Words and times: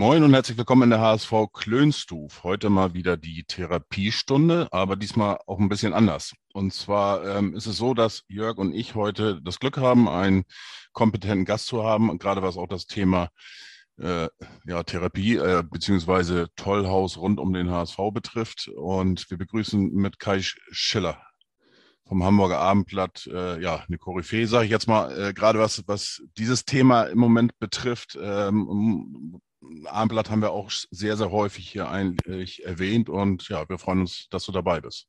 Moin 0.00 0.22
und 0.22 0.32
herzlich 0.32 0.56
willkommen 0.56 0.84
in 0.84 0.90
der 0.90 1.00
HSV 1.00 1.30
Klönstuf. 1.52 2.42
Heute 2.42 2.70
mal 2.70 2.94
wieder 2.94 3.18
die 3.18 3.44
Therapiestunde, 3.44 4.66
aber 4.70 4.96
diesmal 4.96 5.38
auch 5.46 5.58
ein 5.58 5.68
bisschen 5.68 5.92
anders. 5.92 6.32
Und 6.54 6.72
zwar 6.72 7.22
ähm, 7.26 7.54
ist 7.54 7.66
es 7.66 7.76
so, 7.76 7.92
dass 7.92 8.22
Jörg 8.26 8.56
und 8.56 8.72
ich 8.72 8.94
heute 8.94 9.42
das 9.42 9.58
Glück 9.58 9.76
haben, 9.76 10.08
einen 10.08 10.44
kompetenten 10.94 11.44
Gast 11.44 11.66
zu 11.66 11.84
haben, 11.84 12.18
gerade 12.18 12.40
was 12.40 12.56
auch 12.56 12.66
das 12.66 12.86
Thema 12.86 13.28
äh, 13.98 14.28
ja, 14.64 14.82
Therapie 14.84 15.36
äh, 15.36 15.62
beziehungsweise 15.70 16.48
Tollhaus 16.56 17.18
rund 17.18 17.38
um 17.38 17.52
den 17.52 17.70
HSV 17.70 17.98
betrifft. 18.10 18.68
Und 18.74 19.30
wir 19.30 19.36
begrüßen 19.36 19.92
mit 19.92 20.18
Kai 20.18 20.40
Schiller 20.40 21.20
vom 22.08 22.24
Hamburger 22.24 22.58
Abendblatt, 22.58 23.26
äh, 23.30 23.60
ja, 23.60 23.84
eine 23.86 23.98
Koryphäe, 23.98 24.46
sage 24.46 24.64
ich 24.64 24.70
jetzt 24.70 24.88
mal, 24.88 25.12
äh, 25.28 25.34
gerade 25.34 25.58
was, 25.58 25.86
was 25.86 26.22
dieses 26.38 26.64
Thema 26.64 27.02
im 27.02 27.18
Moment 27.18 27.58
betrifft. 27.58 28.18
Ähm, 28.18 29.38
Abendblatt 29.84 30.30
haben 30.30 30.42
wir 30.42 30.52
auch 30.52 30.70
sehr, 30.70 31.16
sehr 31.16 31.30
häufig 31.30 31.68
hier 31.68 31.88
eigentlich 31.88 32.64
erwähnt 32.64 33.08
und 33.08 33.48
ja, 33.48 33.68
wir 33.68 33.78
freuen 33.78 34.00
uns, 34.00 34.28
dass 34.30 34.46
du 34.46 34.52
dabei 34.52 34.80
bist. 34.80 35.06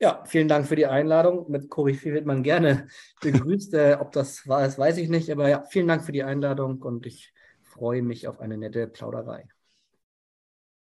Ja, 0.00 0.24
vielen 0.24 0.48
Dank 0.48 0.66
für 0.66 0.74
die 0.74 0.86
Einladung. 0.86 1.48
Mit 1.48 1.70
Koryphäe 1.70 2.12
wird 2.12 2.26
man 2.26 2.42
gerne 2.42 2.88
begrüßt. 3.20 3.74
äh, 3.74 3.96
ob 4.00 4.10
das 4.12 4.48
war, 4.48 4.62
das 4.62 4.78
weiß 4.78 4.96
ich 4.98 5.08
nicht, 5.08 5.30
aber 5.30 5.48
ja, 5.48 5.62
vielen 5.70 5.86
Dank 5.86 6.04
für 6.04 6.12
die 6.12 6.24
Einladung 6.24 6.82
und 6.82 7.06
ich 7.06 7.32
freue 7.62 8.02
mich 8.02 8.26
auf 8.26 8.40
eine 8.40 8.58
nette 8.58 8.88
Plauderei. 8.88 9.46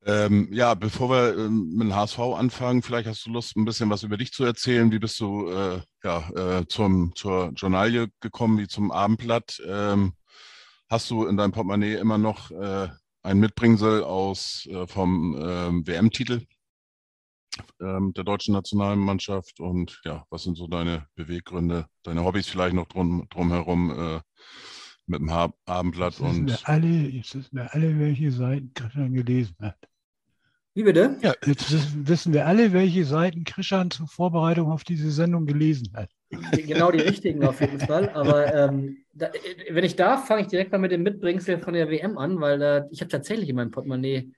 Ähm, 0.05 0.49
ja, 0.53 0.75
bevor 0.75 1.11
wir 1.11 1.37
ähm, 1.37 1.73
mit 1.75 1.89
dem 1.89 1.97
HSV 1.97 2.19
anfangen, 2.19 2.83
vielleicht 2.83 3.09
hast 3.09 3.27
du 3.27 3.31
Lust, 3.31 3.57
ein 3.57 3.65
bisschen 3.65 3.91
was 3.91 4.05
über 4.05 4.17
dich 4.17 4.33
zu 4.33 4.45
erzählen. 4.45 4.93
Wie 4.93 5.01
bist 5.01 5.19
du 5.19 5.51
äh, 5.51 5.81
ja, 6.05 6.61
äh, 6.61 6.67
zum, 6.69 7.13
zur 7.17 7.53
Journalie 7.57 8.07
gekommen, 8.21 8.59
wie 8.59 8.69
zum 8.69 8.93
Abendblatt? 8.93 9.61
Ähm, 9.67 10.13
hast 10.89 11.11
du 11.11 11.27
in 11.27 11.37
deinem 11.37 11.53
Portemonnaie 11.53 11.95
immer 11.95 12.19
noch 12.19 12.51
äh, 12.51 12.89
ein 13.23 13.39
Mitbringsel 13.39 14.05
aus 14.05 14.67
äh, 14.71 14.87
vom 14.87 15.37
ähm, 15.41 15.87
WM-Titel 15.87 16.43
ähm, 17.81 18.13
der 18.15 18.25
deutschen 18.25 18.55
Nationalmannschaft? 18.55 19.61
Und 19.61 20.01
ja, 20.05 20.25
was 20.31 20.45
sind 20.45 20.57
so 20.57 20.67
deine 20.69 21.07
Beweggründe, 21.15 21.87
deine 22.03 22.25
Hobbys 22.25 22.49
vielleicht 22.49 22.75
noch 22.75 22.87
drum, 22.87 23.27
drumherum 23.31 23.91
äh, 23.91 24.21
mit 25.07 25.21
dem 25.21 25.33
ha 25.33 25.53
Abendblatt? 25.65 26.15
Jetzt 26.15 26.23
wissen, 26.23 26.41
Und 26.41 26.49
wir 26.49 26.69
alle, 26.69 26.87
jetzt 26.89 27.35
wissen 27.35 27.57
wir 27.57 27.75
alle, 27.75 27.99
welche 27.99 28.33
Seiten 28.33 28.73
Christian 28.75 29.15
gelesen 29.15 29.57
hat. 29.61 29.79
Wie 30.75 30.83
bitte? 30.85 31.19
Ja, 31.23 31.35
jetzt 31.47 31.73
wissen- 31.73 32.07
wissen 32.07 32.33
wir 32.33 32.47
alle, 32.47 32.73
welche 32.73 33.05
Seiten 33.05 33.45
Christian 33.45 33.91
zur 33.91 34.07
Vorbereitung 34.09 34.71
auf 34.71 34.85
diese 34.85 35.11
Sendung 35.11 35.47
gelesen 35.47 35.91
hat. 35.95 36.11
Genau 36.31 36.91
die 36.91 37.01
richtigen 37.01 37.45
auf 37.45 37.61
jeden 37.61 37.79
Fall. 37.79 38.09
Aber 38.11 38.53
ähm, 38.53 38.99
da, 39.13 39.31
wenn 39.71 39.85
ich 39.85 39.97
darf, 39.97 40.27
fange 40.27 40.43
ich 40.43 40.49
direkt 40.49 40.73
mal 40.73 40.79
mit 40.79 40.91
dem 40.93 41.03
Mitbringsel 41.03 41.59
von 41.59 41.75
der 41.75 41.89
WM 41.89 42.19
an, 42.19 42.41
weil 42.41 42.61
äh, 42.63 42.83
ich 42.91 43.01
habe 43.01 43.11
tatsächlich 43.11 43.49
in 43.49 43.57
meinem 43.57 43.71
Portemonnaie 43.71 44.33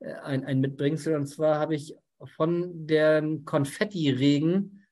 äh, 0.00 0.12
ein, 0.22 0.44
ein 0.44 0.60
Mitbringsel. 0.60 1.16
Und 1.16 1.26
zwar 1.26 1.58
habe 1.58 1.74
ich 1.74 1.96
von 2.36 2.86
den 2.86 3.44
Konfetti-Regen 3.44 4.86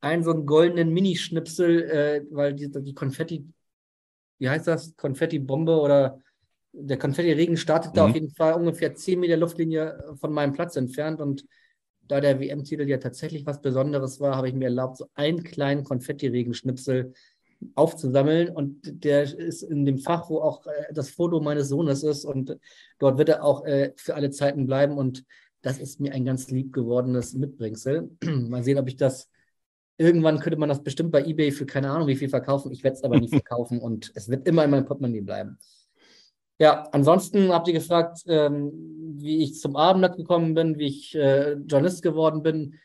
einen 0.00 0.24
so 0.24 0.32
einen 0.32 0.46
goldenen 0.46 0.92
Minischnipsel, 0.92 1.82
äh, 1.84 2.22
weil 2.30 2.54
die, 2.54 2.70
die 2.70 2.94
Konfetti, 2.94 3.46
wie 4.38 4.48
heißt 4.48 4.66
das? 4.66 4.94
Konfetti-Bombe 4.96 5.80
oder 5.80 6.20
der 6.72 6.98
Konfetti-Regen 6.98 7.56
startete 7.56 8.00
Mhm. 8.00 8.06
auf 8.06 8.14
jeden 8.14 8.30
Fall 8.30 8.54
ungefähr 8.54 8.94
10 8.94 9.20
Meter 9.20 9.36
Luftlinie 9.36 10.14
von 10.20 10.32
meinem 10.32 10.52
Platz 10.52 10.76
entfernt 10.76 11.20
und 11.20 11.44
da 12.08 12.20
der 12.20 12.40
WM-Titel 12.40 12.88
ja 12.88 12.98
tatsächlich 12.98 13.46
was 13.46 13.60
Besonderes 13.60 14.20
war, 14.20 14.36
habe 14.36 14.48
ich 14.48 14.54
mir 14.54 14.66
erlaubt, 14.66 14.98
so 14.98 15.06
einen 15.14 15.42
kleinen 15.42 15.84
Konfetti-Regenschnipsel 15.84 17.12
aufzusammeln. 17.74 18.50
Und 18.50 19.04
der 19.04 19.22
ist 19.22 19.62
in 19.62 19.84
dem 19.84 19.98
Fach, 19.98 20.28
wo 20.28 20.40
auch 20.40 20.66
äh, 20.66 20.92
das 20.92 21.10
Foto 21.10 21.40
meines 21.40 21.68
Sohnes 21.68 22.02
ist. 22.02 22.24
Und 22.24 22.58
dort 22.98 23.18
wird 23.18 23.30
er 23.30 23.44
auch 23.44 23.64
äh, 23.64 23.92
für 23.96 24.14
alle 24.14 24.30
Zeiten 24.30 24.66
bleiben. 24.66 24.98
Und 24.98 25.24
das 25.62 25.78
ist 25.78 26.00
mir 26.00 26.12
ein 26.12 26.24
ganz 26.24 26.50
lieb 26.50 26.72
gewordenes 26.72 27.34
Mitbringsel. 27.34 28.10
Mal 28.24 28.62
sehen, 28.62 28.78
ob 28.78 28.88
ich 28.88 28.96
das. 28.96 29.30
Irgendwann 29.96 30.40
könnte 30.40 30.58
man 30.58 30.68
das 30.68 30.82
bestimmt 30.82 31.12
bei 31.12 31.24
eBay 31.24 31.52
für 31.52 31.66
keine 31.66 31.90
Ahnung 31.90 32.08
wie 32.08 32.16
viel 32.16 32.28
verkaufen. 32.28 32.72
Ich 32.72 32.82
werde 32.82 32.96
es 32.96 33.04
aber 33.04 33.18
nicht 33.18 33.30
verkaufen 33.34 33.78
und 33.80 34.10
es 34.14 34.28
wird 34.28 34.46
immer 34.48 34.64
in 34.64 34.70
meinem 34.70 34.84
Portemonnaie 34.84 35.20
bleiben. 35.20 35.58
Ja, 36.58 36.84
ansonsten 36.92 37.52
habt 37.52 37.66
ihr 37.66 37.74
gefragt, 37.74 38.22
ähm, 38.26 38.70
wie 39.16 39.42
ich 39.42 39.58
zum 39.58 39.76
Abendblatt 39.76 40.16
gekommen 40.16 40.54
bin, 40.54 40.78
wie 40.78 40.86
ich 40.86 41.14
äh, 41.14 41.54
Journalist 41.54 42.02
geworden 42.02 42.42
bin. 42.42 42.78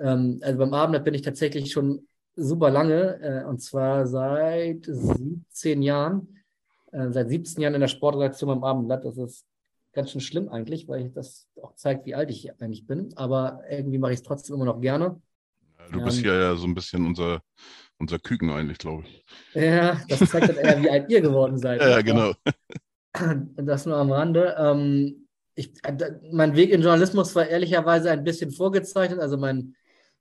Ähm, 0.00 0.40
also 0.42 0.58
beim 0.58 0.74
Abendblatt 0.74 1.04
bin 1.04 1.14
ich 1.14 1.22
tatsächlich 1.22 1.70
schon 1.70 2.08
super 2.36 2.70
lange, 2.70 3.20
äh, 3.22 3.44
und 3.48 3.62
zwar 3.62 4.06
seit 4.06 4.86
17 4.86 5.82
Jahren. 5.82 6.42
Äh, 6.90 7.10
seit 7.10 7.28
17 7.28 7.62
Jahren 7.62 7.74
in 7.74 7.80
der 7.80 7.88
Sportredaktion 7.88 8.48
beim 8.48 8.64
Abendblatt. 8.64 9.04
Das 9.04 9.16
ist 9.16 9.46
ganz 9.92 10.10
schön 10.10 10.20
schlimm 10.20 10.48
eigentlich, 10.48 10.88
weil 10.88 11.10
das 11.10 11.48
auch 11.62 11.74
zeigt, 11.74 12.06
wie 12.06 12.14
alt 12.14 12.30
ich 12.30 12.60
eigentlich 12.60 12.86
bin. 12.86 13.12
Aber 13.16 13.62
irgendwie 13.70 13.98
mache 13.98 14.12
ich 14.12 14.18
es 14.18 14.24
trotzdem 14.24 14.56
immer 14.56 14.64
noch 14.64 14.80
gerne. 14.80 15.20
du 15.92 16.02
bist 16.02 16.18
hier 16.18 16.34
ja 16.34 16.56
so 16.56 16.66
ein 16.66 16.74
bisschen 16.74 17.06
unser, 17.06 17.42
unser 17.98 18.18
Küken 18.18 18.50
eigentlich, 18.50 18.78
glaube 18.78 19.04
ich. 19.06 19.24
Ja, 19.54 20.00
das 20.08 20.30
zeigt 20.30 20.48
dann 20.48 20.56
eher, 20.56 20.82
wie 20.82 20.90
alt 20.90 21.10
ihr 21.10 21.20
geworden 21.20 21.58
seid. 21.58 21.80
Ja, 21.80 22.00
genau. 22.02 22.32
Das 23.56 23.86
nur 23.86 23.96
am 23.96 24.12
Rande. 24.12 24.56
Ähm, 24.58 25.28
ich, 25.54 25.72
äh, 25.84 26.12
mein 26.32 26.56
Weg 26.56 26.70
in 26.70 26.82
Journalismus 26.82 27.34
war 27.34 27.46
ehrlicherweise 27.46 28.10
ein 28.10 28.24
bisschen 28.24 28.50
vorgezeichnet. 28.50 29.20
Also 29.20 29.36
mein, 29.36 29.74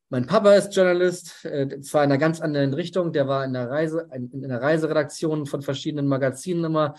mein 0.10 0.28
Papa 0.28 0.54
ist 0.54 0.76
Journalist, 0.76 1.44
äh, 1.46 1.82
zwar 1.82 2.04
in 2.04 2.12
einer 2.12 2.20
ganz 2.20 2.40
anderen 2.40 2.74
Richtung. 2.74 3.14
Der 3.14 3.28
war 3.28 3.44
in 3.46 3.54
der 3.54 3.70
Reise, 3.70 4.08
in, 4.14 4.32
in 4.32 4.50
der 4.50 4.62
Reiseredaktion 4.62 5.46
von 5.46 5.62
verschiedenen 5.62 6.08
Magazinen 6.08 6.66
immer. 6.66 6.96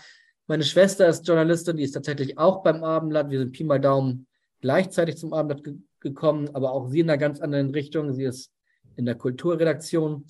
Meine 0.47 0.63
Schwester 0.63 1.07
ist 1.07 1.27
Journalistin, 1.27 1.77
die 1.77 1.83
ist 1.83 1.93
tatsächlich 1.93 2.37
auch 2.37 2.61
beim 2.61 2.83
Abendblatt. 2.83 3.29
Wir 3.29 3.39
sind 3.39 3.53
Pi 3.53 3.63
mal 3.63 3.79
Daumen 3.79 4.27
gleichzeitig 4.61 5.17
zum 5.17 5.33
Abendblatt 5.33 5.63
ge 5.63 5.75
gekommen, 6.01 6.51
aber 6.53 6.71
auch 6.71 6.87
sie 6.89 6.99
in 6.99 7.09
einer 7.09 7.17
ganz 7.17 7.39
anderen 7.39 7.71
Richtung. 7.71 8.13
Sie 8.13 8.25
ist 8.25 8.51
in 8.95 9.05
der 9.05 9.15
Kulturredaktion. 9.15 10.27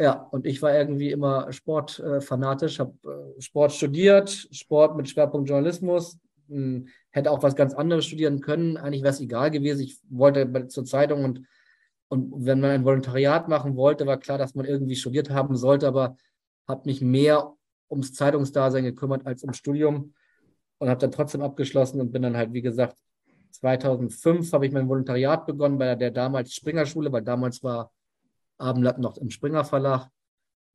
Ja, 0.00 0.14
und 0.30 0.46
ich 0.46 0.62
war 0.62 0.74
irgendwie 0.74 1.10
immer 1.10 1.52
sportfanatisch, 1.52 2.76
äh, 2.76 2.84
habe 2.84 2.94
äh, 3.36 3.40
Sport 3.40 3.72
studiert, 3.72 4.30
Sport 4.50 4.96
mit 4.96 5.10
Schwerpunkt 5.10 5.46
Journalismus, 5.50 6.18
mh, 6.48 6.86
hätte 7.10 7.30
auch 7.30 7.42
was 7.42 7.54
ganz 7.54 7.74
anderes 7.74 8.06
studieren 8.06 8.40
können. 8.40 8.78
Eigentlich 8.78 9.02
wäre 9.02 9.12
es 9.12 9.20
egal 9.20 9.50
gewesen. 9.50 9.82
Ich 9.82 9.98
wollte 10.08 10.68
zur 10.68 10.86
Zeitung 10.86 11.24
und, 11.24 11.46
und 12.08 12.32
wenn 12.46 12.60
man 12.60 12.70
ein 12.70 12.84
Volontariat 12.86 13.48
machen 13.48 13.76
wollte, 13.76 14.06
war 14.06 14.16
klar, 14.16 14.38
dass 14.38 14.54
man 14.54 14.64
irgendwie 14.64 14.96
studiert 14.96 15.28
haben 15.28 15.54
sollte, 15.54 15.86
aber 15.86 16.16
habe 16.66 16.82
mich 16.86 17.02
mehr 17.02 17.52
ums 17.90 18.14
Zeitungsdasein 18.14 18.84
gekümmert 18.84 19.26
als 19.26 19.42
ums 19.42 19.58
Studium 19.58 20.14
und 20.78 20.88
habe 20.88 21.00
dann 21.00 21.12
trotzdem 21.12 21.42
abgeschlossen 21.42 22.00
und 22.00 22.10
bin 22.10 22.22
dann 22.22 22.38
halt, 22.38 22.54
wie 22.54 22.62
gesagt, 22.62 22.96
2005 23.50 24.50
habe 24.54 24.64
ich 24.64 24.72
mein 24.72 24.88
Volontariat 24.88 25.44
begonnen 25.44 25.76
bei 25.76 25.94
der 25.94 26.10
damals 26.10 26.54
Springer 26.54 26.86
Schule, 26.86 27.12
weil 27.12 27.22
damals 27.22 27.62
war 27.62 27.92
Abendblatt 28.60 28.98
noch 28.98 29.16
im 29.16 29.30
Springer 29.30 29.64
Verlag. 29.64 30.08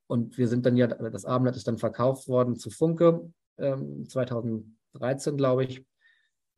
Und 0.08 0.38
wir 0.38 0.48
sind 0.48 0.66
dann 0.66 0.78
ja, 0.78 0.88
das 0.88 1.26
Abendblatt 1.26 1.56
ist 1.56 1.68
dann 1.68 1.78
verkauft 1.78 2.28
worden 2.28 2.56
zu 2.56 2.70
Funke, 2.70 3.32
ähm, 3.58 4.08
2013, 4.08 5.38
glaube 5.38 5.66
ich. 5.66 5.86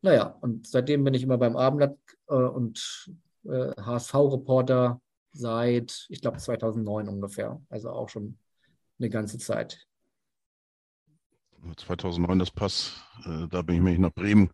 Naja, 0.02 0.38
und 0.42 0.68
seitdem 0.68 1.04
bin 1.04 1.14
ich 1.14 1.24
immer 1.24 1.38
beim 1.38 1.56
Abendblatt 1.56 1.98
äh, 2.28 2.34
und 2.34 3.12
äh, 3.46 3.72
HSV-Reporter 3.82 5.02
seit, 5.32 6.06
ich 6.10 6.22
glaube, 6.22 6.38
2009 6.38 7.08
ungefähr. 7.08 7.62
Also 7.70 7.90
auch 7.90 8.10
schon 8.10 8.38
eine 9.00 9.10
ganze 9.10 9.38
Zeit. 9.38 9.88
2009 11.76 12.40
das 12.40 12.52
Pass, 12.52 13.02
äh, 13.26 13.48
da 13.48 13.62
bin 13.62 13.76
ich 13.76 13.82
nämlich 13.82 14.00
nach 14.00 14.14
Bremen 14.14 14.50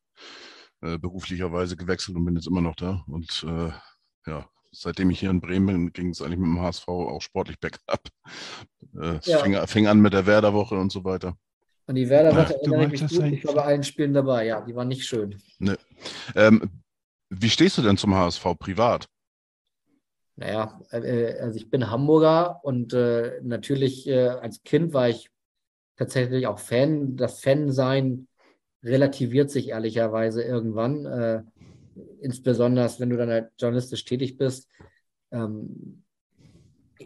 äh, 0.81 0.97
beruflicherweise 0.97 1.77
gewechselt 1.77 2.17
und 2.17 2.25
bin 2.25 2.35
jetzt 2.35 2.47
immer 2.47 2.61
noch 2.61 2.75
da. 2.75 3.03
Und 3.07 3.43
äh, 3.47 3.71
ja, 4.25 4.49
seitdem 4.73 5.09
ich 5.09 5.19
hier 5.19 5.29
in 5.29 5.39
Bremen 5.39 5.67
bin, 5.67 5.93
ging 5.93 6.09
es 6.09 6.21
eigentlich 6.21 6.39
mit 6.39 6.47
dem 6.47 6.61
HSV 6.61 6.87
auch 6.87 7.21
sportlich 7.21 7.59
bergab. 7.61 8.07
Äh, 8.99 9.17
es 9.17 9.27
Ja. 9.27 9.39
fing, 9.39 9.55
fing 9.67 9.87
an 9.87 9.99
mit 9.99 10.13
der 10.13 10.25
Werderwoche 10.25 10.75
und 10.75 10.91
so 10.91 11.03
weiter. 11.03 11.37
An 11.85 11.95
die 11.95 12.09
Werder-Woche 12.09 12.55
erinnere 12.61 12.85
ich 12.85 13.01
mich 13.01 13.07
gut. 13.09 13.23
Ich 13.31 13.45
war 13.45 13.55
bei 13.55 13.63
allen 13.63 13.83
Spielen 13.83 14.13
dabei. 14.13 14.45
Ja, 14.45 14.61
die 14.61 14.75
waren 14.75 14.87
nicht 14.87 15.05
schön. 15.05 15.41
Ähm, 16.35 16.69
wie 17.29 17.49
stehst 17.49 17.77
du 17.77 17.81
denn 17.81 17.97
zum 17.97 18.15
HSV 18.15 18.45
privat? 18.57 19.07
Naja, 20.35 20.79
äh, 20.91 21.37
also 21.39 21.57
ich 21.57 21.69
bin 21.69 21.89
Hamburger 21.89 22.61
und 22.63 22.93
äh, 22.93 23.39
natürlich 23.43 24.07
äh, 24.07 24.27
als 24.29 24.63
Kind 24.63 24.93
war 24.93 25.09
ich 25.09 25.29
tatsächlich 25.97 26.47
auch 26.47 26.57
Fan. 26.59 27.17
Das 27.17 27.41
Fansein 27.41 28.27
relativiert 28.81 29.51
sich 29.51 29.69
ehrlicherweise 29.69 30.41
irgendwann. 30.43 31.52
Insbesondere 32.21 32.89
wenn 32.97 33.09
du 33.09 33.17
dann 33.17 33.29
halt 33.29 33.51
journalistisch 33.57 34.05
tätig 34.05 34.37
bist. 34.37 34.69
Ähm, 35.31 36.03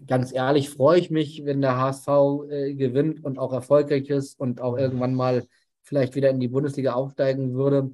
ganz 0.05 0.31
ehrlich 0.33 0.69
freue 0.69 0.99
ich 0.99 1.09
mich, 1.09 1.45
wenn 1.45 1.61
der 1.61 1.77
HSV 1.77 2.07
äh, 2.49 2.73
gewinnt 2.75 3.23
und 3.23 3.39
auch 3.39 3.53
erfolgreich 3.53 4.09
ist 4.09 4.39
und 4.39 4.61
auch 4.61 4.77
irgendwann 4.77 5.13
mal 5.13 5.47
vielleicht 5.81 6.15
wieder 6.15 6.29
in 6.29 6.39
die 6.39 6.49
Bundesliga 6.49 6.93
aufsteigen 6.93 7.53
würde. 7.53 7.91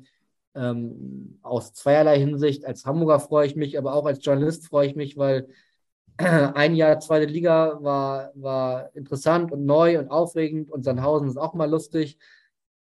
Ähm, 0.55 1.39
aus 1.41 1.73
zweierlei 1.73 2.19
Hinsicht. 2.19 2.65
Als 2.65 2.85
Hamburger 2.85 3.19
freue 3.19 3.47
ich 3.47 3.55
mich, 3.55 3.77
aber 3.77 3.93
auch 3.93 4.05
als 4.05 4.23
Journalist 4.23 4.67
freue 4.67 4.87
ich 4.87 4.95
mich, 4.95 5.17
weil 5.17 5.47
ein 6.17 6.75
Jahr 6.75 6.99
zweite 6.99 7.25
Liga 7.25 7.79
war, 7.81 8.31
war 8.35 8.95
interessant 8.95 9.51
und 9.51 9.65
neu 9.65 9.97
und 9.99 10.09
aufregend 10.09 10.69
und 10.71 10.83
Sandhausen 10.83 11.27
ist 11.27 11.37
auch 11.37 11.53
mal 11.53 11.69
lustig. 11.69 12.17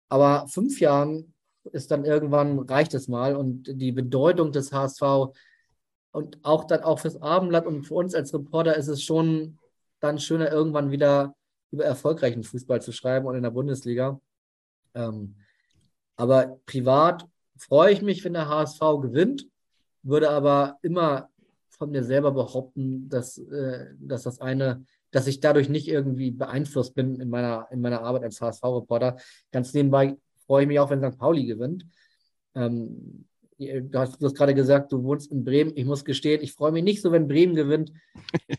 Aber 0.09 0.47
fünf 0.47 0.79
Jahren 0.79 1.33
ist 1.71 1.91
dann 1.91 2.05
irgendwann, 2.05 2.59
reicht 2.59 2.93
es 2.93 3.07
mal 3.07 3.35
und 3.35 3.63
die 3.67 3.91
Bedeutung 3.91 4.51
des 4.51 4.71
HSV 4.71 5.33
und 6.11 6.39
auch 6.43 6.65
dann 6.65 6.83
auch 6.83 6.99
fürs 6.99 7.21
Abendblatt 7.21 7.65
und 7.65 7.83
für 7.83 7.95
uns 7.95 8.15
als 8.15 8.33
Reporter 8.33 8.75
ist 8.75 8.87
es 8.87 9.03
schon 9.03 9.59
dann 9.99 10.19
schöner, 10.19 10.51
irgendwann 10.51 10.91
wieder 10.91 11.35
über 11.71 11.85
erfolgreichen 11.85 12.43
Fußball 12.43 12.81
zu 12.81 12.91
schreiben 12.91 13.25
und 13.25 13.35
in 13.35 13.43
der 13.43 13.51
Bundesliga. 13.51 14.19
Ähm, 14.93 15.35
aber 16.15 16.59
privat 16.65 17.27
freue 17.57 17.91
ich 17.91 18.01
mich, 18.01 18.23
wenn 18.23 18.33
der 18.33 18.47
HSV 18.47 18.79
gewinnt, 19.01 19.47
würde 20.03 20.29
aber 20.29 20.77
immer 20.81 21.29
von 21.69 21.91
mir 21.91 22.03
selber 22.03 22.31
behaupten, 22.31 23.07
dass, 23.09 23.37
äh, 23.37 23.87
dass 23.99 24.23
das 24.23 24.41
eine, 24.41 24.83
dass 25.11 25.27
ich 25.27 25.39
dadurch 25.39 25.69
nicht 25.69 25.87
irgendwie 25.87 26.31
beeinflusst 26.31 26.95
bin 26.95 27.19
in 27.19 27.29
meiner, 27.29 27.67
in 27.71 27.81
meiner 27.81 28.01
Arbeit 28.01 28.23
als 28.23 28.41
HSV-Reporter. 28.41 29.17
Ganz 29.51 29.73
nebenbei 29.73 30.17
freue 30.47 30.63
ich 30.63 30.67
mich 30.67 30.79
auch, 30.79 30.89
wenn 30.89 31.01
St. 31.01 31.19
Pauli 31.19 31.45
gewinnt. 31.45 31.85
Ähm, 32.55 33.27
du 33.57 33.99
hast, 33.99 34.21
du 34.21 34.25
hast 34.25 34.35
gerade 34.35 34.55
gesagt, 34.55 34.91
du 34.91 35.03
wohnst 35.03 35.31
in 35.31 35.43
Bremen. 35.43 35.73
Ich 35.75 35.85
muss 35.85 36.05
gestehen, 36.05 36.41
ich 36.41 36.53
freue 36.53 36.71
mich 36.71 36.83
nicht 36.83 37.01
so, 37.01 37.11
wenn 37.11 37.27
Bremen 37.27 37.55
gewinnt. 37.55 37.91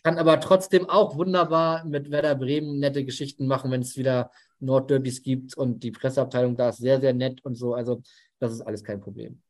Kann 0.02 0.18
aber 0.18 0.40
trotzdem 0.40 0.88
auch 0.88 1.16
wunderbar 1.16 1.84
mit 1.84 2.10
Werder 2.10 2.34
Bremen 2.34 2.78
nette 2.78 3.04
Geschichten 3.04 3.46
machen, 3.46 3.70
wenn 3.70 3.82
es 3.82 3.96
wieder 3.96 4.30
Nordderbys 4.60 5.22
gibt 5.22 5.56
und 5.56 5.82
die 5.82 5.92
Presseabteilung 5.92 6.56
da 6.56 6.70
ist 6.70 6.78
sehr, 6.78 7.00
sehr 7.00 7.14
nett 7.14 7.44
und 7.44 7.54
so. 7.54 7.74
Also, 7.74 8.02
das 8.38 8.52
ist 8.52 8.60
alles 8.60 8.84
kein 8.84 9.00
Problem. 9.00 9.40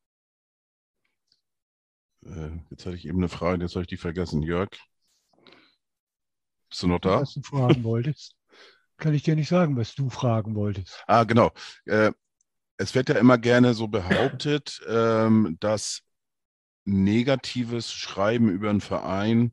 Äh, 2.25 2.51
jetzt 2.71 2.85
hatte 2.85 2.97
ich 2.97 3.07
eben 3.07 3.19
eine 3.19 3.29
Frage, 3.29 3.63
jetzt 3.63 3.75
habe 3.75 3.83
ich 3.83 3.89
die 3.89 3.97
vergessen. 3.97 4.43
Jörg, 4.43 4.69
bist 6.69 6.83
du 6.83 6.89
noch 6.89 7.01
da? 7.01 7.23
Was 7.23 7.35
du 7.35 7.43
fragen 7.43 7.85
wolltest, 7.85 8.37
kann 8.99 9.15
ich 9.15 9.23
dir 9.23 9.35
nicht 9.35 9.49
sagen, 9.49 9.77
was 9.77 9.95
du 9.95 10.11
fragen 10.11 10.55
wolltest. 10.55 11.03
Ah, 11.07 11.25
genau. 11.25 11.53
Äh, 11.87 12.13
es 12.79 12.95
wird 12.95 13.09
ja 13.09 13.17
immer 13.17 13.39
gerne 13.39 13.75
so 13.75 13.89
behauptet, 13.89 14.81
ähm, 14.89 15.57
dass 15.61 16.03
negatives 16.85 17.93
Schreiben 17.93 18.49
über 18.49 18.71
einen 18.71 18.81
Verein 18.81 19.53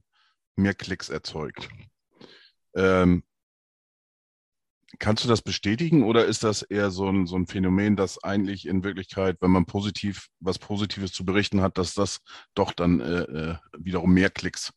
mehr 0.55 0.73
Klicks 0.73 1.09
erzeugt. 1.09 1.67
Ähm, 2.75 3.23
kannst 4.99 5.23
du 5.23 5.27
das 5.27 5.41
bestätigen 5.41 6.03
oder 6.03 6.25
ist 6.25 6.43
das 6.43 6.61
eher 6.61 6.91
so 6.91 7.09
ein, 7.09 7.25
so 7.25 7.35
ein 7.35 7.47
Phänomen, 7.47 7.95
dass 7.95 8.23
eigentlich 8.23 8.67
in 8.67 8.83
Wirklichkeit, 8.83 9.37
wenn 9.41 9.51
man 9.51 9.65
positiv 9.65 10.27
was 10.39 10.59
Positives 10.59 11.11
zu 11.11 11.25
berichten 11.25 11.61
hat, 11.61 11.77
dass 11.77 11.93
das 11.93 12.21
doch 12.53 12.71
dann 12.71 13.01
äh, 13.01 13.21
äh 13.21 13.55
wiederum 13.77 14.13
mehr 14.13 14.29
Klicks 14.29 14.71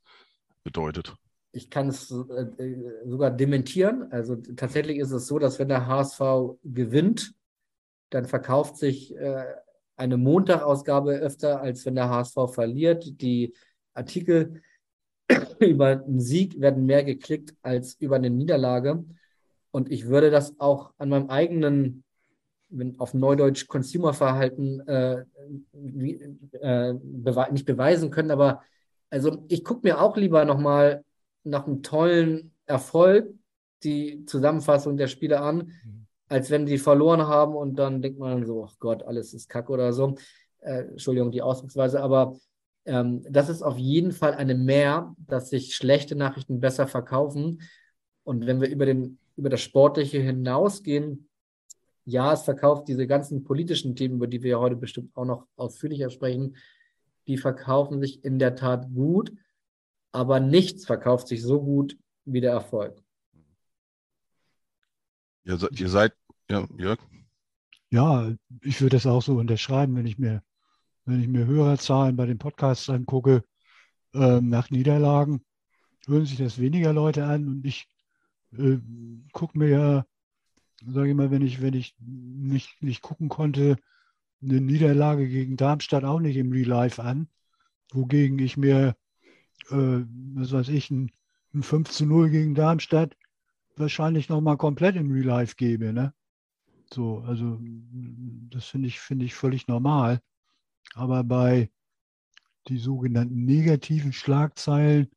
bedeutet? 0.65 1.15
Ich 1.53 1.71
kann 1.71 1.89
es 1.89 2.11
äh, 2.11 3.07
sogar 3.07 3.31
dementieren. 3.31 4.11
Also 4.11 4.37
tatsächlich 4.37 4.99
ist 4.99 5.13
es 5.13 5.27
so, 5.27 5.39
dass 5.39 5.59
wenn 5.59 5.69
der 5.69 5.87
HSV 5.87 6.21
gewinnt, 6.65 7.35
dann 8.11 8.25
verkauft 8.27 8.77
sich 8.77 9.15
äh, 9.17 9.45
eine 9.97 10.17
Montagausgabe 10.17 11.15
öfter, 11.15 11.61
als 11.61 11.85
wenn 11.85 11.97
der 11.97 12.09
HSV 12.09 12.37
verliert. 12.53 13.21
Die 13.21 13.55
Artikel 13.95 14.63
über 15.59 16.05
einen 16.05 16.21
Sieg 16.21 16.61
werden 16.61 16.87
mehr 16.87 17.05
geklickt 17.05 17.55
als 17.63 17.95
über 18.01 18.17
eine 18.17 18.31
Niederlage. 18.31 19.05
Und 19.71 19.91
ich 19.91 20.07
würde 20.07 20.31
das 20.31 20.59
auch 20.61 20.93
an 20.99 21.11
meinem 21.11 21.29
eigenen, 21.31 22.05
wenn 22.71 22.99
auf 22.99 23.13
Neudeutsch 23.13 23.67
Consumerverhalten 23.67 24.87
äh, 24.87 25.25
äh, 26.61 26.95
bewe 27.03 27.49
nicht 27.53 27.67
beweisen 27.67 28.11
können, 28.11 28.31
aber 28.31 28.63
also 29.11 29.45
ich 29.49 29.65
gucke 29.65 29.87
mir 29.87 30.01
auch 30.01 30.17
lieber 30.17 30.45
nochmal 30.45 31.03
nach 31.45 31.67
einem 31.67 31.83
tollen 31.83 32.53
Erfolg 32.67 33.33
die 33.83 34.27
Zusammenfassung 34.27 34.99
der 34.99 35.07
Spiele 35.07 35.41
an, 35.41 35.73
mhm 35.85 36.08
als 36.29 36.51
wenn 36.51 36.67
die 36.67 36.79
verloren 36.79 37.27
haben 37.27 37.55
und 37.55 37.79
dann 37.79 38.03
denkt 38.03 38.19
man 38.19 38.45
so, 38.45 38.65
oh 38.65 38.71
Gott, 38.79 39.03
alles 39.03 39.35
ist 39.35 39.49
Kacke 39.49 39.73
oder 39.73 39.93
so. 39.93 40.15
Äh, 40.61 40.83
Entschuldigung, 40.83 41.31
die 41.31 41.43
Ausdrucksweise, 41.43 42.03
aber 42.03 42.37
ähm, 42.85 43.23
das 43.29 43.49
ist 43.49 43.63
auf 43.63 43.79
jeden 43.79 44.13
Fall 44.13 44.35
eine 44.35 44.55
Mehr, 44.55 45.15
dass 45.19 45.51
sich 45.51 45.75
schlechte 45.75 46.17
Nachrichten 46.17 46.61
besser 46.61 46.87
verkaufen. 46.87 47.63
Und 48.25 48.47
wenn 48.47 48.61
wir 48.61 48.69
über, 48.69 48.87
den, 48.87 49.19
über 49.37 49.51
das 49.51 49.61
Sportliche 49.61 50.21
hinausgehen, 50.21 51.29
ja, 52.05 52.33
es 52.33 52.43
verkauft 52.43 52.89
diese 52.89 53.07
ganzen 53.07 53.45
politischen 53.45 53.95
Themen, 53.95 54.17
über 54.17 54.27
die 54.27 54.43
wir 54.43 54.53
ja 54.53 54.59
heute 54.59 54.77
bestimmt 54.77 55.15
auch 55.15 55.27
noch 55.27 55.47
ausführlicher 55.57 56.09
sprechen, 56.09 56.57
die 57.27 57.37
verkaufen 57.37 58.01
sich 58.01 58.25
in 58.25 58.39
der 58.39 58.55
Tat 58.55 58.89
gut, 58.95 59.33
aber 60.13 60.41
nichts 60.41 60.87
verkauft 60.87 61.29
sich 61.29 61.43
so 61.43 61.61
gut 61.63 61.99
wie 62.25 62.41
der 62.41 62.53
Erfolg. 62.53 63.03
Ihr, 65.49 65.59
ihr 65.73 65.89
seid, 65.89 66.13
ja, 66.51 66.69
Jörg? 66.77 66.99
Ja, 67.91 68.31
ich 68.61 68.83
würde 68.83 68.97
das 68.97 69.07
auch 69.07 69.23
so 69.23 69.39
unterschreiben, 69.39 69.97
wenn 69.97 70.07
ich 70.07 70.19
mir, 70.19 70.43
wenn 71.07 71.23
ich 71.23 71.29
mir 71.29 71.47
Hörerzahlen 71.47 72.17
bei 72.17 72.27
den 72.27 72.37
Podcasts 72.37 72.91
angucke, 72.91 73.43
ähm, 74.13 74.51
nach 74.51 74.69
Niederlagen, 74.69 75.43
hören 76.07 76.27
sich 76.27 76.37
das 76.37 76.59
weniger 76.59 76.93
Leute 76.93 77.25
an 77.25 77.49
und 77.49 77.65
ich 77.65 77.89
äh, 78.59 78.77
gucke 79.33 79.59
mir 79.59 79.69
ja, 79.69 80.07
sage 80.87 81.11
ich 81.11 81.17
mal, 81.17 81.31
wenn 81.31 81.43
ich, 81.43 81.63
wenn 81.63 81.73
ich 81.73 81.97
nicht, 81.99 82.83
nicht 82.83 83.01
gucken 83.01 83.31
konnte, 83.31 83.79
eine 84.43 84.61
Niederlage 84.61 85.29
gegen 85.29 85.57
Darmstadt 85.57 86.05
auch 86.05 86.21
nicht 86.21 86.37
im 86.37 86.53
Real 86.53 86.69
Life 86.69 87.03
an, 87.03 87.27
wogegen 87.91 88.39
ich 88.39 88.59
mir, 88.59 88.97
äh, 89.71 90.05
was 90.35 90.53
weiß 90.53 90.69
ich, 90.69 90.91
ein, 90.91 91.11
ein 91.55 91.63
5 91.63 91.89
zu 91.89 92.05
0 92.05 92.29
gegen 92.29 92.55
Darmstadt 92.55 93.17
wahrscheinlich 93.79 94.29
nochmal 94.29 94.57
komplett 94.57 94.97
im 94.97 95.13
Real 95.13 95.27
Life 95.27 95.55
gebe. 95.57 95.93
Ne? 95.93 96.13
So, 96.93 97.19
also 97.21 97.59
das 98.51 98.67
finde 98.67 98.89
ich, 98.89 99.01
finde 99.01 99.25
ich 99.25 99.35
völlig 99.35 99.69
normal. 99.69 100.21
Aber 100.95 101.25
bei 101.25 101.71
die 102.69 102.79
sogenannten 102.79 103.45
negativen 103.45 104.13
Schlagzeilen, 104.13 105.09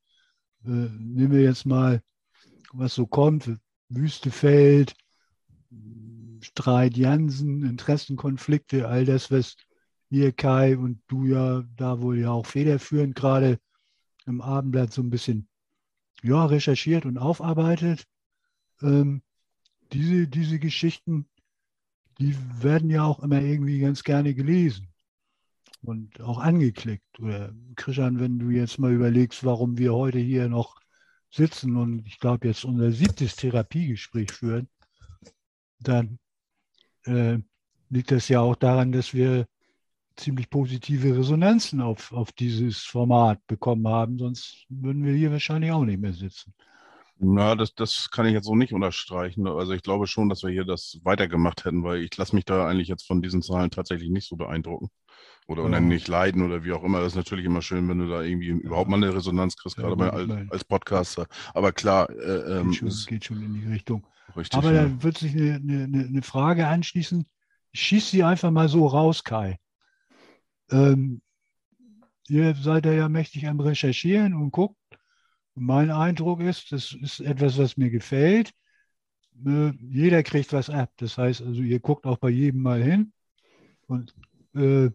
äh, 0.66 0.70
nehmen 0.70 1.32
wir 1.32 1.42
jetzt 1.42 1.66
mal, 1.66 2.02
was 2.74 2.96
so 2.96 3.06
kommt, 3.06 3.58
Wüstefeld, 3.90 4.96
Streit 6.42 6.98
Jansen, 6.98 7.64
Interessenkonflikte, 7.64 8.88
all 8.88 9.06
das, 9.06 9.32
was 9.32 9.56
hier 10.10 10.32
Kai 10.32 10.78
und 10.78 11.02
du 11.08 11.26
ja 11.26 11.64
da 11.76 12.02
wohl 12.02 12.20
ja 12.20 12.32
auch 12.32 12.46
federführend 12.46 13.16
gerade 13.16 13.60
im 14.26 14.42
Abendblatt 14.42 14.92
so 14.92 15.02
ein 15.02 15.10
bisschen 15.10 15.48
ja, 16.22 16.46
recherchiert 16.46 17.06
und 17.06 17.18
aufarbeitet 17.18 18.06
ähm, 18.82 19.22
diese, 19.94 20.28
diese 20.28 20.60
Geschichten, 20.60 21.28
die 22.20 22.36
werden 22.62 22.90
ja 22.90 23.04
auch 23.04 23.20
immer 23.20 23.42
irgendwie 23.42 23.80
ganz 23.80 24.04
gerne 24.04 24.34
gelesen 24.34 24.88
und 25.82 26.22
auch 26.22 26.40
angeklickt. 26.40 27.20
Oder 27.20 27.54
Christian, 27.76 28.20
wenn 28.20 28.40
du 28.40 28.50
jetzt 28.50 28.78
mal 28.78 28.94
überlegst, 28.94 29.44
warum 29.44 29.78
wir 29.78 29.94
heute 29.94 30.20
hier 30.20 30.48
noch 30.48 30.80
sitzen 31.30 31.78
und 31.78 32.06
ich 32.06 32.20
glaube 32.20 32.48
jetzt 32.48 32.66
unser 32.66 32.92
siebtes 32.92 33.36
Therapiegespräch 33.36 34.32
führen, 34.32 34.68
dann 35.80 36.20
äh, 37.06 37.40
liegt 37.90 38.12
das 38.12 38.28
ja 38.28 38.42
auch 38.42 38.56
daran, 38.56 38.92
dass 38.92 39.14
wir 39.14 39.48
ziemlich 40.16 40.50
positive 40.50 41.18
Resonanzen 41.18 41.82
auf, 41.82 42.12
auf 42.12 42.32
dieses 42.34 42.80
Format 42.80 43.46
bekommen 43.48 43.88
haben, 43.88 44.18
sonst 44.18 44.66
würden 44.70 45.04
wir 45.04 45.14
hier 45.14 45.32
wahrscheinlich 45.32 45.72
auch 45.72 45.86
nicht 45.86 46.00
mehr 46.00 46.14
sitzen. 46.14 46.54
Na, 47.24 47.56
das, 47.56 47.76
das 47.76 48.10
kann 48.10 48.26
ich 48.26 48.34
jetzt 48.34 48.46
so 48.46 48.56
nicht 48.56 48.74
unterstreichen. 48.74 49.48
Also 49.48 49.74
ich 49.74 49.84
glaube 49.84 50.08
schon, 50.08 50.28
dass 50.28 50.42
wir 50.42 50.50
hier 50.50 50.66
das 50.66 51.00
weitergemacht 51.04 51.66
hätten, 51.66 51.84
weil 51.84 52.02
ich 52.02 52.18
lasse 52.18 52.36
mich 52.36 52.46
da 52.46 52.68
eigentlich 52.68 52.88
jetzt 52.88 53.06
von 53.06 53.22
diesen 53.22 53.44
Zahlen 53.44 53.70
tatsächlich 53.70 54.10
nicht 54.10 54.28
so 54.28 54.36
beeindrucken. 54.36 54.90
Oder, 55.48 55.70
ja. 55.70 55.80
nicht 55.80 56.08
leiden 56.08 56.42
oder 56.44 56.64
wie 56.64 56.72
auch 56.72 56.84
immer. 56.84 57.00
Das 57.00 57.14
ist 57.14 57.18
natürlich 57.18 57.46
immer 57.46 57.62
schön, 57.62 57.88
wenn 57.90 58.00
du 58.00 58.08
da 58.08 58.24
irgendwie 58.24 58.50
ja. 58.50 58.56
überhaupt 58.56 58.90
mal 58.90 58.98
eine 58.98 59.14
Resonanz 59.14 59.56
kriegst, 59.56 59.78
ja, 59.78 59.84
gerade 59.84 59.98
mal 59.98 60.10
als, 60.10 60.52
als, 60.52 60.64
Podcaster. 60.64 61.28
Aber 61.54 61.72
klar, 61.74 62.10
äh, 62.10 62.60
ähm, 62.60 62.72
geht, 62.72 62.80
schon, 62.80 62.90
geht, 63.08 63.26
schon, 63.26 63.44
in 63.44 63.54
die 63.54 63.68
Richtung. 63.68 64.08
Richtig, 64.36 64.58
Aber 64.58 64.72
da 64.72 65.04
wird 65.04 65.18
sich 65.20 65.36
eine, 65.36 65.56
eine, 65.56 66.06
eine 66.08 66.22
Frage 66.24 66.68
anschließen. 66.68 67.26
Ich 67.72 67.82
schieße 67.82 68.10
sie 68.10 68.24
einfach 68.24 68.50
mal 68.50 68.68
so 68.68 68.88
raus, 68.88 69.24
Kai. 69.24 69.60
Ähm, 70.72 71.22
ihr 72.30 72.56
seid 72.56 72.86
ja 72.86 73.10
mächtig 73.10 73.48
am 73.48 73.60
Recherchieren 73.60 74.34
und 74.34 74.52
guckt, 74.52 74.78
mein 75.62 75.92
Eindruck 75.92 76.42
ist, 76.42 76.72
das 76.72 76.92
ist 76.94 77.20
etwas, 77.20 77.58
was 77.60 77.78
mir 77.78 77.92
gefällt. 77.92 78.52
Äh, 79.46 79.72
jeder 79.80 80.24
kriegt 80.24 80.54
was 80.54 80.72
ab. 80.72 80.92
Das 80.98 81.18
heißt 81.20 81.44
also, 81.44 81.62
ihr 81.62 81.80
guckt 81.80 82.06
auch 82.08 82.18
bei 82.18 82.30
jedem 82.30 82.64
mal 82.64 82.82
hin. 82.82 83.14
Und 83.88 84.16
äh, 84.56 84.90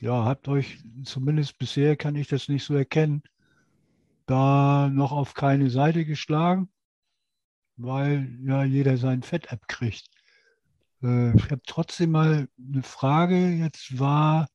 ja, 0.00 0.24
habt 0.24 0.46
euch, 0.46 0.78
zumindest 1.04 1.58
bisher 1.58 1.96
kann 1.96 2.14
ich 2.14 2.28
das 2.28 2.48
nicht 2.48 2.64
so 2.64 2.74
erkennen, 2.74 3.22
da 4.26 4.88
noch 4.90 5.10
auf 5.10 5.34
keine 5.34 5.70
Seite 5.70 6.04
geschlagen, 6.04 6.68
weil 7.76 8.38
ja 8.44 8.62
jeder 8.64 8.98
sein 8.98 9.22
Fett 9.22 9.52
abkriegt. 9.52 10.08
Äh, 11.02 11.36
ich 11.36 11.50
habe 11.50 11.62
trotzdem 11.66 12.12
mal 12.12 12.48
eine 12.58 12.82
Frage. 12.84 13.48
Jetzt 13.50 13.98
war, 13.98 14.46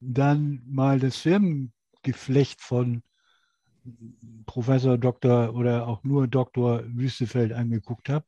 dann 0.00 0.62
mal 0.66 0.98
das 0.98 1.18
Firmengeflecht 1.18 2.60
von 2.60 3.02
Professor 4.46 4.98
Dr. 4.98 5.54
oder 5.54 5.86
auch 5.86 6.02
nur 6.04 6.26
Dr. 6.28 6.82
Wüstefeld 6.86 7.52
angeguckt 7.52 8.08
habe. 8.08 8.24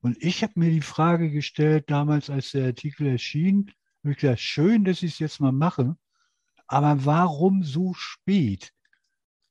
Und 0.00 0.22
ich 0.22 0.42
habe 0.42 0.52
mir 0.56 0.70
die 0.70 0.80
Frage 0.80 1.30
gestellt, 1.30 1.90
damals, 1.90 2.30
als 2.30 2.52
der 2.52 2.66
Artikel 2.66 3.06
erschien, 3.06 3.70
habe 4.02 4.12
ich 4.12 4.18
gesagt, 4.18 4.40
schön, 4.40 4.84
dass 4.84 5.02
ich 5.02 5.12
es 5.14 5.18
jetzt 5.18 5.40
mal 5.40 5.52
mache, 5.52 5.96
aber 6.66 7.04
warum 7.04 7.62
so 7.62 7.94
spät? 7.94 8.72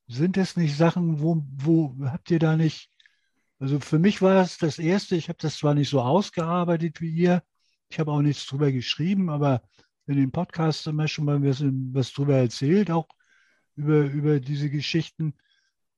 Sind 0.07 0.37
das 0.37 0.55
nicht 0.55 0.77
Sachen, 0.77 1.19
wo, 1.19 1.43
wo 1.57 1.95
habt 2.05 2.31
ihr 2.31 2.39
da 2.39 2.55
nicht, 2.55 2.89
also 3.59 3.79
für 3.79 3.99
mich 3.99 4.21
war 4.21 4.41
es 4.41 4.57
das 4.57 4.79
Erste, 4.79 5.15
ich 5.15 5.27
habe 5.27 5.39
das 5.41 5.57
zwar 5.57 5.73
nicht 5.73 5.89
so 5.89 6.01
ausgearbeitet 6.01 7.01
wie 7.01 7.09
ihr, 7.09 7.43
ich 7.89 7.99
habe 7.99 8.11
auch 8.11 8.21
nichts 8.21 8.45
drüber 8.45 8.71
geschrieben, 8.71 9.29
aber 9.29 9.61
in 10.05 10.15
dem 10.15 10.31
Podcast 10.31 10.85
haben 10.85 10.95
wir 10.95 11.07
schon 11.07 11.25
mal 11.25 11.43
was, 11.43 11.61
was 11.61 12.13
drüber 12.13 12.37
erzählt, 12.37 12.89
auch 12.89 13.07
über, 13.77 14.01
über 14.01 14.39
diese 14.39 14.69
Geschichten. 14.69 15.33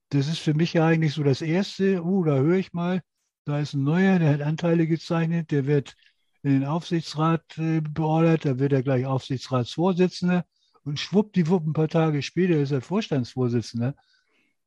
Das 0.09 0.27
ist 0.27 0.39
für 0.39 0.53
mich 0.53 0.73
ja 0.73 0.85
eigentlich 0.85 1.13
so 1.13 1.23
das 1.23 1.41
Erste. 1.41 2.03
Uh, 2.03 2.23
da 2.23 2.35
höre 2.37 2.57
ich 2.57 2.73
mal, 2.73 3.01
da 3.45 3.59
ist 3.59 3.73
ein 3.73 3.83
neuer, 3.83 4.19
der 4.19 4.33
hat 4.33 4.41
Anteile 4.41 4.85
gezeichnet, 4.85 5.51
der 5.51 5.65
wird 5.65 5.95
in 6.43 6.51
den 6.51 6.65
Aufsichtsrat 6.65 7.57
äh, 7.57 7.81
beordert, 7.81 8.45
da 8.45 8.59
wird 8.59 8.73
er 8.73 8.83
gleich 8.83 9.05
Aufsichtsratsvorsitzender 9.05 10.45
und 10.83 10.99
schwuppdiwupp 10.99 11.65
ein 11.65 11.73
paar 11.73 11.87
Tage 11.87 12.21
später 12.21 12.55
ist 12.55 12.71
er 12.71 12.81
Vorstandsvorsitzender. 12.81 13.95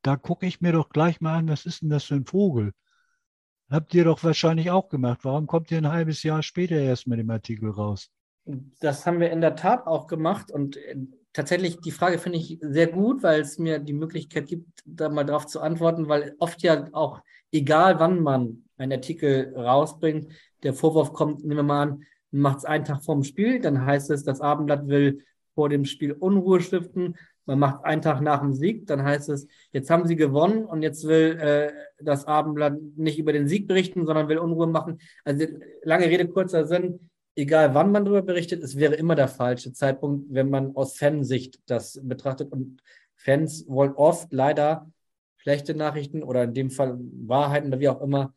Da 0.03 0.17
gucke 0.17 0.47
ich 0.47 0.61
mir 0.61 0.73
doch 0.73 0.89
gleich 0.91 1.21
mal 1.21 1.39
an, 1.39 1.49
was 1.49 1.65
ist 1.65 1.83
denn 1.83 1.91
das 1.91 2.05
für 2.05 2.15
ein 2.15 2.27
Vogel? 2.27 2.73
Habt 3.71 3.95
ihr 3.95 4.05
doch 4.05 4.23
wahrscheinlich 4.23 4.71
auch 4.71 4.89
gemacht. 4.89 5.21
Warum 5.23 5.47
kommt 5.47 5.71
ihr 5.71 5.79
ein 5.79 5.89
halbes 5.89 6.23
Jahr 6.23 6.43
später 6.43 6.77
erst 6.77 7.07
mit 7.07 7.19
dem 7.19 7.31
Artikel 7.31 7.71
raus? 7.71 8.11
Das 8.81 9.07
haben 9.07 9.21
wir 9.21 9.31
in 9.31 9.41
der 9.41 9.57
Tat 9.57 9.87
auch 9.87 10.09
gemacht 10.09 10.51
und 10.51 10.77
tatsächlich 11.33 11.81
die 11.81 11.91
Frage 11.91 12.19
finde 12.19 12.39
ich 12.39 12.59
sehr 12.61 12.87
gut, 12.89 13.23
weil 13.23 13.41
es 13.41 13.59
mir 13.59 13.79
die 13.79 13.93
Möglichkeit 13.93 14.47
gibt, 14.47 14.67
da 14.85 15.09
mal 15.09 15.25
drauf 15.25 15.47
zu 15.47 15.61
antworten, 15.61 16.09
weil 16.09 16.35
oft 16.39 16.63
ja 16.63 16.89
auch, 16.93 17.21
egal 17.51 17.99
wann 17.99 18.21
man 18.21 18.65
einen 18.77 18.93
Artikel 18.93 19.55
rausbringt, 19.57 20.33
der 20.63 20.75
Vorwurf 20.75 21.13
kommt, 21.13 21.45
nehmen 21.45 21.57
wir 21.57 21.63
mal 21.63 21.83
an, 21.83 22.05
man 22.31 22.43
macht 22.43 22.59
es 22.59 22.65
einen 22.65 22.85
Tag 22.85 23.05
vorm 23.05 23.25
Spiel, 23.25 23.61
dann 23.61 23.85
heißt 23.85 24.11
es, 24.11 24.25
das 24.25 24.41
Abendblatt 24.41 24.89
will 24.89 25.25
vor 25.55 25.69
dem 25.69 25.85
Spiel 25.85 26.13
Unruhe 26.13 26.61
stiften. 26.61 27.17
Man 27.45 27.59
macht 27.59 27.85
einen 27.85 28.03
Tag 28.03 28.21
nach 28.21 28.41
dem 28.41 28.53
Sieg, 28.53 28.87
dann 28.87 29.03
heißt 29.03 29.29
es, 29.29 29.49
jetzt 29.73 29.91
haben 29.91 30.07
sie 30.07 30.17
gewonnen 30.17 30.65
und 30.65 30.83
jetzt 30.83 31.07
will 31.07 31.39
äh, 31.41 31.73
das 32.01 32.25
Abendblatt 32.27 32.75
nicht 32.97 33.19
über 33.19 33.33
den 33.33 33.49
Sieg 33.49 33.67
berichten, 33.67 34.07
sondern 34.07 34.29
will 34.29 34.39
Unruhe 34.39 34.69
machen. 34.69 34.99
Also 35.25 35.47
lange 35.83 36.07
Rede, 36.07 36.29
kurzer 36.29 36.67
Sinn 36.67 37.11
egal 37.35 37.75
wann 37.75 37.93
man 37.93 38.05
darüber 38.05 38.23
berichtet, 38.23 38.63
es 38.63 38.77
wäre 38.77 38.95
immer 38.95 39.15
der 39.15 39.29
falsche 39.29 39.73
Zeitpunkt, 39.73 40.27
wenn 40.33 40.51
man 40.51 40.77
aus 40.77 40.97
Fansicht 40.97 41.61
das 41.67 42.01
betrachtet. 42.03 42.53
Und 42.53 42.83
Fans 43.17 43.67
wollen 43.69 43.93
oft 43.93 44.33
leider 44.33 44.91
schlechte 45.37 45.75
Nachrichten 45.75 46.23
oder 46.23 46.45
in 46.45 46.55
dem 46.55 46.71
Fall 46.71 46.99
Wahrheiten 47.27 47.69
oder 47.69 47.81
wie 47.81 47.89
auch 47.89 48.01
immer, 48.01 48.35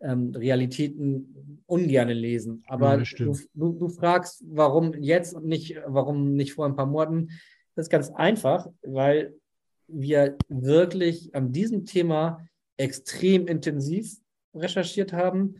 ähm, 0.00 0.32
Realitäten 0.34 1.62
ungern 1.66 2.08
lesen. 2.08 2.62
Aber 2.68 2.98
ja, 2.98 3.04
du, 3.16 3.36
du, 3.54 3.72
du, 3.72 3.88
fragst, 3.88 4.44
warum 4.46 4.94
jetzt 4.94 5.34
und 5.34 5.46
nicht, 5.46 5.76
warum 5.86 6.34
nicht 6.34 6.54
vor 6.54 6.66
ein 6.66 6.76
paar 6.76 6.86
Monaten. 6.86 7.30
Das 7.74 7.86
ist 7.86 7.90
ganz 7.90 8.10
einfach, 8.10 8.68
weil 8.82 9.34
wir 9.88 10.36
wirklich 10.48 11.34
an 11.34 11.52
diesem 11.52 11.84
Thema 11.84 12.46
extrem 12.76 13.46
intensiv 13.46 14.18
recherchiert 14.54 15.12
haben 15.12 15.56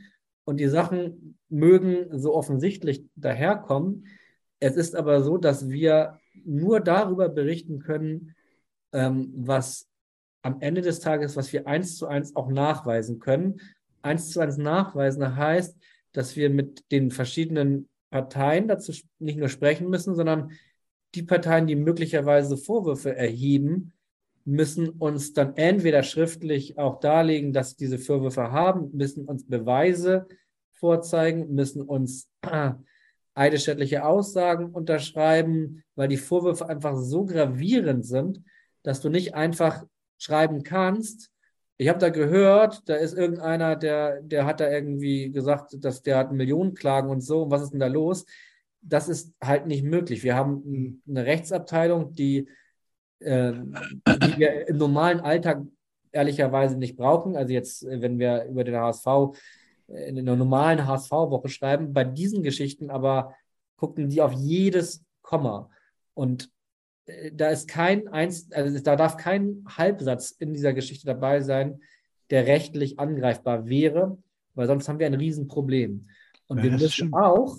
und 0.48 0.56
die 0.56 0.68
Sachen 0.68 1.36
mögen 1.50 2.18
so 2.18 2.34
offensichtlich 2.34 3.04
daherkommen. 3.16 4.06
Es 4.60 4.76
ist 4.76 4.96
aber 4.96 5.22
so, 5.22 5.36
dass 5.36 5.68
wir 5.68 6.20
nur 6.42 6.80
darüber 6.80 7.28
berichten 7.28 7.80
können, 7.80 8.34
ähm, 8.94 9.30
was 9.36 9.90
am 10.40 10.62
Ende 10.62 10.80
des 10.80 11.00
Tages, 11.00 11.36
was 11.36 11.52
wir 11.52 11.66
eins 11.66 11.96
zu 11.96 12.06
eins 12.06 12.34
auch 12.34 12.48
nachweisen 12.48 13.18
können. 13.18 13.60
Eins 14.00 14.30
zu 14.30 14.40
eins 14.40 14.56
nachweisen 14.56 15.36
heißt, 15.36 15.76
dass 16.12 16.34
wir 16.34 16.48
mit 16.48 16.90
den 16.92 17.10
verschiedenen 17.10 17.86
Parteien 18.08 18.68
dazu 18.68 18.94
nicht 19.18 19.38
nur 19.38 19.50
sprechen 19.50 19.90
müssen, 19.90 20.14
sondern 20.14 20.52
die 21.14 21.24
Parteien, 21.24 21.66
die 21.66 21.76
möglicherweise 21.76 22.56
Vorwürfe 22.56 23.14
erheben, 23.14 23.92
müssen 24.48 24.88
uns 24.88 25.34
dann 25.34 25.56
entweder 25.56 26.02
schriftlich 26.02 26.78
auch 26.78 27.00
darlegen, 27.00 27.52
dass 27.52 27.76
diese 27.76 27.98
Vorwürfe 27.98 28.50
haben, 28.50 28.90
müssen 28.96 29.26
uns 29.26 29.46
Beweise 29.46 30.26
vorzeigen, 30.72 31.54
müssen 31.54 31.82
uns 31.82 32.30
äh, 32.40 32.70
eidesstattliche 33.34 34.06
Aussagen 34.06 34.70
unterschreiben, 34.70 35.84
weil 35.96 36.08
die 36.08 36.16
Vorwürfe 36.16 36.66
einfach 36.66 36.96
so 36.96 37.26
gravierend 37.26 38.06
sind, 38.06 38.42
dass 38.82 39.02
du 39.02 39.10
nicht 39.10 39.34
einfach 39.34 39.84
schreiben 40.16 40.62
kannst. 40.62 41.30
Ich 41.76 41.90
habe 41.90 41.98
da 41.98 42.08
gehört, 42.08 42.88
da 42.88 42.94
ist 42.94 43.12
irgendeiner, 43.12 43.76
der, 43.76 44.22
der 44.22 44.46
hat 44.46 44.60
da 44.60 44.70
irgendwie 44.70 45.30
gesagt, 45.30 45.76
dass 45.84 46.00
der 46.00 46.16
hat 46.16 46.32
Millionen 46.32 46.72
Klagen 46.72 47.10
und 47.10 47.20
so. 47.20 47.50
Was 47.50 47.60
ist 47.60 47.72
denn 47.74 47.80
da 47.80 47.86
los? 47.86 48.24
Das 48.80 49.10
ist 49.10 49.34
halt 49.42 49.66
nicht 49.66 49.84
möglich. 49.84 50.22
Wir 50.22 50.36
haben 50.36 51.02
eine 51.06 51.26
Rechtsabteilung, 51.26 52.14
die 52.14 52.48
äh, 53.20 53.52
die 53.52 54.38
wir 54.38 54.68
im 54.68 54.76
normalen 54.76 55.20
Alltag 55.20 55.62
ehrlicherweise 56.12 56.76
nicht 56.76 56.96
brauchen. 56.96 57.37
Also 57.37 57.52
jetzt, 57.52 57.84
wenn 57.87 58.18
wir 58.18 58.44
über 58.44 58.64
den 58.64 58.76
HSV 58.76 59.38
in 59.88 60.18
einer 60.18 60.37
normalen 60.37 60.87
HSV-Woche 60.87 61.48
schreiben, 61.48 61.92
bei 61.92 62.04
diesen 62.04 62.42
Geschichten 62.42 62.90
aber 62.90 63.34
gucken 63.76 64.08
die 64.08 64.20
auf 64.20 64.32
jedes 64.32 65.04
Komma. 65.22 65.70
Und 66.14 66.50
äh, 67.06 67.32
da 67.32 67.48
ist 67.48 67.68
kein 67.68 68.08
eins, 68.08 68.50
also 68.52 68.78
da 68.80 68.96
darf 68.96 69.16
kein 69.16 69.64
Halbsatz 69.66 70.30
in 70.30 70.52
dieser 70.52 70.72
Geschichte 70.72 71.06
dabei 71.06 71.40
sein, 71.40 71.80
der 72.30 72.46
rechtlich 72.46 72.98
angreifbar 72.98 73.66
wäre, 73.66 74.18
weil 74.54 74.66
sonst 74.66 74.88
haben 74.88 74.98
wir 74.98 75.06
ein 75.06 75.14
Riesenproblem. 75.14 76.08
Und 76.48 76.58
ja, 76.58 76.64
wir 76.64 76.72
müssen 76.72 77.14
auch 77.14 77.56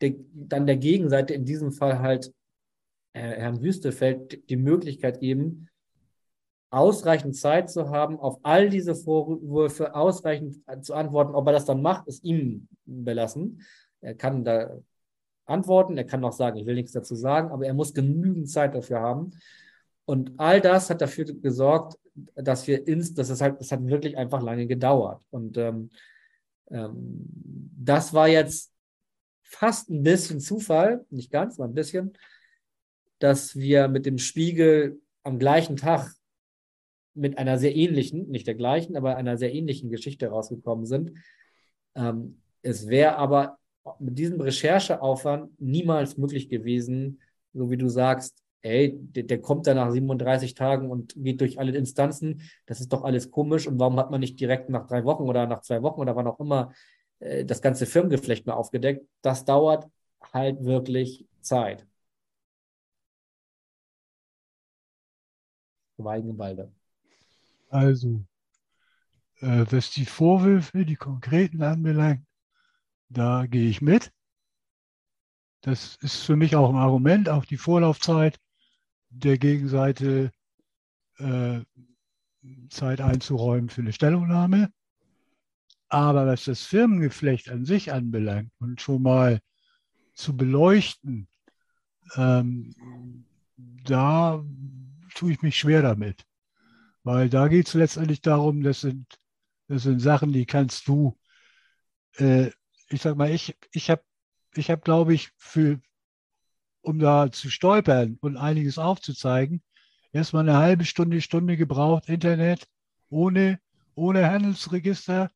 der, 0.00 0.14
dann 0.34 0.66
der 0.66 0.76
Gegenseite, 0.76 1.32
in 1.32 1.44
diesem 1.44 1.72
Fall 1.72 2.00
halt 2.00 2.26
äh, 2.26 2.32
Herrn 3.20 3.62
Wüstefeld, 3.62 4.48
die 4.50 4.56
Möglichkeit 4.56 5.20
geben, 5.20 5.68
ausreichend 6.70 7.36
Zeit 7.36 7.70
zu 7.70 7.90
haben, 7.90 8.18
auf 8.18 8.38
all 8.42 8.68
diese 8.68 8.94
Vorwürfe 8.94 9.94
ausreichend 9.94 10.58
zu 10.82 10.94
antworten. 10.94 11.34
Ob 11.34 11.46
er 11.46 11.52
das 11.52 11.64
dann 11.64 11.82
macht, 11.82 12.06
ist 12.08 12.24
ihm 12.24 12.68
belassen. 12.84 13.62
Er 14.00 14.14
kann 14.14 14.44
da 14.44 14.78
antworten, 15.46 15.96
er 15.96 16.04
kann 16.04 16.24
auch 16.24 16.32
sagen, 16.32 16.58
ich 16.58 16.66
will 16.66 16.74
nichts 16.74 16.92
dazu 16.92 17.14
sagen, 17.14 17.50
aber 17.50 17.66
er 17.66 17.74
muss 17.74 17.94
genügend 17.94 18.50
Zeit 18.50 18.74
dafür 18.74 19.00
haben. 19.00 19.30
Und 20.04 20.32
all 20.38 20.60
das 20.60 20.90
hat 20.90 21.00
dafür 21.00 21.24
gesorgt, 21.24 21.98
dass 22.34 22.66
wir 22.66 22.86
ins, 22.86 23.14
dass 23.14 23.30
es 23.30 23.40
halt, 23.40 23.60
es 23.60 23.72
hat 23.72 23.84
wirklich 23.86 24.16
einfach 24.16 24.42
lange 24.42 24.66
gedauert. 24.66 25.22
Und 25.30 25.56
ähm, 25.56 25.90
ähm, 26.70 27.26
das 27.78 28.12
war 28.12 28.28
jetzt 28.28 28.72
fast 29.42 29.90
ein 29.90 30.02
bisschen 30.02 30.40
Zufall, 30.40 31.04
nicht 31.10 31.30
ganz, 31.30 31.58
aber 31.58 31.68
ein 31.68 31.74
bisschen, 31.74 32.12
dass 33.18 33.56
wir 33.56 33.88
mit 33.88 34.06
dem 34.06 34.18
Spiegel 34.18 35.00
am 35.22 35.38
gleichen 35.38 35.76
Tag 35.76 36.12
mit 37.14 37.38
einer 37.38 37.58
sehr 37.58 37.74
ähnlichen, 37.74 38.28
nicht 38.28 38.46
der 38.46 38.54
gleichen, 38.54 38.96
aber 38.96 39.16
einer 39.16 39.36
sehr 39.38 39.54
ähnlichen 39.54 39.90
Geschichte 39.90 40.28
rausgekommen 40.28 40.84
sind. 40.84 41.12
Ähm, 41.94 42.42
es 42.62 42.88
wäre 42.88 43.16
aber 43.16 43.58
mit 43.98 44.18
diesem 44.18 44.40
Rechercheaufwand 44.40 45.60
niemals 45.60 46.16
möglich 46.16 46.48
gewesen, 46.48 47.20
so 47.52 47.70
wie 47.70 47.76
du 47.76 47.88
sagst, 47.88 48.42
ey, 48.62 48.94
der, 48.98 49.22
der, 49.22 49.40
kommt 49.40 49.66
da 49.66 49.74
nach 49.74 49.90
37 49.90 50.54
Tagen 50.54 50.90
und 50.90 51.14
geht 51.16 51.40
durch 51.40 51.58
alle 51.58 51.76
Instanzen, 51.76 52.42
das 52.66 52.80
ist 52.80 52.92
doch 52.92 53.04
alles 53.04 53.30
komisch 53.30 53.66
und 53.66 53.78
warum 53.78 53.98
hat 53.98 54.10
man 54.10 54.20
nicht 54.20 54.40
direkt 54.40 54.68
nach 54.68 54.86
drei 54.86 55.04
Wochen 55.04 55.22
oder 55.22 55.46
nach 55.46 55.62
zwei 55.62 55.82
Wochen 55.82 56.00
oder 56.00 56.16
wann 56.16 56.26
auch 56.26 56.40
immer 56.40 56.72
äh, 57.20 57.44
das 57.44 57.62
ganze 57.62 57.86
Firmengeflecht 57.86 58.46
mal 58.46 58.54
aufgedeckt? 58.54 59.06
Das 59.22 59.44
dauert 59.44 59.88
halt 60.32 60.64
wirklich 60.64 61.26
Zeit. 61.40 61.86
Schweigen 65.96 66.30
im 66.30 66.38
Walde. 66.38 66.72
Also, 67.70 68.24
äh, 69.40 69.64
was 69.70 69.90
die 69.90 70.06
Vorwürfe, 70.06 70.84
die 70.84 70.96
konkreten 70.96 71.62
anbelangt, 71.62 72.24
da 73.08 73.46
gehe 73.46 73.68
ich 73.68 73.80
mit. 73.80 74.12
Das 75.62 75.96
ist 75.96 76.22
für 76.22 76.36
mich 76.36 76.54
auch 76.54 76.70
ein 76.70 76.76
Argument, 76.76 77.28
auch 77.28 77.44
die 77.44 77.56
Vorlaufzeit 77.56 78.38
der 79.10 79.38
Gegenseite 79.38 80.30
äh, 81.18 81.60
Zeit 82.68 83.00
einzuräumen 83.00 83.68
für 83.68 83.80
eine 83.80 83.92
Stellungnahme. 83.92 84.70
Aber 85.88 86.26
was 86.26 86.44
das 86.44 86.62
Firmengeflecht 86.62 87.48
an 87.48 87.64
sich 87.64 87.92
anbelangt 87.92 88.50
und 88.58 88.80
schon 88.80 89.02
mal 89.02 89.40
zu 90.14 90.36
beleuchten, 90.36 91.28
ähm, 92.16 92.74
da 93.56 94.44
tue 95.16 95.32
ich 95.32 95.42
mich 95.42 95.58
schwer 95.58 95.82
damit. 95.82 96.26
Weil 97.02 97.28
da 97.28 97.48
geht 97.48 97.68
es 97.68 97.74
letztendlich 97.74 98.20
darum, 98.20 98.62
das 98.62 98.80
sind, 98.80 99.06
das 99.68 99.82
sind 99.84 100.00
Sachen, 100.00 100.32
die 100.32 100.46
kannst 100.46 100.86
du, 100.88 101.18
äh, 102.18 102.50
ich 102.88 103.02
sag 103.02 103.16
mal, 103.16 103.30
ich, 103.30 103.56
ich 103.72 103.90
habe, 103.90 104.02
ich 104.54 104.70
hab, 104.70 104.84
glaube 104.84 105.14
ich, 105.14 105.30
für, 105.36 105.80
um 106.82 106.98
da 106.98 107.30
zu 107.30 107.50
stolpern 107.50 108.18
und 108.20 108.36
einiges 108.36 108.78
aufzuzeigen, 108.78 109.62
erstmal 110.12 110.48
eine 110.48 110.58
halbe 110.58 110.84
Stunde, 110.84 111.20
Stunde 111.20 111.56
gebraucht, 111.56 112.08
Internet, 112.08 112.68
ohne, 113.08 113.60
ohne 113.94 114.28
Handelsregister, 114.28 115.30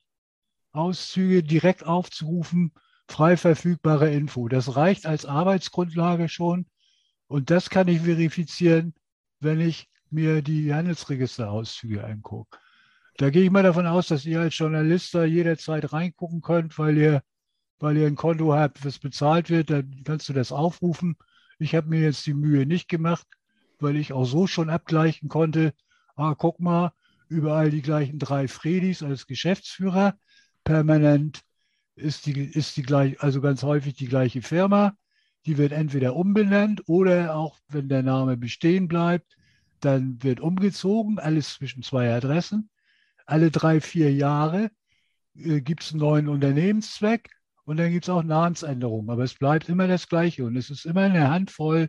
Auszüge 0.73 1.43
direkt 1.43 1.85
aufzurufen, 1.85 2.73
frei 3.09 3.37
verfügbare 3.37 4.11
Info. 4.11 4.49
Das 4.49 4.77
reicht 4.77 5.07
als 5.07 5.25
Arbeitsgrundlage 5.25 6.29
schon 6.29 6.67
und 7.27 7.51
das 7.51 7.71
kann 7.71 7.89
ich 7.89 8.03
verifizieren, 8.03 8.95
wenn 9.41 9.61
ich 9.61 9.89
mir 10.11 10.43
die 10.43 10.73
Handelsregisterauszüge 10.75 12.05
angucke. 12.05 12.59
Da 13.17 13.31
gehe 13.31 13.45
ich 13.45 13.51
mal 13.51 13.63
davon 13.63 13.87
aus, 13.87 14.09
dass 14.09 14.25
ihr 14.25 14.41
als 14.41 14.57
Journalist 14.57 15.15
da 15.15 15.25
jederzeit 15.25 15.93
reingucken 15.93 16.41
könnt, 16.41 16.79
weil 16.79 16.97
ihr, 16.97 17.23
weil 17.79 17.97
ihr 17.97 18.07
ein 18.07 18.17
Konto 18.17 18.55
habt, 18.55 18.85
was 18.85 18.99
bezahlt 18.99 19.51
wird, 19.51 19.71
dann 19.71 20.03
kannst 20.05 20.29
du 20.29 20.33
das 20.33 20.53
aufrufen. 20.53 21.17
Ich 21.59 21.75
habe 21.75 21.89
mir 21.89 22.01
jetzt 22.01 22.27
die 22.27 22.35
Mühe 22.35 22.67
nicht 22.67 22.89
gemacht, 22.89 23.27
weil 23.79 23.97
ich 23.97 24.13
auch 24.13 24.25
so 24.25 24.47
schon 24.47 24.71
abgleichen 24.71 25.29
konnte. 25.29 25.75
Ah, 26.17 26.35
guck 26.35 26.61
mal, 26.61 26.93
überall 27.29 27.71
die 27.71 27.83
gleichen 27.83 28.19
drei 28.19 28.49
Fredis 28.49 29.03
als 29.03 29.27
Geschäftsführer. 29.27 30.19
Permanent 30.65 31.43
ist 31.95 32.27
die, 32.27 32.41
ist 32.41 32.77
die 32.77 32.83
gleich, 32.83 33.21
also 33.23 33.41
ganz 33.41 33.63
häufig 33.63 33.95
die 33.95 34.09
gleiche 34.09 34.43
Firma. 34.43 34.97
Die 35.47 35.59
wird 35.59 35.73
entweder 35.73 36.17
umbenannt 36.17 36.83
oder 36.87 37.35
auch, 37.35 37.59
wenn 37.69 37.89
der 37.89 38.03
Name 38.03 38.37
bestehen 38.37 38.89
bleibt, 38.89 39.37
dann 39.81 40.23
wird 40.23 40.41
umgezogen, 40.41 41.19
alles 41.19 41.55
zwischen 41.55 41.83
zwei 41.83 42.13
Adressen. 42.15 42.71
Alle 43.27 43.51
drei, 43.51 43.81
vier 43.81 44.13
Jahre 44.13 44.71
äh, 45.35 45.61
gibt 45.61 45.83
es 45.83 45.93
einen 45.93 46.01
neuen 46.01 46.29
Unternehmenszweck 46.29 47.31
und 47.65 47.79
dann 47.79 47.91
gibt 47.91 48.05
es 48.05 48.11
auch 48.11 48.23
Namensänderungen. 48.23 49.11
Aber 49.11 49.25
es 49.25 49.35
bleibt 49.35 49.69
immer 49.69 49.89
das 49.89 50.09
Gleiche 50.09 50.45
und 50.45 50.57
es 50.57 50.71
ist 50.71 50.85
immer 50.85 51.03
eine 51.03 51.31
Handvoll 51.31 51.89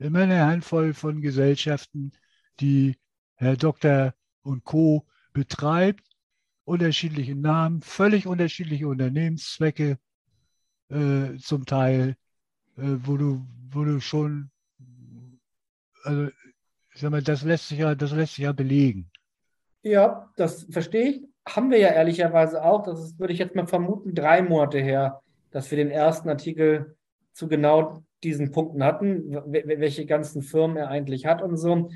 immer 0.00 0.20
eine 0.20 0.44
Handvoll 0.44 0.94
von 0.94 1.20
Gesellschaften, 1.20 2.12
die 2.58 2.96
Herr 3.34 3.56
Doktor 3.56 4.14
und 4.42 4.64
Co. 4.64 5.06
betreibt, 5.32 6.04
unterschiedliche 6.64 7.34
Namen, 7.34 7.82
völlig 7.82 8.26
unterschiedliche 8.26 8.88
Unternehmenszwecke 8.88 9.98
äh, 10.88 11.36
zum 11.38 11.66
Teil, 11.66 12.16
äh, 12.76 12.96
wo, 13.04 13.16
du, 13.16 13.40
wo 13.70 13.84
du 13.84 14.00
schon, 14.00 14.50
also 16.04 16.28
ich 16.94 17.00
sag 17.00 17.10
mal, 17.10 17.22
das 17.22 17.42
lässt 17.42 17.68
sich 17.68 17.78
ja, 17.78 17.94
das 17.94 18.12
lässt 18.12 18.34
sich 18.34 18.44
ja 18.44 18.52
belegen. 18.52 19.10
Ja, 19.82 20.30
das 20.36 20.66
verstehe 20.70 21.08
ich. 21.08 21.22
Haben 21.48 21.70
wir 21.70 21.78
ja 21.78 21.88
ehrlicherweise 21.88 22.62
auch. 22.62 22.82
Das 22.82 23.00
ist, 23.00 23.18
würde 23.18 23.32
ich 23.32 23.38
jetzt 23.38 23.54
mal 23.54 23.66
vermuten, 23.66 24.14
drei 24.14 24.42
Monate 24.42 24.78
her, 24.78 25.22
dass 25.50 25.70
wir 25.70 25.76
den 25.76 25.90
ersten 25.90 26.28
Artikel 26.28 26.96
zu 27.32 27.48
genau 27.48 28.02
diesen 28.22 28.50
Punkten 28.52 28.84
hatten, 28.84 29.32
welche 29.46 30.04
ganzen 30.04 30.42
Firmen 30.42 30.76
er 30.76 30.88
eigentlich 30.88 31.24
hat 31.26 31.40
und 31.40 31.56
so. 31.56 31.90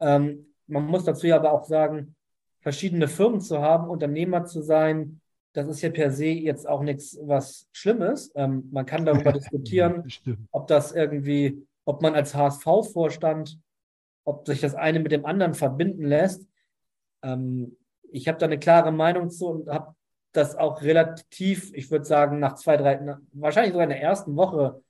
Ähm, 0.00 0.54
man 0.66 0.84
muss 0.84 1.04
dazu 1.04 1.26
ja 1.26 1.36
aber 1.36 1.52
auch 1.52 1.64
sagen, 1.64 2.14
verschiedene 2.60 3.08
Firmen 3.08 3.40
zu 3.40 3.60
haben, 3.60 3.88
Unternehmer 3.88 4.44
zu 4.44 4.62
sein, 4.62 5.20
das 5.54 5.68
ist 5.68 5.82
ja 5.82 5.90
per 5.90 6.10
se 6.10 6.26
jetzt 6.26 6.68
auch 6.68 6.82
nichts 6.82 7.16
was 7.22 7.68
Schlimmes. 7.72 8.32
Ähm, 8.34 8.68
man 8.72 8.84
kann 8.84 9.06
darüber 9.06 9.32
diskutieren, 9.32 10.04
ob 10.50 10.66
das 10.66 10.92
irgendwie, 10.92 11.64
ob 11.84 12.02
man 12.02 12.14
als 12.14 12.34
HSV-Vorstand, 12.34 13.58
ob 14.24 14.46
sich 14.46 14.60
das 14.60 14.74
eine 14.74 15.00
mit 15.00 15.12
dem 15.12 15.24
anderen 15.24 15.54
verbinden 15.54 16.04
lässt. 16.04 16.46
Ähm, 17.22 17.76
ich 18.10 18.28
habe 18.28 18.38
da 18.38 18.46
eine 18.46 18.58
klare 18.58 18.92
Meinung 18.92 19.30
zu 19.30 19.46
und 19.46 19.68
habe 19.68 19.94
das 20.32 20.56
auch 20.56 20.82
relativ, 20.82 21.72
ich 21.72 21.90
würde 21.90 22.04
sagen, 22.04 22.40
nach 22.40 22.56
zwei, 22.56 22.76
drei, 22.76 23.16
wahrscheinlich 23.32 23.72
sogar 23.72 23.84
in 23.84 23.90
der 23.90 24.02
ersten 24.02 24.34
Woche 24.34 24.82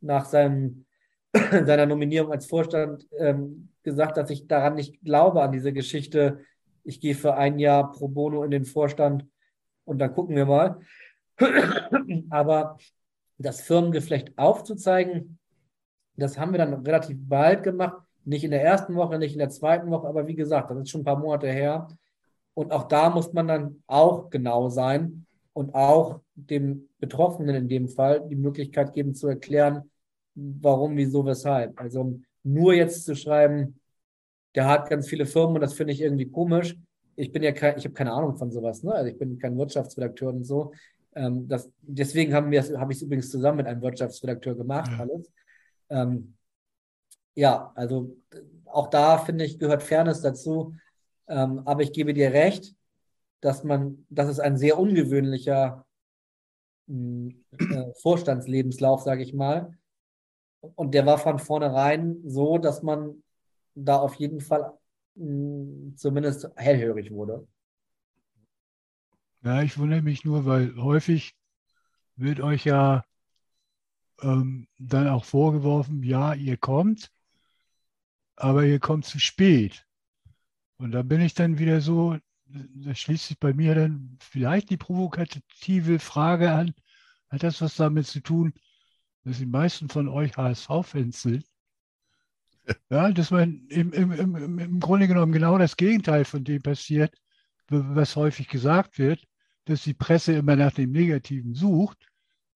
nach 0.00 0.24
seinem, 0.24 0.86
seiner 1.34 1.86
Nominierung 1.86 2.30
als 2.30 2.46
Vorstand 2.46 3.08
ähm, 3.18 3.70
gesagt, 3.82 4.16
dass 4.16 4.30
ich 4.30 4.46
daran 4.46 4.76
nicht 4.76 5.00
glaube, 5.02 5.42
an 5.42 5.50
diese 5.50 5.72
Geschichte. 5.72 6.38
Ich 6.84 7.00
gehe 7.00 7.16
für 7.16 7.34
ein 7.34 7.58
Jahr 7.58 7.90
pro 7.90 8.06
bono 8.06 8.44
in 8.44 8.52
den 8.52 8.64
Vorstand 8.64 9.26
und 9.84 9.98
dann 9.98 10.12
gucken 10.14 10.36
wir 10.36 10.46
mal. 10.46 10.80
Aber 12.30 12.78
das 13.38 13.62
Firmengeflecht 13.62 14.36
aufzuzeigen, 14.38 15.38
das 16.16 16.38
haben 16.38 16.52
wir 16.52 16.58
dann 16.58 16.74
relativ 16.74 17.16
bald 17.20 17.62
gemacht. 17.62 18.02
Nicht 18.24 18.44
in 18.44 18.50
der 18.50 18.62
ersten 18.62 18.94
Woche, 18.94 19.18
nicht 19.18 19.32
in 19.32 19.38
der 19.38 19.50
zweiten 19.50 19.90
Woche, 19.90 20.06
aber 20.06 20.28
wie 20.28 20.36
gesagt, 20.36 20.70
das 20.70 20.78
ist 20.78 20.90
schon 20.90 21.00
ein 21.00 21.04
paar 21.04 21.18
Monate 21.18 21.48
her. 21.48 21.88
Und 22.54 22.70
auch 22.70 22.86
da 22.86 23.10
muss 23.10 23.32
man 23.32 23.48
dann 23.48 23.82
auch 23.88 24.30
genau 24.30 24.68
sein 24.68 25.26
und 25.52 25.74
auch 25.74 26.20
dem 26.34 26.88
Betroffenen 26.98 27.56
in 27.56 27.68
dem 27.68 27.88
Fall 27.88 28.26
die 28.28 28.36
Möglichkeit 28.36 28.92
geben 28.92 29.14
zu 29.14 29.26
erklären, 29.26 29.90
warum, 30.34 30.96
wieso, 30.96 31.24
weshalb. 31.26 31.80
Also 31.80 32.20
nur 32.44 32.74
jetzt 32.74 33.04
zu 33.04 33.16
schreiben, 33.16 33.80
der 34.54 34.68
hat 34.68 34.88
ganz 34.88 35.08
viele 35.08 35.26
Firmen 35.26 35.56
und 35.56 35.60
das 35.60 35.74
finde 35.74 35.92
ich 35.92 36.00
irgendwie 36.00 36.30
komisch. 36.30 36.76
Ich 37.16 37.32
bin 37.32 37.42
ja 37.42 37.52
kein, 37.52 37.76
ich 37.76 37.84
habe 37.84 37.94
keine 37.94 38.12
Ahnung 38.12 38.36
von 38.36 38.50
sowas, 38.50 38.82
ne? 38.82 38.92
Also 38.92 39.10
ich 39.10 39.18
bin 39.18 39.38
kein 39.38 39.56
Wirtschaftsredakteur 39.58 40.30
und 40.30 40.44
so. 40.44 40.72
Ähm, 41.14 41.46
das, 41.48 41.70
deswegen 41.82 42.34
haben 42.34 42.50
wir 42.50 42.62
habe 42.78 42.92
ich 42.92 42.98
es 42.98 43.02
übrigens 43.02 43.30
zusammen 43.30 43.58
mit 43.58 43.66
einem 43.66 43.82
Wirtschaftsredakteur 43.82 44.54
gemacht, 44.54 44.90
ja. 44.92 44.98
alles. 44.98 45.30
Ähm, 45.90 46.34
ja, 47.34 47.72
also 47.74 48.16
auch 48.66 48.88
da 48.88 49.18
finde 49.18 49.44
ich, 49.44 49.58
gehört 49.58 49.82
Fairness 49.82 50.20
dazu. 50.22 50.74
Ähm, 51.28 51.62
aber 51.64 51.82
ich 51.82 51.92
gebe 51.92 52.14
dir 52.14 52.32
recht, 52.32 52.74
dass 53.40 53.64
man, 53.64 54.06
dass 54.10 54.28
es 54.28 54.40
ein 54.40 54.56
sehr 54.56 54.78
ungewöhnlicher 54.78 55.84
hm, 56.88 57.44
äh, 57.58 57.92
Vorstandslebenslauf, 58.00 59.02
sage 59.02 59.22
ich 59.22 59.34
mal, 59.34 59.76
und 60.76 60.94
der 60.94 61.06
war 61.06 61.18
von 61.18 61.38
vornherein 61.38 62.22
so, 62.24 62.58
dass 62.58 62.82
man 62.82 63.22
da 63.74 63.98
auf 63.98 64.14
jeden 64.14 64.40
Fall 64.40 64.72
hm, 65.16 65.94
zumindest 65.96 66.48
hellhörig 66.56 67.10
wurde. 67.10 67.46
Ja, 69.42 69.62
ich 69.62 69.76
wundere 69.76 70.02
mich 70.02 70.24
nur, 70.24 70.44
weil 70.46 70.76
häufig 70.76 71.34
wird 72.16 72.40
euch 72.40 72.64
ja 72.64 73.04
ähm, 74.22 74.68
dann 74.78 75.08
auch 75.08 75.24
vorgeworfen, 75.24 76.02
ja, 76.02 76.34
ihr 76.34 76.56
kommt, 76.56 77.10
aber 78.36 78.64
ihr 78.64 78.78
kommt 78.78 79.04
zu 79.04 79.18
spät. 79.18 79.86
Und 80.76 80.92
da 80.92 81.02
bin 81.02 81.20
ich 81.20 81.34
dann 81.34 81.58
wieder 81.58 81.80
so, 81.80 82.16
da 82.46 82.94
schließt 82.94 83.28
sich 83.28 83.38
bei 83.38 83.52
mir 83.52 83.74
dann 83.74 84.16
vielleicht 84.20 84.70
die 84.70 84.76
provokative 84.76 85.98
Frage 85.98 86.52
an, 86.52 86.74
hat 87.28 87.42
das 87.42 87.60
was 87.60 87.76
damit 87.76 88.06
zu 88.06 88.20
tun, 88.20 88.52
dass 89.24 89.38
die 89.38 89.46
meisten 89.46 89.88
von 89.88 90.08
euch 90.08 90.36
HSV-Fans 90.36 91.22
sind. 91.22 91.46
Ja, 92.90 93.10
dass 93.10 93.30
man 93.30 93.66
im, 93.68 93.92
im, 93.92 94.12
im, 94.12 94.58
im 94.58 94.80
Grunde 94.80 95.08
genommen 95.08 95.32
genau 95.32 95.58
das 95.58 95.76
Gegenteil 95.76 96.24
von 96.24 96.44
dem 96.44 96.62
passiert, 96.62 97.14
was 97.68 98.16
häufig 98.16 98.48
gesagt 98.48 98.98
wird, 98.98 99.26
dass 99.64 99.82
die 99.82 99.94
Presse 99.94 100.34
immer 100.34 100.56
nach 100.56 100.72
dem 100.72 100.92
Negativen 100.92 101.54
sucht. 101.54 101.98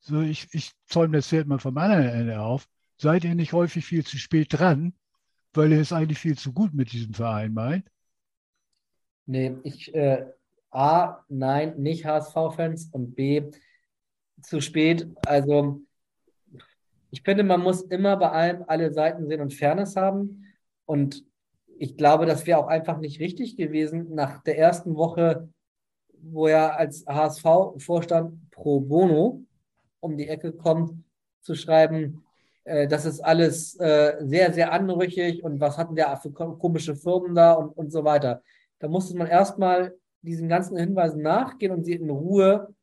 So, 0.00 0.20
ich, 0.20 0.48
ich 0.52 0.72
zäume 0.86 1.16
das 1.16 1.28
Pferd 1.28 1.48
mal 1.48 1.58
vom 1.58 1.76
anderen 1.78 2.08
Ende 2.08 2.40
auf. 2.40 2.68
Seid 2.98 3.24
ihr 3.24 3.34
nicht 3.34 3.52
häufig 3.52 3.84
viel 3.84 4.04
zu 4.04 4.18
spät 4.18 4.48
dran, 4.50 4.94
weil 5.52 5.72
ihr 5.72 5.80
es 5.80 5.92
eigentlich 5.92 6.18
viel 6.18 6.38
zu 6.38 6.52
gut 6.52 6.74
mit 6.74 6.92
diesem 6.92 7.14
Verein 7.14 7.52
meint? 7.52 7.90
Nee, 9.26 9.56
ich, 9.64 9.92
äh, 9.94 10.26
A, 10.70 11.24
nein, 11.28 11.78
nicht 11.78 12.04
HSV-Fans 12.04 12.90
und 12.92 13.14
B, 13.14 13.50
zu 14.42 14.60
spät. 14.60 15.08
Also, 15.26 15.80
ich 17.16 17.22
finde, 17.22 17.44
man 17.44 17.62
muss 17.62 17.80
immer 17.80 18.18
bei 18.18 18.28
allem 18.28 18.64
alle 18.66 18.92
Seiten 18.92 19.26
sehen 19.26 19.40
und 19.40 19.54
Fairness 19.54 19.96
haben. 19.96 20.44
Und 20.84 21.24
ich 21.78 21.96
glaube, 21.96 22.26
das 22.26 22.46
wäre 22.46 22.58
auch 22.58 22.66
einfach 22.66 22.98
nicht 22.98 23.20
richtig 23.20 23.56
gewesen, 23.56 24.14
nach 24.14 24.42
der 24.42 24.58
ersten 24.58 24.96
Woche, 24.96 25.48
wo 26.20 26.46
er 26.46 26.76
als 26.76 27.06
HSV-Vorstand 27.06 28.50
pro 28.50 28.80
bono 28.80 29.42
um 30.00 30.18
die 30.18 30.28
Ecke 30.28 30.52
kommt, 30.52 30.92
zu 31.40 31.54
schreiben, 31.54 32.22
äh, 32.64 32.86
das 32.86 33.06
ist 33.06 33.20
alles 33.20 33.76
äh, 33.80 34.16
sehr, 34.20 34.52
sehr 34.52 34.72
anrüchig 34.72 35.42
und 35.42 35.58
was 35.58 35.78
hatten 35.78 35.96
der 35.96 36.14
für 36.18 36.30
komische 36.32 36.96
Firmen 36.96 37.34
da 37.34 37.54
und, 37.54 37.70
und 37.70 37.90
so 37.92 38.04
weiter. 38.04 38.42
Da 38.78 38.88
musste 38.88 39.16
man 39.16 39.26
erstmal 39.26 39.94
diesen 40.20 40.50
ganzen 40.50 40.76
Hinweisen 40.76 41.22
nachgehen 41.22 41.72
und 41.72 41.84
sie 41.84 41.94
in 41.94 42.10
Ruhe 42.10 42.74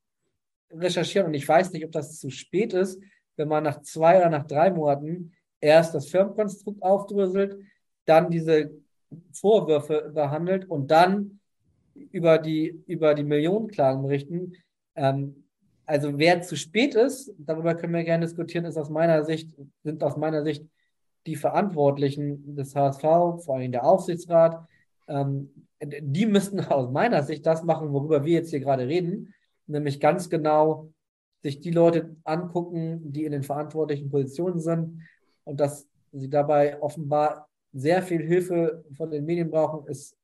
recherchieren. 0.72 1.28
Und 1.28 1.36
ich 1.36 1.48
weiß 1.48 1.72
nicht, 1.72 1.86
ob 1.86 1.92
das 1.92 2.20
zu 2.20 2.32
spät 2.32 2.74
ist, 2.74 3.00
wenn 3.36 3.48
man 3.48 3.64
nach 3.64 3.82
zwei 3.82 4.18
oder 4.18 4.30
nach 4.30 4.46
drei 4.46 4.72
Monaten 4.72 5.34
erst 5.60 5.96
das 5.96 6.10
Firmenkonstrukt 6.10 6.82
aufdröselt, 6.84 7.58
dann 8.06 8.30
diese 8.30 8.72
Vorwürfe 9.32 10.12
behandelt 10.14 10.70
und 10.70 10.92
dann 10.92 11.40
über 11.96 12.38
die, 12.38 12.84
über 12.88 13.14
die 13.14 13.24
Millionenklagen 13.24 14.04
berichten. 14.04 14.54
Ähm, 14.96 15.44
also 15.86 16.18
wer 16.18 16.42
zu 16.42 16.56
spät 16.56 16.96
ist, 16.96 17.34
darüber 17.38 17.76
können 17.76 17.94
wir 17.94 18.04
gerne 18.04 18.26
diskutieren, 18.26 18.66
ist 18.66 18.78
aus 18.78 18.90
meiner 18.90 19.24
Sicht, 19.24 19.52
sind 19.84 20.04
aus 20.04 20.18
meiner 20.18 20.44
Sicht 20.44 20.66
die 21.26 21.36
Verantwortlichen 21.36 22.56
des 22.56 22.76
HSV, 22.76 23.02
vor 23.02 23.56
allem 23.56 23.72
der 23.72 23.86
Aufsichtsrat, 23.86 24.68
ähm, 25.08 25.68
die 25.82 26.26
müssten 26.26 26.60
aus 26.62 26.90
meiner 26.90 27.24
Sicht 27.24 27.46
das 27.46 27.64
machen, 27.64 27.92
worüber 27.92 28.24
wir 28.24 28.34
jetzt 28.34 28.50
hier 28.50 28.60
gerade 28.60 28.88
reden, 28.88 29.34
nämlich 29.68 30.00
ganz 30.00 30.30
genau 30.30 30.90
sich 31.44 31.60
die 31.60 31.72
Leute 31.72 32.16
angucken, 32.24 33.12
die 33.12 33.26
in 33.26 33.34
den 33.34 33.44
verantwortlichen 33.44 34.10
Positionen 34.10 34.60
sind 34.60 35.02
und 35.44 35.60
dass 35.60 35.88
sie 36.14 36.30
dabei 36.30 36.82
offenbar 36.82 37.50
sehr 37.74 38.02
viel 38.02 38.26
Hilfe 38.26 38.84
von 38.96 39.12
den 39.12 39.26
Medien 39.26 39.52
brauchen, 39.52 39.88
ist 39.88 40.16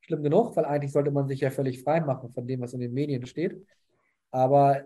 schlimm 0.00 0.22
genug, 0.22 0.56
weil 0.56 0.64
eigentlich 0.64 0.92
sollte 0.92 1.10
man 1.10 1.26
sich 1.26 1.40
ja 1.40 1.50
völlig 1.50 1.82
frei 1.82 2.00
machen 2.00 2.30
von 2.30 2.46
dem, 2.46 2.60
was 2.60 2.74
in 2.74 2.80
den 2.80 2.94
Medien 2.94 3.26
steht. 3.26 3.60
Aber 4.30 4.84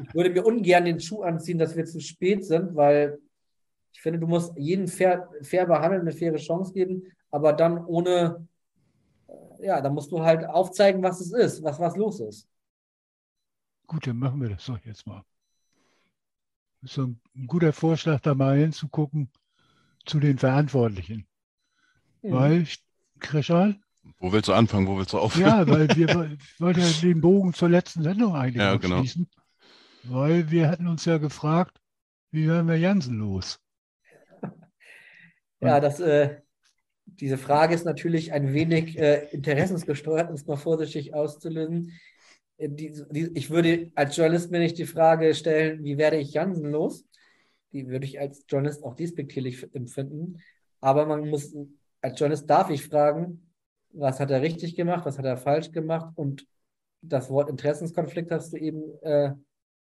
ich 0.00 0.14
würde 0.14 0.30
mir 0.30 0.46
ungern 0.46 0.84
den 0.84 1.00
Schuh 1.00 1.22
anziehen, 1.22 1.58
dass 1.58 1.76
wir 1.76 1.84
zu 1.84 2.00
spät 2.00 2.44
sind, 2.44 2.76
weil 2.76 3.18
ich 3.92 4.00
finde, 4.00 4.20
du 4.20 4.26
musst 4.26 4.56
jeden 4.56 4.86
fair, 4.86 5.28
fair 5.42 5.66
behandeln, 5.66 6.02
eine 6.02 6.12
faire 6.12 6.36
Chance 6.36 6.72
geben, 6.72 7.04
aber 7.30 7.52
dann 7.52 7.84
ohne, 7.84 8.46
äh, 9.28 9.66
ja, 9.66 9.80
da 9.80 9.90
musst 9.90 10.12
du 10.12 10.22
halt 10.22 10.44
aufzeigen, 10.44 11.02
was 11.02 11.20
es 11.20 11.32
ist, 11.32 11.62
was, 11.62 11.80
was 11.80 11.96
los 11.96 12.20
ist. 12.20 12.48
Gut, 13.86 14.06
dann 14.06 14.18
machen 14.18 14.40
wir 14.40 14.50
das 14.50 14.64
doch 14.66 14.78
jetzt 14.84 15.06
mal. 15.06 15.22
Das 16.82 16.90
ist 16.90 16.94
so 16.96 17.04
ein 17.04 17.46
guter 17.46 17.72
Vorschlag, 17.72 18.20
da 18.20 18.34
mal 18.34 18.58
hinzugucken 18.58 19.30
zu 20.04 20.20
den 20.20 20.38
Verantwortlichen. 20.38 21.26
Mhm. 22.22 22.32
Weil, 22.32 22.66
Krischal, 23.20 23.76
wo 24.18 24.32
willst 24.32 24.48
du 24.48 24.52
anfangen? 24.52 24.86
Wo 24.86 24.98
willst 24.98 25.12
du 25.12 25.18
aufhören? 25.18 25.46
Ja, 25.46 25.68
weil 25.68 25.88
wir 25.96 26.08
wollten 26.58 26.80
ja 26.80 26.90
den 27.02 27.20
Bogen 27.20 27.54
zur 27.54 27.68
letzten 27.68 28.02
Sendung 28.02 28.34
eigentlich 28.34 28.56
ja, 28.56 28.76
genau. 28.76 28.96
abschließen. 28.96 29.28
Genau. 30.02 30.14
Weil 30.14 30.50
wir 30.50 30.68
hatten 30.68 30.88
uns 30.88 31.04
ja 31.04 31.18
gefragt, 31.18 31.80
wie 32.32 32.48
werden 32.48 32.66
wir 32.66 32.78
Jansen 32.78 33.18
los? 33.18 33.60
Ja, 35.60 35.78
das, 35.78 36.00
äh, 36.00 36.40
diese 37.04 37.38
Frage 37.38 37.74
ist 37.74 37.84
natürlich 37.84 38.32
ein 38.32 38.52
wenig 38.52 38.98
äh, 38.98 39.28
interessensgesteuert, 39.30 40.28
um 40.28 40.34
es 40.34 40.46
mal 40.46 40.56
vorsichtig 40.56 41.14
auszulösen. 41.14 41.92
Äh, 42.62 42.68
die, 42.68 42.92
die, 43.10 43.30
ich 43.34 43.50
würde 43.50 43.90
als 43.94 44.16
Journalist 44.16 44.50
mir 44.50 44.60
nicht 44.60 44.78
die 44.78 44.86
Frage 44.86 45.34
stellen, 45.34 45.84
wie 45.84 45.98
werde 45.98 46.18
ich 46.18 46.32
Jansen 46.32 46.70
los? 46.70 47.04
Die 47.72 47.88
würde 47.88 48.06
ich 48.06 48.20
als 48.20 48.44
Journalist 48.48 48.84
auch 48.84 48.94
despektierlich 48.94 49.66
empfinden. 49.74 50.38
Aber 50.80 51.06
man 51.06 51.28
muss, 51.28 51.54
als 52.00 52.18
Journalist 52.18 52.48
darf 52.48 52.70
ich 52.70 52.86
fragen, 52.86 53.50
was 53.92 54.20
hat 54.20 54.30
er 54.30 54.42
richtig 54.42 54.76
gemacht, 54.76 55.04
was 55.04 55.18
hat 55.18 55.24
er 55.24 55.36
falsch 55.36 55.72
gemacht 55.72 56.12
und 56.16 56.46
das 57.02 57.30
Wort 57.30 57.50
Interessenskonflikt 57.50 58.30
hast 58.30 58.52
du 58.52 58.56
eben 58.56 58.82
äh, 59.02 59.32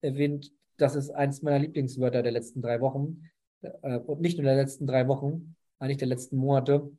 erwähnt. 0.01 0.53
Das 0.77 0.95
ist 0.95 1.11
eins 1.11 1.43
meiner 1.43 1.59
Lieblingswörter 1.61 2.23
der 2.23 2.33
letzten 2.33 2.61
drei 2.61 2.81
Wochen 2.81 3.23
äh, 3.63 3.99
und 3.99 4.21
nicht 4.21 4.37
nur 4.37 4.45
der 4.45 4.57
letzten 4.57 4.87
drei 4.87 5.09
Wochen, 5.09 5.57
eigentlich 5.79 5.97
der 5.97 6.09
letzten 6.09 6.37
Monate. 6.37 6.91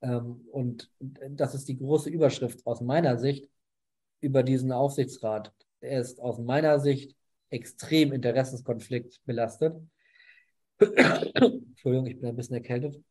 Ähm, 0.00 0.46
und 0.50 0.90
das 1.30 1.54
ist 1.54 1.68
die 1.68 1.76
große 1.76 2.10
Überschrift 2.10 2.66
aus 2.66 2.80
meiner 2.80 3.18
Sicht 3.18 3.48
über 4.20 4.42
diesen 4.42 4.72
Aufsichtsrat. 4.72 5.52
Er 5.80 6.00
ist 6.00 6.20
aus 6.20 6.38
meiner 6.38 6.78
Sicht 6.78 7.14
extrem 7.50 8.12
Interessenskonflikt 8.12 9.20
belastet. 9.24 9.74
Entschuldigung, 10.80 12.06
ich 12.06 12.18
bin 12.18 12.28
ein 12.28 12.36
bisschen 12.36 12.56
erkältet. 12.56 13.02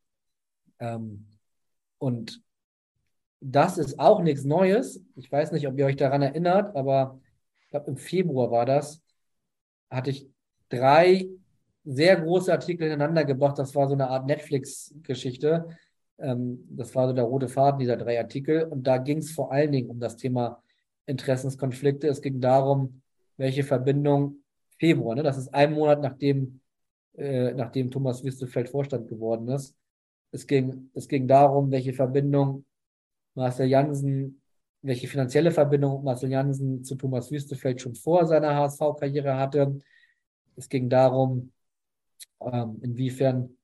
Ähm, 0.79 1.27
und 1.97 2.41
das 3.39 3.77
ist 3.77 3.99
auch 3.99 4.21
nichts 4.21 4.43
Neues. 4.43 5.03
Ich 5.15 5.31
weiß 5.31 5.51
nicht, 5.51 5.67
ob 5.67 5.77
ihr 5.77 5.85
euch 5.85 5.95
daran 5.95 6.21
erinnert, 6.21 6.75
aber 6.75 7.19
ich 7.61 7.69
glaube, 7.69 7.91
im 7.91 7.97
Februar 7.97 8.51
war 8.51 8.65
das, 8.65 9.01
hatte 9.89 10.09
ich 10.09 10.27
drei 10.69 11.27
sehr 11.83 12.19
große 12.19 12.51
Artikel 12.51 12.87
ineinander 12.87 13.23
gebracht. 13.23 13.59
Das 13.59 13.75
war 13.75 13.87
so 13.87 13.93
eine 13.93 14.09
Art 14.09 14.25
Netflix-Geschichte. 14.25 15.69
Ähm, 16.17 16.65
das 16.69 16.95
war 16.95 17.07
so 17.07 17.13
der 17.13 17.25
rote 17.25 17.47
Faden 17.47 17.79
dieser 17.79 17.97
drei 17.97 18.19
Artikel. 18.19 18.63
Und 18.63 18.83
da 18.83 18.97
ging 18.97 19.19
es 19.19 19.31
vor 19.31 19.51
allen 19.51 19.71
Dingen 19.71 19.89
um 19.89 19.99
das 19.99 20.17
Thema 20.17 20.63
Interessenskonflikte. 21.05 22.07
Es 22.07 22.21
ging 22.21 22.41
darum, 22.41 23.01
welche 23.37 23.63
Verbindung 23.63 24.37
Februar, 24.77 25.15
ne? 25.15 25.23
das 25.23 25.37
ist 25.37 25.53
ein 25.53 25.73
Monat 25.73 26.01
nachdem, 26.01 26.59
äh, 27.17 27.53
nachdem 27.53 27.91
Thomas 27.91 28.23
Wüstefeld 28.23 28.69
Vorstand 28.69 29.07
geworden 29.07 29.47
ist. 29.49 29.75
Es 30.31 30.47
ging, 30.47 30.89
es 30.93 31.07
ging 31.07 31.27
darum, 31.27 31.71
welche 31.71 31.93
Verbindung 31.93 32.65
Marcel 33.35 33.67
Jansen, 33.67 34.41
welche 34.81 35.07
finanzielle 35.07 35.51
Verbindung 35.51 36.03
Marcel 36.03 36.29
Jansen 36.29 36.83
zu 36.83 36.95
Thomas 36.95 37.31
Wüstefeld 37.31 37.81
schon 37.81 37.95
vor 37.95 38.25
seiner 38.25 38.55
HSV-Karriere 38.55 39.37
hatte. 39.37 39.79
Es 40.57 40.67
ging 40.67 40.89
darum, 40.89 41.51
ähm, 42.41 42.79
inwiefern 42.81 43.57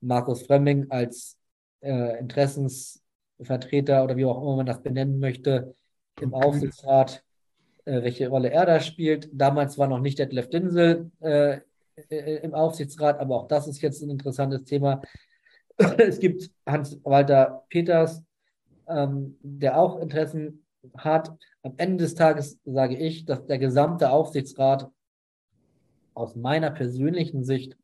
Markus 0.00 0.42
Fremming 0.42 0.90
als 0.90 1.38
äh, 1.80 2.18
Interessensvertreter 2.18 4.02
oder 4.04 4.16
wie 4.16 4.24
auch 4.24 4.42
immer 4.42 4.56
man 4.56 4.66
das 4.66 4.82
benennen 4.82 5.18
möchte, 5.18 5.74
im 6.22 6.34
Aufsichtsrat, 6.34 7.22
äh, 7.84 8.02
welche 8.02 8.28
Rolle 8.28 8.50
er 8.50 8.66
da 8.66 8.80
spielt. 8.80 9.28
Damals 9.32 9.78
war 9.78 9.88
noch 9.88 10.00
nicht 10.00 10.18
Detlef 10.18 10.48
Dinsel 10.48 11.10
äh, 11.20 11.58
äh 12.08 12.36
im 12.42 12.54
Aufsichtsrat, 12.54 13.18
aber 13.18 13.36
auch 13.36 13.48
das 13.48 13.66
ist 13.66 13.80
jetzt 13.82 14.02
ein 14.02 14.10
interessantes 14.10 14.64
Thema. 14.64 15.02
es 15.98 16.18
gibt 16.18 16.50
Hans-Walter 16.66 17.64
Peters, 17.68 18.22
ähm, 18.88 19.38
der 19.42 19.78
auch 19.78 20.00
Interessen 20.00 20.64
hat. 20.96 21.36
Am 21.62 21.74
Ende 21.76 22.04
des 22.04 22.14
Tages 22.14 22.58
sage 22.64 22.96
ich, 22.96 23.24
dass 23.24 23.46
der 23.46 23.58
gesamte 23.58 24.10
Aufsichtsrat 24.10 24.90
aus 26.14 26.36
meiner 26.36 26.70
persönlichen 26.70 27.44
Sicht 27.44 27.76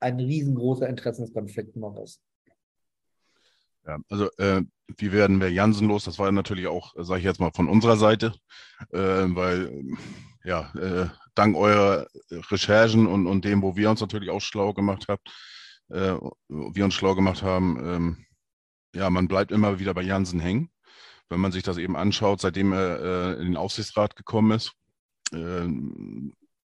ein 0.00 0.18
riesengroßer 0.18 0.88
Interessenskonflikt 0.88 1.76
noch 1.76 1.96
ist. 2.02 2.22
Ja, 3.86 3.98
also 4.08 4.30
äh, 4.38 4.62
wie 4.98 5.12
werden 5.12 5.40
wir 5.40 5.50
Jansen 5.50 5.88
los? 5.88 6.04
Das 6.04 6.18
war 6.18 6.30
natürlich 6.32 6.66
auch, 6.66 6.94
sage 6.96 7.20
ich 7.20 7.24
jetzt 7.24 7.40
mal, 7.40 7.50
von 7.52 7.68
unserer 7.68 7.96
Seite, 7.96 8.34
äh, 8.92 8.98
weil 8.98 9.82
ja, 10.44 10.72
äh, 10.74 11.08
dank 11.34 11.56
eurer 11.56 12.06
Recherchen 12.30 13.06
und, 13.06 13.26
und 13.26 13.44
dem, 13.44 13.62
wo 13.62 13.76
wir 13.76 13.90
uns 13.90 14.00
natürlich 14.00 14.30
auch 14.30 14.40
schlau 14.40 14.72
gemacht 14.72 15.06
haben, 15.08 15.22
äh, 15.88 16.16
wir 16.48 16.84
uns 16.84 16.94
schlau 16.94 17.14
gemacht 17.14 17.42
haben, 17.42 17.78
ähm, 17.84 18.26
ja, 18.94 19.08
man 19.10 19.28
bleibt 19.28 19.52
immer 19.52 19.78
wieder 19.78 19.94
bei 19.94 20.02
Jansen 20.02 20.40
hängen. 20.40 20.70
Wenn 21.28 21.40
man 21.40 21.52
sich 21.52 21.62
das 21.62 21.78
eben 21.78 21.96
anschaut, 21.96 22.40
seitdem 22.40 22.72
er 22.72 23.00
äh, 23.00 23.32
in 23.34 23.44
den 23.44 23.56
Aufsichtsrat 23.56 24.16
gekommen 24.16 24.50
ist. 24.50 24.72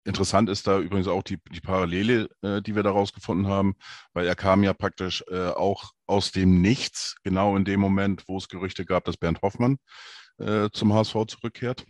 Interessant 0.04 0.48
ist 0.48 0.66
da 0.66 0.78
übrigens 0.78 1.08
auch 1.08 1.22
die, 1.22 1.38
die 1.52 1.60
Parallele, 1.60 2.28
äh, 2.42 2.62
die 2.62 2.74
wir 2.74 2.82
daraus 2.82 3.12
gefunden 3.12 3.48
haben, 3.48 3.74
weil 4.14 4.26
er 4.26 4.34
kam 4.34 4.62
ja 4.62 4.72
praktisch 4.72 5.22
äh, 5.28 5.48
auch 5.48 5.92
aus 6.06 6.32
dem 6.32 6.62
Nichts, 6.62 7.16
genau 7.22 7.54
in 7.56 7.64
dem 7.64 7.80
Moment, 7.80 8.24
wo 8.26 8.38
es 8.38 8.48
Gerüchte 8.48 8.86
gab, 8.86 9.04
dass 9.04 9.18
Bernd 9.18 9.42
Hoffmann 9.42 9.78
äh, 10.38 10.70
zum 10.72 10.94
HSV 10.94 11.26
zurückkehrt. 11.26 11.84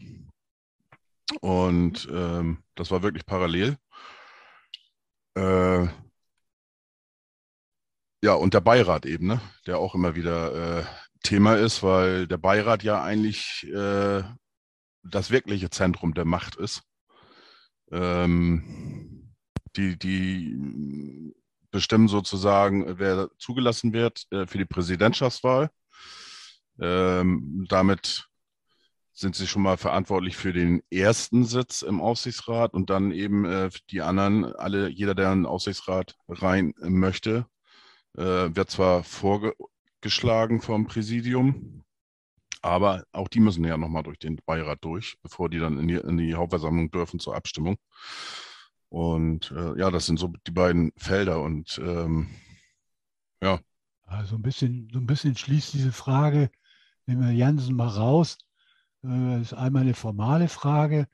Und 1.41 2.09
ähm, 2.11 2.65
das 2.75 2.91
war 2.91 3.03
wirklich 3.03 3.25
parallel. 3.25 3.77
Äh, 5.37 5.87
ja, 8.23 8.35
und 8.35 8.55
der 8.55 8.61
Beirat 8.61 9.07
eben, 9.07 9.29
ne? 9.29 9.41
der 9.67 9.79
auch 9.79 9.95
immer 9.95 10.15
wieder 10.17 10.81
äh, 10.81 10.85
Thema 11.23 11.55
ist, 11.55 11.83
weil 11.83 12.27
der 12.27 12.39
Beirat 12.39 12.83
ja 12.83 13.03
eigentlich 13.03 13.67
äh, 13.73 14.23
das 15.03 15.31
wirkliche 15.31 15.71
Zentrum 15.71 16.13
der 16.15 16.25
Macht 16.25 16.57
ist. 16.57 16.83
Ähm, 17.91 19.35
die, 19.77 19.99
die 19.99 21.35
bestimmen 21.71 22.09
sozusagen, 22.09 22.99
wer 22.99 23.31
zugelassen 23.39 23.93
wird 23.93 24.27
äh, 24.31 24.47
für 24.47 24.59
die 24.59 24.65
Präsidentschaftswahl. 24.65 25.71
Ähm, 26.81 27.67
damit 27.69 28.29
sind 29.13 29.37
sie 29.37 29.47
schon 29.47 29.63
mal 29.63 29.77
verantwortlich 29.77 30.37
für 30.37 30.53
den 30.53 30.83
ersten 30.91 31.45
Sitz 31.45 31.83
im 31.83 32.01
Aufsichtsrat 32.01 32.73
und 32.73 32.91
dann 32.91 33.13
eben 33.13 33.45
äh, 33.45 33.71
die 33.91 34.01
anderen, 34.01 34.47
alle, 34.57 34.89
jeder, 34.89 35.15
der 35.15 35.33
in 35.33 35.41
den 35.41 35.47
Aufsichtsrat 35.47 36.17
rein 36.29 36.73
möchte, 36.79 37.47
äh, 38.17 38.23
wird 38.23 38.71
zwar 38.71 39.05
vorgeschlagen 39.05 40.63
vom 40.63 40.87
Präsidium, 40.87 41.85
aber 42.63 43.05
auch 43.13 43.29
die 43.29 43.41
müssen 43.41 43.65
ja 43.65 43.77
nochmal 43.77 44.03
durch 44.03 44.19
den 44.19 44.39
Beirat 44.45 44.85
durch, 44.85 45.17
bevor 45.23 45.49
die 45.49 45.59
dann 45.59 45.79
in 45.79 45.89
die, 45.89 45.95
in 45.95 46.17
die 46.17 46.35
Hauptversammlung 46.35 46.91
dürfen 46.91 47.21
zur 47.21 47.35
Abstimmung. 47.35 47.77
Und 48.89 49.53
äh, 49.53 49.79
ja, 49.79 49.91
das 49.91 50.07
sind 50.07 50.19
so 50.19 50.33
die 50.47 50.51
beiden 50.51 50.93
Felder 50.97 51.41
und 51.41 51.81
ähm, 51.83 52.29
ja. 53.43 53.61
Also 54.07 54.37
ein 54.37 54.43
bisschen, 54.43 54.89
so 54.93 54.99
ein 54.99 55.07
bisschen 55.07 55.37
schließt 55.37 55.73
diese 55.75 55.93
Frage, 55.93 56.51
nehmen 57.07 57.23
wir 57.23 57.33
Jansen 57.33 57.77
mal 57.77 57.89
raus. 57.89 58.37
Äh, 59.05 59.39
das 59.39 59.53
ist 59.53 59.55
einmal 59.55 59.83
eine 59.83 59.95
formale 59.95 60.49
Frage. 60.49 61.07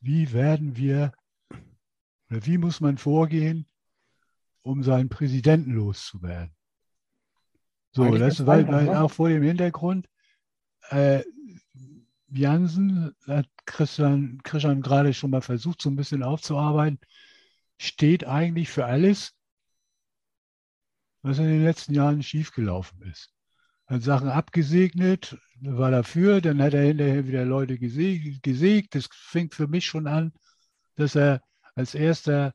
Wie 0.00 0.32
werden 0.32 0.76
wir 0.76 1.12
oder 2.30 2.46
wie 2.46 2.58
muss 2.58 2.80
man 2.80 2.96
vorgehen, 2.96 3.66
um 4.62 4.82
seinen 4.82 5.08
Präsidenten 5.08 5.72
loszuwerden? 5.72 6.54
So, 7.92 8.16
das 8.16 8.46
weil, 8.46 8.68
weil 8.68 8.84
ne? 8.84 9.00
auch 9.00 9.10
vor 9.10 9.28
dem 9.28 9.42
Hintergrund, 9.42 10.08
äh, 10.90 11.24
Jansen 12.28 13.14
hat 13.26 13.48
Christian, 13.66 14.40
Christian 14.44 14.82
gerade 14.82 15.12
schon 15.14 15.30
mal 15.30 15.40
versucht, 15.40 15.82
so 15.82 15.90
ein 15.90 15.96
bisschen 15.96 16.22
aufzuarbeiten, 16.22 17.00
steht 17.78 18.24
eigentlich 18.24 18.68
für 18.68 18.84
alles, 18.86 19.34
was 21.22 21.38
in 21.38 21.46
den 21.46 21.64
letzten 21.64 21.94
Jahren 21.94 22.22
schiefgelaufen 22.22 23.02
ist. 23.02 23.32
Hat 23.86 24.02
Sachen 24.02 24.28
abgesegnet, 24.28 25.36
war 25.60 25.90
dafür, 25.90 26.40
dann 26.40 26.62
hat 26.62 26.74
er 26.74 26.82
hinterher 26.82 27.26
wieder 27.26 27.44
Leute 27.44 27.78
gesägt. 27.78 28.94
Das 28.94 29.08
fängt 29.12 29.54
für 29.54 29.66
mich 29.66 29.86
schon 29.86 30.06
an, 30.06 30.32
dass 30.94 31.16
er 31.16 31.42
als 31.74 31.94
erster 31.94 32.54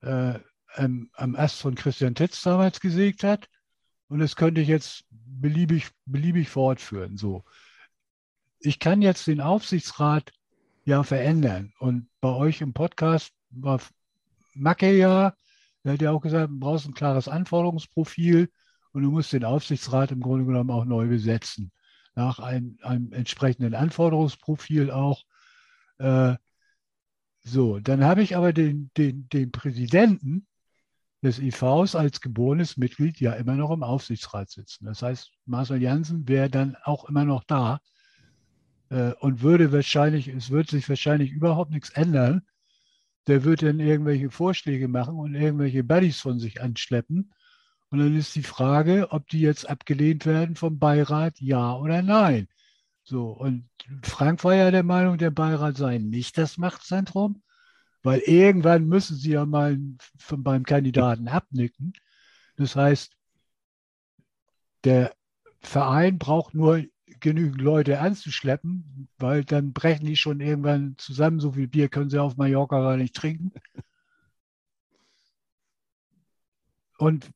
äh, 0.00 0.38
am, 0.74 1.10
am 1.14 1.36
Ast 1.36 1.60
von 1.60 1.74
Christian 1.74 2.14
Tetz 2.14 2.42
damals 2.42 2.80
gesägt 2.80 3.24
hat. 3.24 3.48
Und 4.08 4.20
das 4.20 4.34
könnte 4.36 4.60
ich 4.60 4.68
jetzt 4.68 5.04
beliebig, 5.10 5.88
beliebig 6.06 6.48
fortführen. 6.48 7.16
So. 7.16 7.44
Ich 8.60 8.78
kann 8.78 9.02
jetzt 9.02 9.26
den 9.26 9.40
Aufsichtsrat 9.40 10.32
ja 10.84 11.02
verändern. 11.02 11.72
Und 11.78 12.08
bei 12.20 12.28
euch 12.28 12.60
im 12.60 12.72
Podcast 12.72 13.32
war 13.50 13.80
Macke 14.54 14.96
ja, 14.96 15.34
der 15.84 15.94
hat 15.94 16.02
ja 16.02 16.10
auch 16.10 16.20
gesagt, 16.20 16.50
du 16.50 16.58
brauchst 16.58 16.86
ein 16.86 16.94
klares 16.94 17.26
Anforderungsprofil 17.26 18.50
und 18.92 19.02
du 19.02 19.10
musst 19.10 19.32
den 19.32 19.44
Aufsichtsrat 19.44 20.12
im 20.12 20.20
Grunde 20.20 20.44
genommen 20.44 20.70
auch 20.70 20.84
neu 20.84 21.06
besetzen. 21.06 21.72
Nach 22.14 22.38
einem, 22.38 22.78
einem 22.82 23.12
entsprechenden 23.12 23.74
Anforderungsprofil 23.74 24.90
auch. 24.90 25.22
Äh, 25.98 26.36
so, 27.42 27.80
dann 27.80 28.04
habe 28.04 28.22
ich 28.22 28.36
aber 28.36 28.52
den, 28.52 28.90
den, 28.96 29.28
den 29.30 29.50
Präsidenten 29.52 30.46
des 31.22 31.38
IVs 31.38 31.94
als 31.94 32.20
geborenes 32.20 32.76
Mitglied 32.76 33.20
ja 33.20 33.32
immer 33.32 33.54
noch 33.54 33.70
im 33.70 33.82
Aufsichtsrat 33.82 34.50
sitzen. 34.50 34.84
Das 34.84 35.00
heißt, 35.00 35.30
Marcel 35.46 35.80
Janssen 35.80 36.28
wäre 36.28 36.50
dann 36.50 36.76
auch 36.82 37.08
immer 37.08 37.24
noch 37.24 37.44
da 37.44 37.80
und 38.90 39.42
würde 39.42 39.72
wahrscheinlich, 39.72 40.28
es 40.28 40.50
wird 40.50 40.68
sich 40.68 40.88
wahrscheinlich 40.88 41.30
überhaupt 41.30 41.70
nichts 41.70 41.90
ändern. 41.90 42.42
Der 43.26 43.44
wird 43.44 43.62
dann 43.62 43.78
irgendwelche 43.78 44.30
Vorschläge 44.30 44.88
machen 44.88 45.14
und 45.16 45.34
irgendwelche 45.34 45.84
Buddies 45.84 46.20
von 46.20 46.40
sich 46.40 46.60
anschleppen. 46.60 47.32
Und 47.90 47.98
dann 47.98 48.16
ist 48.16 48.34
die 48.34 48.42
Frage, 48.42 49.08
ob 49.10 49.28
die 49.28 49.40
jetzt 49.40 49.68
abgelehnt 49.68 50.26
werden 50.26 50.56
vom 50.56 50.78
Beirat, 50.78 51.40
ja 51.40 51.74
oder 51.76 52.02
nein. 52.02 52.48
So, 53.02 53.30
und 53.30 53.68
Frank 54.02 54.44
war 54.44 54.54
ja 54.54 54.70
der 54.70 54.84
Meinung, 54.84 55.18
der 55.18 55.30
Beirat 55.30 55.76
sei 55.76 55.98
nicht 55.98 56.38
das 56.38 56.58
Machtzentrum, 56.58 57.42
weil 58.02 58.20
irgendwann 58.20 58.86
müssen 58.86 59.16
sie 59.16 59.32
ja 59.32 59.46
mal 59.46 59.78
von, 60.18 60.42
beim 60.42 60.64
Kandidaten 60.64 61.28
abnicken. 61.28 61.92
Das 62.56 62.76
heißt, 62.76 63.12
der 64.84 65.14
Verein 65.60 66.18
braucht 66.18 66.54
nur 66.54 66.84
genügend 67.20 67.60
Leute 67.60 68.00
anzuschleppen, 68.00 69.08
weil 69.18 69.44
dann 69.44 69.72
brechen 69.72 70.06
die 70.06 70.16
schon 70.16 70.40
irgendwann 70.40 70.96
zusammen. 70.98 71.40
So 71.40 71.52
viel 71.52 71.68
Bier 71.68 71.88
können 71.88 72.10
sie 72.10 72.18
auf 72.18 72.36
Mallorca 72.36 72.80
gar 72.80 72.96
nicht 72.96 73.14
trinken. 73.14 73.52
Und 76.98 77.30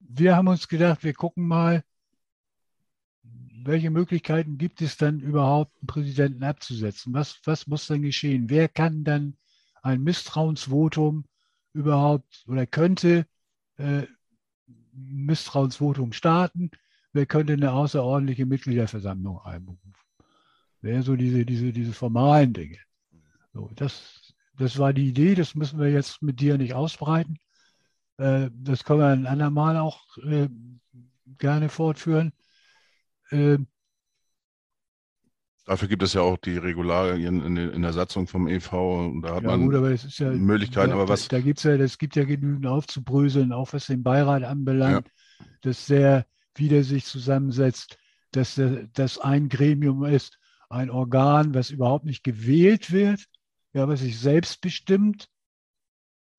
wir 0.00 0.36
haben 0.36 0.48
uns 0.48 0.68
gedacht, 0.68 1.04
wir 1.04 1.14
gucken 1.14 1.46
mal, 1.46 1.84
welche 3.66 3.90
Möglichkeiten 3.90 4.58
gibt 4.58 4.80
es 4.80 4.96
dann 4.96 5.20
überhaupt, 5.20 5.74
einen 5.80 5.86
Präsidenten 5.86 6.44
abzusetzen? 6.44 7.12
Was, 7.14 7.40
was 7.44 7.66
muss 7.66 7.86
dann 7.86 8.02
geschehen? 8.02 8.48
Wer 8.48 8.68
kann 8.68 9.04
dann 9.04 9.36
ein 9.82 10.02
Misstrauensvotum 10.02 11.24
überhaupt 11.72 12.44
oder 12.46 12.66
könnte 12.66 13.26
äh, 13.76 14.06
Misstrauensvotum 14.92 16.12
starten? 16.12 16.70
Wer 17.16 17.24
könnte 17.24 17.54
eine 17.54 17.72
außerordentliche 17.72 18.44
Mitgliederversammlung 18.44 19.40
einberufen? 19.40 19.94
Wäre 20.82 21.02
so 21.02 21.16
diese, 21.16 21.46
diese, 21.46 21.72
diese 21.72 21.94
formalen 21.94 22.52
Dinge. 22.52 22.76
So, 23.54 23.70
das, 23.74 24.34
das 24.58 24.76
war 24.76 24.92
die 24.92 25.08
Idee, 25.08 25.34
das 25.34 25.54
müssen 25.54 25.80
wir 25.80 25.90
jetzt 25.90 26.20
mit 26.20 26.40
dir 26.40 26.58
nicht 26.58 26.74
ausbreiten. 26.74 27.38
Äh, 28.18 28.50
das 28.52 28.84
können 28.84 29.00
wir 29.00 29.06
ein 29.06 29.26
andermal 29.26 29.78
auch 29.78 30.02
äh, 30.18 30.48
gerne 31.38 31.70
fortführen. 31.70 32.32
Äh, 33.30 33.56
Dafür 35.64 35.88
gibt 35.88 36.02
es 36.02 36.12
ja 36.12 36.20
auch 36.20 36.36
die 36.36 36.58
Regularien 36.58 37.42
in, 37.42 37.56
in 37.56 37.80
der 37.80 37.94
Satzung 37.94 38.26
vom 38.26 38.46
EV 38.46 39.06
und 39.06 39.22
da 39.22 39.36
hat 39.36 39.42
ja, 39.42 39.48
man 39.48 39.62
gut, 39.62 39.74
aber 39.74 39.90
ist 39.90 40.18
ja 40.18 40.30
Möglichkeiten, 40.32 40.90
da, 40.90 40.96
aber 40.96 41.08
was- 41.08 41.28
Da, 41.28 41.38
da 41.38 41.42
gibt 41.42 41.60
es 41.60 41.64
ja, 41.64 41.78
das 41.78 41.96
gibt 41.96 42.14
ja 42.14 42.24
genügend 42.24 42.66
aufzubröseln, 42.66 43.52
auch 43.52 43.72
was 43.72 43.86
den 43.86 44.02
Beirat 44.02 44.44
anbelangt, 44.44 45.10
dass 45.62 45.86
der 45.86 46.26
wieder 46.58 46.82
sich 46.82 47.04
zusammensetzt, 47.04 47.98
dass 48.32 48.56
der, 48.56 48.88
das 48.92 49.18
ein 49.18 49.48
Gremium 49.48 50.04
ist, 50.04 50.38
ein 50.68 50.90
Organ, 50.90 51.54
was 51.54 51.70
überhaupt 51.70 52.04
nicht 52.04 52.24
gewählt 52.24 52.90
wird, 52.92 53.26
ja, 53.72 53.88
was 53.88 54.00
sich 54.00 54.18
selbst 54.18 54.60
bestimmt, 54.60 55.28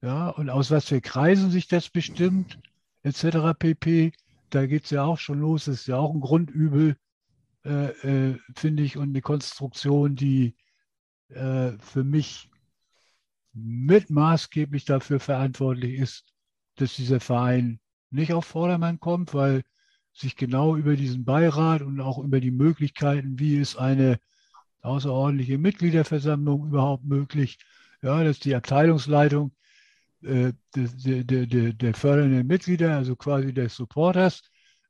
ja, 0.01 0.29
und 0.29 0.49
aus 0.49 0.71
was 0.71 0.85
für 0.85 1.01
Kreisen 1.01 1.49
sich 1.51 1.67
das 1.67 1.89
bestimmt, 1.89 2.59
etc. 3.03 3.53
pp. 3.57 4.11
Da 4.49 4.65
geht 4.65 4.85
es 4.85 4.91
ja 4.91 5.03
auch 5.03 5.17
schon 5.17 5.39
los, 5.39 5.65
das 5.65 5.81
ist 5.81 5.87
ja 5.87 5.97
auch 5.97 6.13
ein 6.13 6.21
Grundübel, 6.21 6.97
äh, 7.65 8.29
äh, 8.31 8.39
finde 8.55 8.83
ich, 8.83 8.97
und 8.97 9.09
eine 9.09 9.21
Konstruktion, 9.21 10.15
die 10.15 10.55
äh, 11.29 11.73
für 11.79 12.03
mich 12.03 12.49
mit 13.53 14.09
maßgeblich 14.09 14.85
dafür 14.85 15.19
verantwortlich 15.19 15.99
ist, 15.99 16.33
dass 16.75 16.95
dieser 16.95 17.19
Verein 17.19 17.79
nicht 18.11 18.33
auf 18.33 18.45
Vordermann 18.45 18.99
kommt, 18.99 19.33
weil 19.33 19.63
sich 20.17 20.35
genau 20.35 20.75
über 20.75 20.95
diesen 20.95 21.25
Beirat 21.25 21.81
und 21.81 21.99
auch 22.01 22.17
über 22.19 22.39
die 22.39 22.51
Möglichkeiten, 22.51 23.39
wie 23.39 23.57
ist 23.57 23.77
eine 23.77 24.19
außerordentliche 24.81 25.57
Mitgliederversammlung 25.57 26.67
überhaupt 26.67 27.05
möglich, 27.05 27.57
ja, 28.01 28.23
dass 28.23 28.39
die 28.39 28.55
Abteilungsleitung 28.55 29.51
äh, 30.23 30.53
der, 30.75 31.23
der, 31.23 31.45
der, 31.45 31.73
der 31.73 31.93
fördernden 31.93 32.47
Mitglieder, 32.47 32.95
also 32.95 33.15
quasi 33.15 33.53
des 33.53 33.75
Supporters, 33.75 34.41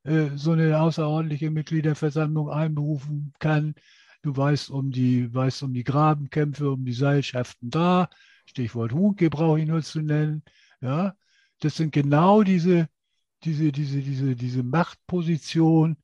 äh, 0.04 0.30
so 0.36 0.52
eine 0.54 0.80
außerordentliche 0.80 1.52
Mitgliederversammlung 1.52 2.50
einberufen 2.50 3.34
kann. 3.40 3.76
Du 4.22 4.36
weißt 4.36 4.70
um 4.70 4.92
die, 4.92 5.34
weißt 5.34 5.64
um 5.64 5.74
die 5.74 5.84
Grabenkämpfe, 5.84 6.72
um 6.72 6.86
die 6.86 6.94
Seilschaften 6.94 7.70
da. 7.70 8.10
Stichwort 8.46 8.94
Hunke 8.94 9.30
brauche 9.30 9.60
ich 9.60 9.68
nur 9.68 9.82
zu 9.84 10.02
nennen. 10.02 10.44
Ja, 10.82 11.16
das 11.60 11.76
sind 11.76 11.92
genau 11.92 12.44
diese, 12.44 12.88
diese, 13.48 13.72
diese, 13.72 14.02
diese, 14.02 14.36
diese 14.36 14.62
Machtposition, 14.62 15.98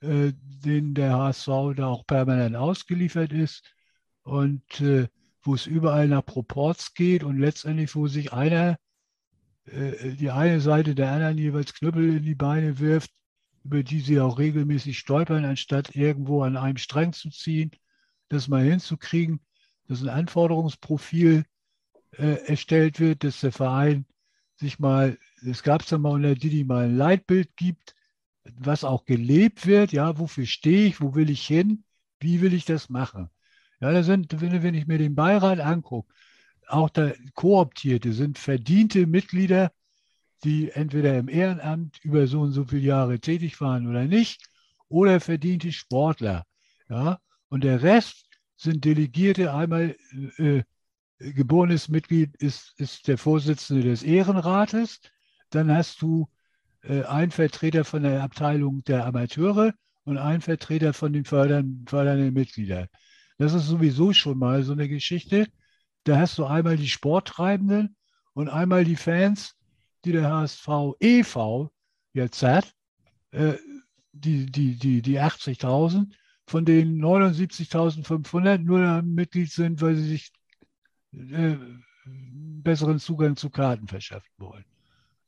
äh, 0.00 0.32
denen 0.34 0.94
der 0.94 1.16
HSV 1.16 1.46
da 1.76 1.86
auch 1.86 2.06
permanent 2.06 2.56
ausgeliefert 2.56 3.32
ist 3.32 3.64
und 4.22 4.80
äh, 4.80 5.08
wo 5.42 5.54
es 5.54 5.66
überall 5.66 6.08
nach 6.08 6.24
Proports 6.24 6.94
geht 6.94 7.24
und 7.24 7.38
letztendlich, 7.38 7.94
wo 7.94 8.06
sich 8.06 8.32
einer, 8.34 8.78
äh, 9.64 10.12
die 10.12 10.30
eine 10.30 10.60
Seite 10.60 10.94
der 10.94 11.10
anderen 11.10 11.38
jeweils 11.38 11.72
Knüppel 11.72 12.16
in 12.16 12.22
die 12.22 12.34
Beine 12.34 12.78
wirft, 12.78 13.10
über 13.64 13.82
die 13.82 14.00
sie 14.00 14.20
auch 14.20 14.38
regelmäßig 14.38 14.98
stolpern, 14.98 15.46
anstatt 15.46 15.96
irgendwo 15.96 16.42
an 16.42 16.58
einem 16.58 16.76
Strang 16.76 17.14
zu 17.14 17.30
ziehen, 17.30 17.70
das 18.28 18.48
mal 18.48 18.62
hinzukriegen, 18.62 19.40
dass 19.88 20.02
ein 20.02 20.10
Anforderungsprofil 20.10 21.44
äh, 22.12 22.46
erstellt 22.46 23.00
wird, 23.00 23.24
dass 23.24 23.40
der 23.40 23.52
Verein 23.52 24.04
sich 24.56 24.78
mal, 24.78 25.18
es 25.46 25.62
gab 25.62 25.82
es 25.82 25.90
ja 25.90 25.98
mal 25.98 26.12
unter 26.12 26.34
Didi 26.34 26.64
mal 26.64 26.86
ein 26.86 26.96
Leitbild 26.96 27.56
gibt, 27.56 27.94
was 28.44 28.84
auch 28.84 29.04
gelebt 29.04 29.66
wird, 29.66 29.92
ja, 29.92 30.18
wofür 30.18 30.46
stehe 30.46 30.86
ich, 30.86 31.00
wo 31.00 31.14
will 31.14 31.30
ich 31.30 31.46
hin, 31.46 31.84
wie 32.20 32.40
will 32.40 32.54
ich 32.54 32.64
das 32.64 32.88
machen. 32.88 33.30
Ja, 33.80 33.92
da 33.92 34.02
sind, 34.02 34.40
wenn, 34.40 34.62
wenn 34.62 34.74
ich 34.74 34.86
mir 34.86 34.98
den 34.98 35.14
Beirat 35.14 35.60
angucke, 35.60 36.12
auch 36.68 36.90
da 36.90 37.12
Kooptierte 37.34 38.12
sind 38.12 38.38
verdiente 38.38 39.06
Mitglieder, 39.06 39.72
die 40.44 40.70
entweder 40.70 41.18
im 41.18 41.28
Ehrenamt 41.28 42.04
über 42.04 42.26
so 42.26 42.40
und 42.40 42.52
so 42.52 42.64
viele 42.64 42.82
Jahre 42.82 43.18
tätig 43.18 43.60
waren 43.60 43.86
oder 43.86 44.04
nicht, 44.04 44.46
oder 44.88 45.20
verdiente 45.20 45.72
Sportler. 45.72 46.46
Ja, 46.88 47.18
und 47.48 47.64
der 47.64 47.82
Rest 47.82 48.26
sind 48.56 48.84
Delegierte. 48.84 49.52
Einmal 49.52 49.96
äh, 50.38 50.62
geborenes 51.18 51.88
Mitglied 51.88 52.36
ist, 52.36 52.74
ist 52.78 53.08
der 53.08 53.18
Vorsitzende 53.18 53.82
des 53.82 54.02
Ehrenrates. 54.02 55.00
Dann 55.54 55.70
hast 55.70 56.02
du 56.02 56.28
äh, 56.82 57.04
einen 57.04 57.30
Vertreter 57.30 57.84
von 57.84 58.02
der 58.02 58.22
Abteilung 58.22 58.82
der 58.84 59.06
Amateure 59.06 59.74
und 60.04 60.18
einen 60.18 60.40
Vertreter 60.40 60.92
von 60.92 61.12
den 61.12 61.24
fördern, 61.24 61.84
fördernden 61.88 62.34
Mitgliedern. 62.34 62.88
Das 63.38 63.54
ist 63.54 63.66
sowieso 63.66 64.12
schon 64.12 64.38
mal 64.38 64.62
so 64.62 64.72
eine 64.72 64.88
Geschichte. 64.88 65.46
da 66.04 66.18
hast 66.18 66.38
du 66.38 66.44
einmal 66.44 66.76
die 66.76 66.88
Sporttreibenden 66.88 67.96
und 68.34 68.48
einmal 68.48 68.84
die 68.84 68.96
Fans, 68.96 69.56
die 70.04 70.12
der 70.12 70.30
HSV 70.30 70.68
e.V. 71.00 71.72
jetzt 72.12 72.42
hat, 72.42 72.74
äh, 73.30 73.54
die, 74.12 74.46
die, 74.46 74.76
die, 74.76 75.02
die 75.02 75.20
80.000, 75.20 76.12
von 76.46 76.64
denen 76.64 77.02
79.500 77.02 78.58
nur 78.58 79.02
Mitglied 79.02 79.50
sind, 79.50 79.80
weil 79.80 79.96
sie 79.96 80.08
sich 80.08 80.32
äh, 81.12 81.56
besseren 82.04 82.98
Zugang 82.98 83.36
zu 83.36 83.50
Karten 83.50 83.88
verschaffen 83.88 84.30
wollen. 84.36 84.64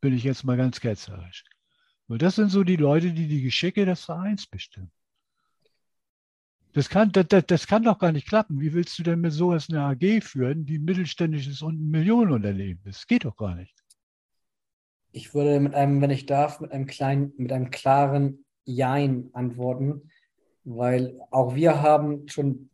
Bin 0.00 0.14
ich 0.14 0.24
jetzt 0.24 0.44
mal 0.44 0.56
ganz 0.56 0.80
ketzerisch. 0.80 1.44
Und 2.08 2.22
das 2.22 2.36
sind 2.36 2.50
so 2.50 2.62
die 2.62 2.76
Leute, 2.76 3.12
die 3.12 3.26
die 3.26 3.42
Geschicke 3.42 3.84
des 3.84 4.04
Vereins 4.04 4.46
bestimmen. 4.46 4.92
Das 6.72 6.90
kann, 6.90 7.10
das, 7.10 7.26
das 7.46 7.66
kann 7.66 7.84
doch 7.84 7.98
gar 7.98 8.12
nicht 8.12 8.28
klappen. 8.28 8.60
Wie 8.60 8.74
willst 8.74 8.98
du 8.98 9.02
denn 9.02 9.22
mit 9.22 9.32
sowas 9.32 9.68
eine 9.70 9.80
AG 9.80 10.22
führen, 10.22 10.66
die 10.66 10.78
mittelständisches 10.78 11.62
und 11.62 11.80
ein 11.80 11.90
Millionenunternehmen 11.90 12.82
ist? 12.84 12.98
Das 12.98 13.06
geht 13.06 13.24
doch 13.24 13.36
gar 13.36 13.54
nicht. 13.54 13.74
Ich 15.12 15.32
würde 15.32 15.58
mit 15.58 15.74
einem, 15.74 16.02
wenn 16.02 16.10
ich 16.10 16.26
darf, 16.26 16.60
mit 16.60 16.72
einem 16.72 16.86
kleinen, 16.86 17.32
mit 17.38 17.50
einem 17.50 17.70
klaren 17.70 18.44
Jein 18.66 19.30
antworten, 19.32 20.10
weil 20.64 21.18
auch 21.30 21.54
wir 21.54 21.80
haben 21.80 22.28
schon 22.28 22.68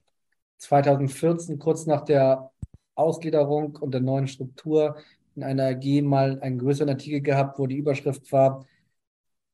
2014, 0.58 1.60
kurz 1.60 1.86
nach 1.86 2.04
der 2.04 2.50
Ausgliederung 2.96 3.76
und 3.76 3.92
der 3.92 4.00
neuen 4.00 4.26
Struktur, 4.26 4.96
in 5.36 5.42
einer 5.42 5.68
AG 5.68 6.02
mal 6.02 6.40
einen 6.40 6.58
größeren 6.58 6.90
Artikel 6.90 7.20
gehabt, 7.20 7.58
wo 7.58 7.66
die 7.66 7.76
Überschrift 7.76 8.30
war, 8.32 8.66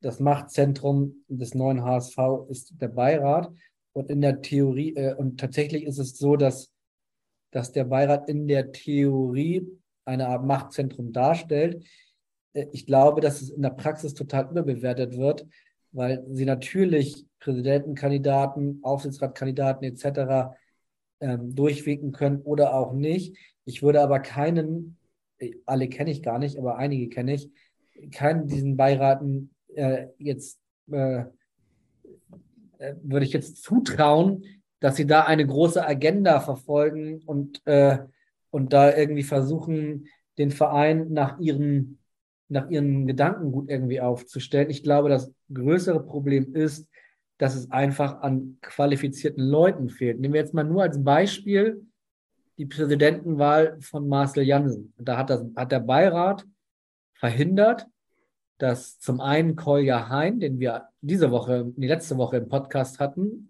das 0.01 0.19
Machtzentrum 0.19 1.23
des 1.27 1.53
neuen 1.53 1.83
HSV 1.83 2.17
ist 2.49 2.73
der 2.81 2.87
Beirat. 2.87 3.51
Und 3.93 4.09
in 4.09 4.21
der 4.21 4.41
Theorie, 4.41 4.95
äh, 4.95 5.15
und 5.15 5.39
tatsächlich 5.39 5.83
ist 5.83 5.97
es 5.97 6.17
so, 6.17 6.35
dass, 6.35 6.71
dass 7.51 7.71
der 7.71 7.85
Beirat 7.85 8.29
in 8.29 8.47
der 8.47 8.71
Theorie 8.71 9.67
eine 10.05 10.27
Art 10.27 10.45
Machtzentrum 10.45 11.11
darstellt. 11.11 11.85
Äh, 12.53 12.67
ich 12.71 12.85
glaube, 12.85 13.21
dass 13.21 13.41
es 13.41 13.49
in 13.49 13.61
der 13.61 13.71
Praxis 13.71 14.13
total 14.13 14.49
überbewertet 14.49 15.17
wird, 15.17 15.45
weil 15.91 16.23
sie 16.27 16.45
natürlich 16.45 17.25
Präsidentenkandidaten, 17.39 18.79
Aufsichtsratkandidaten 18.83 19.83
etc. 19.83 20.55
Ähm, 21.19 21.55
durchwinken 21.55 22.11
können 22.11 22.41
oder 22.41 22.73
auch 22.73 22.93
nicht. 22.93 23.35
Ich 23.65 23.81
würde 23.81 24.01
aber 24.01 24.19
keinen, 24.19 24.98
alle 25.65 25.87
kenne 25.89 26.11
ich 26.11 26.23
gar 26.23 26.39
nicht, 26.39 26.57
aber 26.57 26.77
einige 26.77 27.09
kenne 27.09 27.33
ich, 27.33 27.49
keinen 28.11 28.47
diesen 28.47 28.77
Beiraten 28.77 29.51
äh, 29.75 30.07
jetzt 30.17 30.59
äh, 30.91 31.23
äh, 32.79 32.95
würde 33.03 33.25
ich 33.25 33.33
jetzt 33.33 33.61
zutrauen, 33.61 34.45
dass 34.79 34.95
sie 34.95 35.05
da 35.05 35.23
eine 35.23 35.45
große 35.45 35.85
Agenda 35.85 36.39
verfolgen 36.39 37.21
und, 37.25 37.61
äh, 37.67 37.99
und 38.49 38.73
da 38.73 38.95
irgendwie 38.95 39.23
versuchen, 39.23 40.07
den 40.37 40.51
Verein 40.51 41.11
nach 41.11 41.39
ihren, 41.39 41.99
nach 42.47 42.69
ihren 42.69 43.05
Gedankengut 43.05 43.69
irgendwie 43.69 43.99
aufzustellen. 43.99 44.69
Ich 44.69 44.83
glaube, 44.83 45.09
das 45.09 45.31
größere 45.53 46.01
Problem 46.01 46.55
ist, 46.55 46.87
dass 47.37 47.55
es 47.55 47.69
einfach 47.71 48.21
an 48.21 48.57
qualifizierten 48.61 49.43
Leuten 49.43 49.89
fehlt. 49.89 50.19
Nehmen 50.19 50.33
wir 50.33 50.41
jetzt 50.41 50.53
mal 50.53 50.63
nur 50.63 50.83
als 50.83 51.03
Beispiel 51.03 51.85
die 52.59 52.65
Präsidentenwahl 52.65 53.79
von 53.79 54.07
Marcel 54.09 54.43
Jansen. 54.43 54.93
Da 54.97 55.17
hat, 55.17 55.29
das, 55.29 55.45
hat 55.55 55.71
der 55.71 55.79
Beirat 55.79 56.45
verhindert, 57.13 57.87
dass 58.57 58.99
zum 58.99 59.21
einen 59.21 59.55
Kolja 59.55 60.09
Hein, 60.09 60.41
den 60.41 60.59
wir 60.59 60.89
diese 60.99 61.31
Woche, 61.31 61.71
die 61.77 61.87
letzte 61.87 62.17
Woche 62.17 62.37
im 62.37 62.49
Podcast 62.49 62.99
hatten, 62.99 63.49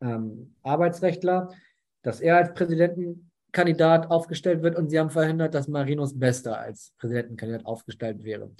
ähm, 0.00 0.56
Arbeitsrechtler, 0.64 1.54
dass 2.02 2.20
er 2.20 2.36
als 2.36 2.52
Präsidentenkandidat 2.54 4.10
aufgestellt 4.10 4.62
wird 4.62 4.76
und 4.76 4.90
sie 4.90 4.98
haben 4.98 5.10
verhindert, 5.10 5.54
dass 5.54 5.68
Marinus 5.68 6.18
Bester 6.18 6.58
als 6.58 6.92
Präsidentenkandidat 6.98 7.64
aufgestellt 7.64 8.24
wäre. 8.24 8.50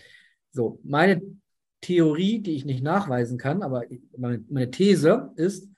So, 0.52 0.78
meine 0.84 1.22
Theorie, 1.80 2.38
die 2.38 2.54
ich 2.54 2.64
nicht 2.64 2.84
nachweisen 2.84 3.36
kann, 3.36 3.62
aber 3.62 3.84
meine 4.16 4.70
These 4.70 5.32
ist, 5.34 5.68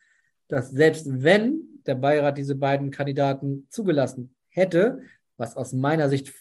dass 0.48 0.70
selbst 0.70 1.06
wenn 1.22 1.69
der 1.86 1.94
Beirat 1.94 2.38
diese 2.38 2.54
beiden 2.54 2.90
Kandidaten 2.90 3.66
zugelassen 3.70 4.34
hätte, 4.48 5.02
was 5.36 5.56
aus 5.56 5.72
meiner 5.72 6.08
Sicht 6.08 6.32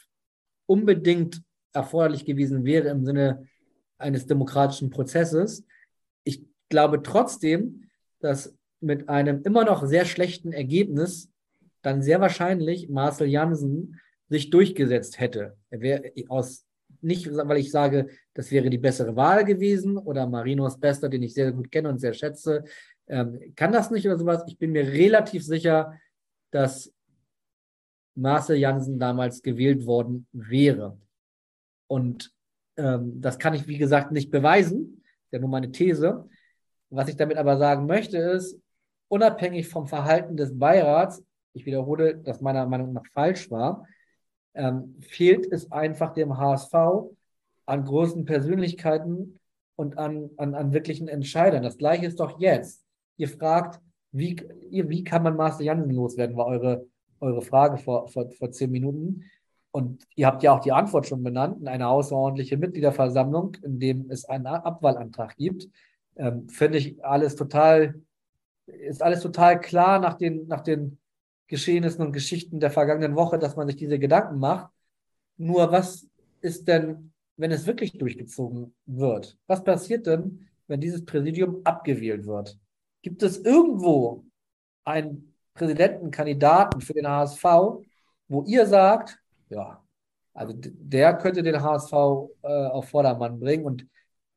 unbedingt 0.65 1.41
erforderlich 1.73 2.25
gewesen 2.25 2.65
wäre 2.65 2.89
im 2.89 3.05
Sinne 3.05 3.47
eines 3.97 4.25
demokratischen 4.25 4.89
Prozesses. 4.89 5.65
Ich 6.23 6.45
glaube 6.69 7.01
trotzdem, 7.03 7.89
dass 8.19 8.55
mit 8.79 9.09
einem 9.09 9.41
immer 9.43 9.65
noch 9.65 9.85
sehr 9.85 10.05
schlechten 10.05 10.51
Ergebnis 10.51 11.29
dann 11.81 12.01
sehr 12.01 12.21
wahrscheinlich 12.21 12.89
Marcel 12.89 13.27
Jansen 13.27 13.99
sich 14.29 14.49
durchgesetzt 14.49 15.19
hätte. 15.19 15.57
Er 15.69 15.81
wäre 15.81 16.11
aus 16.27 16.65
nicht, 17.01 17.29
weil 17.31 17.57
ich 17.57 17.71
sage, 17.71 18.07
das 18.33 18.51
wäre 18.51 18.69
die 18.69 18.77
bessere 18.77 19.15
Wahl 19.15 19.45
gewesen 19.45 19.97
oder 19.97 20.27
Marinos 20.27 20.79
Bester, 20.79 21.07
den 21.07 21.23
ich 21.23 21.33
sehr 21.33 21.51
gut 21.51 21.71
kenne 21.71 21.89
und 21.89 21.99
sehr 21.99 22.13
schätze, 22.13 22.63
ähm, 23.09 23.53
kann 23.55 23.71
das 23.71 23.91
nicht 23.91 24.05
oder 24.05 24.17
sowas. 24.17 24.43
Ich 24.47 24.57
bin 24.57 24.71
mir 24.71 24.87
relativ 24.87 25.43
sicher, 25.43 25.99
dass 26.51 26.93
Marcel 28.15 28.57
Jansen 28.57 28.99
damals 28.99 29.41
gewählt 29.41 29.85
worden 29.85 30.27
wäre. 30.31 30.97
Und 31.87 32.31
ähm, 32.77 33.19
das 33.19 33.39
kann 33.39 33.53
ich, 33.53 33.67
wie 33.67 33.77
gesagt, 33.77 34.11
nicht 34.11 34.31
beweisen. 34.31 35.01
Das 35.03 35.25
ist 35.25 35.33
ja 35.33 35.39
nur 35.39 35.49
meine 35.49 35.71
These. 35.71 36.29
Was 36.89 37.09
ich 37.09 37.17
damit 37.17 37.37
aber 37.37 37.57
sagen 37.57 37.85
möchte, 37.85 38.17
ist, 38.17 38.59
unabhängig 39.07 39.67
vom 39.67 39.87
Verhalten 39.87 40.37
des 40.37 40.57
Beirats, 40.57 41.23
ich 41.53 41.65
wiederhole, 41.65 42.17
dass 42.17 42.41
meiner 42.41 42.65
Meinung 42.67 42.93
nach 42.93 43.05
falsch 43.13 43.49
war, 43.49 43.87
ähm, 44.53 44.95
fehlt 44.99 45.51
es 45.51 45.71
einfach 45.71 46.13
dem 46.13 46.37
HSV 46.37 46.73
an 47.65 47.85
großen 47.85 48.25
Persönlichkeiten 48.25 49.39
und 49.75 49.97
an, 49.97 50.29
an, 50.37 50.55
an 50.55 50.73
wirklichen 50.73 51.07
Entscheidern. 51.07 51.63
Das 51.63 51.77
gleiche 51.77 52.05
ist 52.05 52.19
doch 52.19 52.39
jetzt. 52.39 52.83
Ihr 53.19 53.27
fragt, 53.27 53.81
wie, 54.13 54.41
wie 54.71 55.03
kann 55.03 55.23
man 55.23 55.35
Marcel 55.35 55.65
Jansen 55.65 55.91
loswerden, 55.91 56.37
war 56.37 56.45
eure, 56.45 56.87
eure 57.19 57.41
Frage 57.41 57.77
vor, 57.77 58.07
vor, 58.07 58.31
vor 58.31 58.49
zehn 58.51 58.71
Minuten. 58.71 59.25
Und 59.71 60.07
ihr 60.15 60.25
habt 60.25 60.41
ja 60.41 60.55
auch 60.55 60.61
die 60.61 60.71
Antwort 60.71 61.05
schon 61.05 61.21
benannt, 61.21 61.67
eine 61.67 61.89
außerordentliche 61.89 62.55
Mitgliederversammlung, 62.55 63.57
in 63.61 63.77
dem 63.77 64.09
es 64.09 64.23
einen 64.23 64.47
Abwahlantrag 64.47 65.35
gibt. 65.35 65.67
Ähm, 66.15 66.47
Finde 66.47 66.77
ich 66.77 67.03
alles 67.03 67.35
total, 67.35 68.01
ist 68.67 69.03
alles 69.03 69.19
total 69.19 69.59
klar 69.59 69.99
nach 69.99 70.13
den, 70.13 70.47
nach 70.47 70.61
den 70.61 70.97
Geschehnissen 71.47 72.01
und 72.05 72.13
Geschichten 72.13 72.61
der 72.61 72.71
vergangenen 72.71 73.17
Woche, 73.17 73.37
dass 73.37 73.57
man 73.57 73.67
sich 73.67 73.75
diese 73.75 73.99
Gedanken 73.99 74.39
macht. 74.39 74.71
Nur 75.35 75.73
was 75.73 76.07
ist 76.39 76.69
denn, 76.69 77.11
wenn 77.35 77.51
es 77.51 77.67
wirklich 77.67 77.91
durchgezogen 77.97 78.73
wird? 78.85 79.37
Was 79.45 79.61
passiert 79.61 80.07
denn, 80.07 80.47
wenn 80.67 80.79
dieses 80.79 81.03
Präsidium 81.03 81.61
abgewählt 81.65 82.25
wird? 82.25 82.57
Gibt 83.01 83.23
es 83.23 83.37
irgendwo 83.37 84.25
einen 84.83 85.35
Präsidentenkandidaten 85.53 86.81
für 86.81 86.93
den 86.93 87.07
HSV, 87.07 87.43
wo 88.27 88.43
ihr 88.43 88.65
sagt, 88.65 89.19
ja, 89.49 89.83
also 90.33 90.53
der 90.55 91.17
könnte 91.17 91.43
den 91.43 91.61
HSV 91.61 91.93
äh, 92.43 92.67
auf 92.67 92.89
Vordermann 92.89 93.39
bringen. 93.39 93.65
Und 93.65 93.87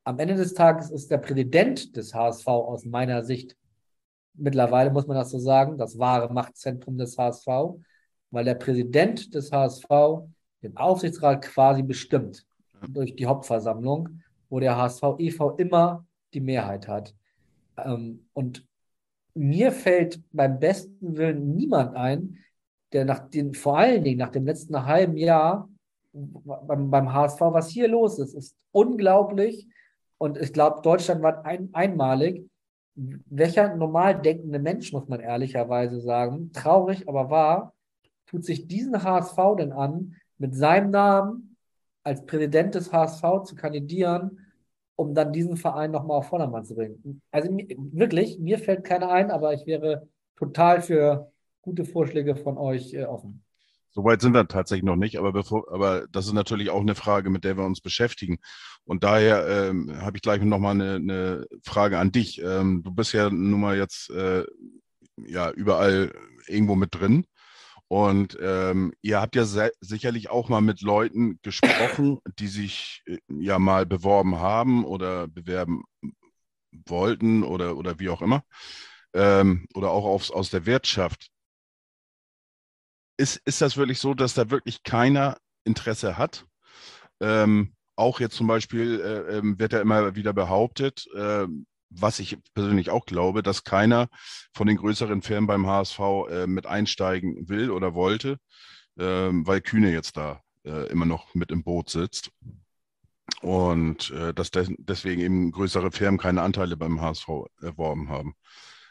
am 0.03 0.19
Ende 0.19 0.35
des 0.35 0.53
Tages 0.53 0.91
ist 0.91 1.09
der 1.11 1.17
Präsident 1.17 1.95
des 1.95 2.13
HSV 2.13 2.47
aus 2.47 2.85
meiner 2.85 3.23
Sicht 3.23 3.55
mittlerweile, 4.33 4.91
muss 4.91 5.07
man 5.07 5.17
das 5.17 5.31
so 5.31 5.39
sagen, 5.39 5.77
das 5.77 5.97
wahre 5.97 6.33
Machtzentrum 6.33 6.97
des 6.97 7.17
HSV, 7.17 7.47
weil 8.31 8.45
der 8.45 8.55
Präsident 8.55 9.33
des 9.33 9.51
HSV 9.51 9.87
den 10.61 10.75
Aufsichtsrat 10.77 11.43
quasi 11.43 11.83
bestimmt 11.83 12.45
durch 12.87 13.15
die 13.15 13.25
Hauptversammlung, 13.25 14.21
wo 14.49 14.59
der 14.59 14.75
HSV 14.75 15.03
e.V. 15.19 15.51
immer 15.57 16.05
die 16.33 16.41
Mehrheit 16.41 16.87
hat. 16.87 17.13
Ähm, 17.77 18.27
und 18.33 18.65
mir 19.33 19.71
fällt 19.71 20.21
beim 20.31 20.59
besten 20.59 21.17
Willen 21.17 21.55
niemand 21.55 21.95
ein, 21.95 22.37
der 22.91 23.05
nach 23.05 23.29
den, 23.29 23.53
vor 23.53 23.77
allen 23.79 24.03
Dingen 24.03 24.19
nach 24.19 24.29
dem 24.29 24.45
letzten 24.45 24.85
halben 24.85 25.17
Jahr 25.17 25.69
beim, 26.13 26.91
beim 26.91 27.13
HSV, 27.13 27.41
was 27.41 27.69
hier 27.69 27.87
los 27.87 28.19
ist, 28.19 28.35
ist 28.35 28.55
unglaublich. 28.71 29.67
Und 30.19 30.37
ich 30.37 30.53
glaube, 30.53 30.81
Deutschland 30.81 31.21
war 31.21 31.45
ein, 31.45 31.69
einmalig. 31.73 32.47
Welcher 32.95 33.75
normal 33.75 34.21
denkende 34.21 34.59
Mensch, 34.59 34.93
muss 34.93 35.07
man 35.07 35.19
ehrlicherweise 35.19 35.99
sagen, 35.99 36.51
traurig, 36.53 37.09
aber 37.09 37.31
wahr, 37.31 37.73
tut 38.27 38.45
sich 38.45 38.67
diesen 38.67 39.03
HSV 39.03 39.37
denn 39.57 39.71
an, 39.71 40.15
mit 40.37 40.55
seinem 40.55 40.91
Namen 40.91 41.57
als 42.03 42.25
Präsident 42.25 42.75
des 42.75 42.91
HSV 42.91 43.43
zu 43.45 43.55
kandidieren, 43.55 44.42
um 44.95 45.13
dann 45.15 45.33
diesen 45.33 45.57
Verein 45.57 45.91
nochmal 45.91 46.17
auf 46.17 46.27
Vordermann 46.27 46.65
zu 46.65 46.75
bringen. 46.75 47.21
Also 47.31 47.49
wirklich, 47.49 48.39
mir 48.39 48.59
fällt 48.59 48.83
keiner 48.83 49.09
ein, 49.09 49.31
aber 49.31 49.53
ich 49.53 49.65
wäre 49.65 50.07
total 50.35 50.81
für 50.81 51.31
gute 51.61 51.85
Vorschläge 51.85 52.35
von 52.35 52.57
euch 52.57 52.93
äh, 52.93 53.05
offen. 53.05 53.43
Soweit 53.91 54.21
sind 54.21 54.33
wir 54.33 54.47
tatsächlich 54.47 54.85
noch 54.85 54.95
nicht, 54.95 55.17
aber, 55.17 55.31
bevor, 55.31 55.71
aber 55.71 56.07
das 56.11 56.25
ist 56.25 56.33
natürlich 56.33 56.71
auch 56.71 56.81
eine 56.81 56.95
Frage, 56.95 57.29
mit 57.29 57.43
der 57.43 57.57
wir 57.57 57.65
uns 57.65 57.79
beschäftigen. 57.79 58.39
Und 58.85 59.03
daher 59.03 59.47
ähm, 59.47 60.01
habe 60.01 60.17
ich 60.17 60.23
gleich 60.23 60.41
nochmal 60.41 60.73
eine, 60.73 60.95
eine 60.95 61.45
Frage 61.63 61.99
an 61.99 62.11
dich. 62.11 62.41
Ähm, 62.41 62.81
du 62.83 62.91
bist 62.91 63.13
ja 63.13 63.29
nun 63.29 63.61
mal 63.61 63.77
jetzt 63.77 64.09
äh, 64.09 64.45
ja, 65.17 65.51
überall 65.51 66.11
irgendwo 66.47 66.75
mit 66.75 66.95
drin. 66.95 67.25
Und 67.93 68.35
ähm, 68.41 68.91
ihr 69.03 69.21
habt 69.21 69.35
ja 69.35 69.45
sicherlich 69.45 70.31
auch 70.31 70.49
mal 70.49 70.61
mit 70.61 70.81
Leuten 70.81 71.37
gesprochen, 71.43 72.17
die 72.39 72.47
sich 72.47 73.03
äh, 73.05 73.19
ja 73.27 73.59
mal 73.59 73.85
beworben 73.85 74.39
haben 74.39 74.83
oder 74.83 75.27
bewerben 75.27 75.83
wollten 76.87 77.43
oder, 77.43 77.77
oder 77.77 77.99
wie 77.99 78.09
auch 78.09 78.23
immer. 78.23 78.43
Ähm, 79.13 79.67
oder 79.75 79.91
auch 79.91 80.05
aus, 80.05 80.31
aus 80.31 80.49
der 80.49 80.65
Wirtschaft. 80.65 81.29
Ist, 83.17 83.39
ist 83.45 83.61
das 83.61 83.77
wirklich 83.77 83.99
so, 83.99 84.15
dass 84.15 84.33
da 84.33 84.49
wirklich 84.49 84.81
keiner 84.81 85.37
Interesse 85.63 86.17
hat? 86.17 86.47
Ähm, 87.19 87.75
auch 87.95 88.19
jetzt 88.19 88.35
zum 88.35 88.47
Beispiel 88.47 89.01
äh, 89.01 89.37
ähm, 89.37 89.59
wird 89.59 89.71
ja 89.71 89.81
immer 89.81 90.15
wieder 90.15 90.33
behauptet, 90.33 91.05
äh, 91.13 91.45
was 91.95 92.19
ich 92.19 92.37
persönlich 92.53 92.89
auch 92.89 93.05
glaube, 93.05 93.43
dass 93.43 93.63
keiner 93.63 94.09
von 94.53 94.67
den 94.67 94.77
größeren 94.77 95.21
Firmen 95.21 95.47
beim 95.47 95.67
HSV 95.67 95.99
äh, 96.29 96.47
mit 96.47 96.65
einsteigen 96.65 97.47
will 97.49 97.71
oder 97.71 97.93
wollte, 97.93 98.37
ähm, 98.97 99.45
weil 99.47 99.61
Kühne 99.61 99.91
jetzt 99.91 100.17
da 100.17 100.41
äh, 100.65 100.87
immer 100.87 101.05
noch 101.05 101.33
mit 101.33 101.51
im 101.51 101.63
Boot 101.63 101.89
sitzt. 101.89 102.31
Und 103.41 104.11
äh, 104.11 104.33
dass 104.33 104.51
des 104.51 104.69
deswegen 104.77 105.21
eben 105.21 105.51
größere 105.51 105.91
Firmen 105.91 106.19
keine 106.19 106.41
Anteile 106.41 106.77
beim 106.77 107.01
HSV 107.01 107.27
erworben 107.61 108.09
haben. 108.09 108.35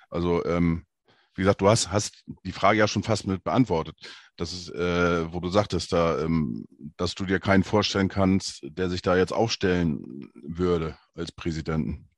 Also 0.08 0.44
ähm, 0.44 0.86
wie 1.34 1.42
gesagt, 1.42 1.60
du 1.62 1.68
hast, 1.68 1.90
hast 1.90 2.24
die 2.44 2.52
Frage 2.52 2.78
ja 2.78 2.88
schon 2.88 3.02
fast 3.02 3.26
mit 3.26 3.42
beantwortet. 3.42 3.96
Das 4.36 4.52
ist, 4.52 4.70
äh, 4.70 5.32
wo 5.32 5.40
du 5.40 5.48
sagtest, 5.48 5.92
da, 5.92 6.20
ähm, 6.20 6.66
dass 6.96 7.14
du 7.14 7.24
dir 7.24 7.40
keinen 7.40 7.64
vorstellen 7.64 8.08
kannst, 8.08 8.60
der 8.64 8.90
sich 8.90 9.02
da 9.02 9.16
jetzt 9.16 9.32
aufstellen 9.32 10.30
würde 10.34 10.98
als 11.14 11.32
Präsidenten. 11.32 12.08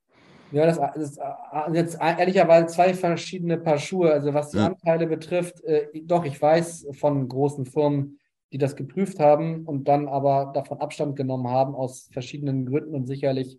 Ja, 0.55 0.67
das, 0.67 0.79
das 0.79 1.15
sind 1.15 1.75
jetzt 1.75 1.99
ehrlicherweise 2.01 2.67
zwei 2.67 2.95
verschiedene 2.95 3.59
Paar 3.59 3.79
Schuhe. 3.79 4.13
Also 4.13 4.33
was 4.35 4.51
die 4.51 4.59
ja. 4.59 4.67
Anteile 4.67 5.07
betrifft, 5.07 5.63
äh, 5.65 5.89
doch, 6.05 6.25
ich 6.25 6.41
weiß 6.41 6.89
von 6.93 7.29
großen 7.29 7.67
Firmen, 7.67 8.19
die 8.53 8.59
das 8.59 8.77
geprüft 8.77 9.19
haben 9.19 9.65
und 9.67 9.89
dann 9.89 10.07
aber 10.07 10.53
davon 10.55 10.81
Abstand 10.81 11.17
genommen 11.17 11.49
haben 11.49 11.75
aus 11.75 12.09
verschiedenen 12.13 12.67
Gründen 12.67 12.95
und 12.95 13.07
sicherlich 13.07 13.59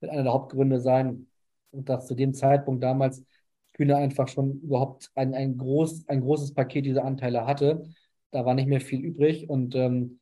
wird 0.00 0.12
einer 0.12 0.22
der 0.22 0.32
Hauptgründe 0.32 0.80
sein, 0.80 1.26
dass 1.72 2.06
zu 2.06 2.14
dem 2.14 2.34
Zeitpunkt 2.34 2.82
damals 2.82 3.24
Kühne 3.72 3.96
einfach 3.96 4.28
schon 4.28 4.60
überhaupt 4.60 5.10
ein, 5.14 5.34
ein, 5.34 5.58
groß, 5.58 6.08
ein 6.08 6.20
großes 6.20 6.54
Paket 6.54 6.84
dieser 6.86 7.04
Anteile 7.04 7.46
hatte. 7.46 7.84
Da 8.30 8.44
war 8.44 8.54
nicht 8.54 8.68
mehr 8.68 8.80
viel 8.80 9.00
übrig 9.00 9.48
und 9.48 9.74
ähm, 9.74 10.20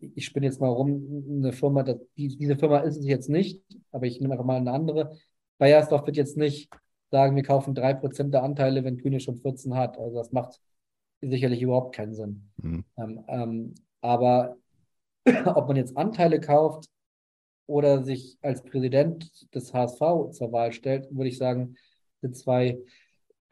ich 0.00 0.24
spinne 0.24 0.46
jetzt 0.46 0.60
mal 0.60 0.68
rum, 0.68 1.24
eine 1.28 1.52
Firma, 1.52 1.82
die, 1.82 2.36
diese 2.36 2.56
Firma 2.56 2.78
ist 2.78 2.96
es 2.96 3.06
jetzt 3.06 3.28
nicht, 3.28 3.62
aber 3.92 4.06
ich 4.06 4.20
nehme 4.20 4.34
einfach 4.34 4.44
mal 4.44 4.56
eine 4.56 4.72
andere. 4.72 5.16
Bayersdorf 5.58 6.06
wird 6.06 6.16
jetzt 6.16 6.36
nicht 6.36 6.70
sagen, 7.10 7.36
wir 7.36 7.42
kaufen 7.42 7.74
3% 7.74 8.30
der 8.30 8.42
Anteile, 8.42 8.84
wenn 8.84 8.98
Kühne 8.98 9.20
schon 9.20 9.36
14 9.36 9.74
hat. 9.74 9.98
Also 9.98 10.16
das 10.16 10.32
macht 10.32 10.60
sicherlich 11.20 11.62
überhaupt 11.62 11.94
keinen 11.94 12.14
Sinn. 12.14 12.50
Mhm. 12.56 12.84
Ähm, 12.96 13.24
ähm, 13.28 13.74
aber 14.00 14.56
ob 15.46 15.68
man 15.68 15.76
jetzt 15.76 15.96
Anteile 15.96 16.40
kauft 16.40 16.88
oder 17.66 18.02
sich 18.02 18.38
als 18.42 18.62
Präsident 18.62 19.54
des 19.54 19.72
HSV 19.72 20.30
zur 20.32 20.52
Wahl 20.52 20.72
stellt, 20.72 21.08
würde 21.10 21.28
ich 21.28 21.38
sagen, 21.38 21.76
sind 22.20 22.36
zwei 22.36 22.78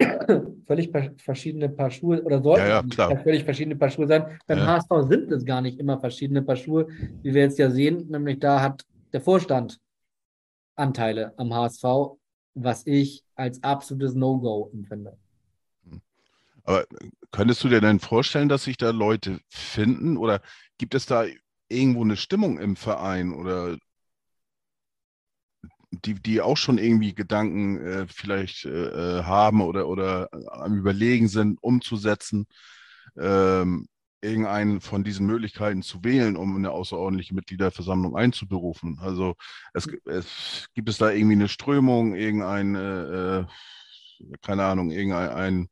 völlig 0.66 0.90
verschiedene 1.18 1.68
Paar 1.68 1.90
Schuhe 1.90 2.22
oder 2.22 2.42
sollten 2.42 2.90
ja, 2.96 3.10
ja, 3.10 3.16
völlig 3.18 3.44
verschiedene 3.44 3.76
Paar 3.76 3.90
Schuhe 3.90 4.06
sein. 4.06 4.38
Beim 4.46 4.58
ja. 4.58 4.66
HSV 4.66 5.08
sind 5.08 5.30
es 5.30 5.44
gar 5.44 5.60
nicht 5.60 5.78
immer 5.78 5.98
verschiedene 6.00 6.42
Paar 6.42 6.56
Schuhe, 6.56 6.88
wie 7.22 7.34
wir 7.34 7.42
jetzt 7.42 7.58
ja 7.58 7.70
sehen, 7.70 8.08
nämlich 8.08 8.40
da 8.40 8.60
hat 8.60 8.84
der 9.12 9.20
Vorstand 9.20 9.78
Anteile 10.76 11.32
am 11.36 11.54
HSV, 11.54 11.84
was 12.54 12.86
ich 12.86 13.22
als 13.36 13.62
absolutes 13.62 14.14
No-Go 14.14 14.70
empfinde. 14.72 15.16
Aber 16.64 16.84
könntest 17.30 17.62
du 17.62 17.68
dir 17.68 17.80
denn 17.80 18.00
vorstellen, 18.00 18.48
dass 18.48 18.64
sich 18.64 18.76
da 18.76 18.90
Leute 18.90 19.38
finden 19.48 20.16
oder 20.16 20.40
gibt 20.78 20.94
es 20.94 21.06
da 21.06 21.26
irgendwo 21.68 22.02
eine 22.02 22.16
Stimmung 22.16 22.58
im 22.58 22.74
Verein 22.74 23.32
oder 23.32 23.76
die, 26.04 26.14
die 26.14 26.40
auch 26.40 26.56
schon 26.56 26.78
irgendwie 26.78 27.14
Gedanken 27.14 27.78
äh, 27.84 28.06
vielleicht 28.08 28.64
äh, 28.64 29.18
äh, 29.18 29.22
haben 29.24 29.60
oder, 29.60 29.88
oder 29.88 30.28
am 30.50 30.76
Überlegen 30.76 31.28
sind, 31.28 31.58
umzusetzen, 31.62 32.46
ähm, 33.18 33.86
irgendeinen 34.20 34.80
von 34.80 35.04
diesen 35.04 35.26
Möglichkeiten 35.26 35.82
zu 35.82 36.02
wählen, 36.02 36.36
um 36.36 36.56
eine 36.56 36.70
außerordentliche 36.70 37.34
Mitgliederversammlung 37.34 38.16
einzuberufen. 38.16 38.98
Also 39.00 39.34
es, 39.74 39.86
es 40.06 40.66
gibt 40.74 40.88
es 40.88 40.98
da 40.98 41.10
irgendwie 41.10 41.34
eine 41.34 41.48
Strömung, 41.48 42.14
irgendein, 42.14 42.74
äh, 42.74 43.40
äh 43.40 43.44
keine 44.40 44.64
Ahnung, 44.64 44.90
irgendein 44.90 45.28
ein, 45.28 45.68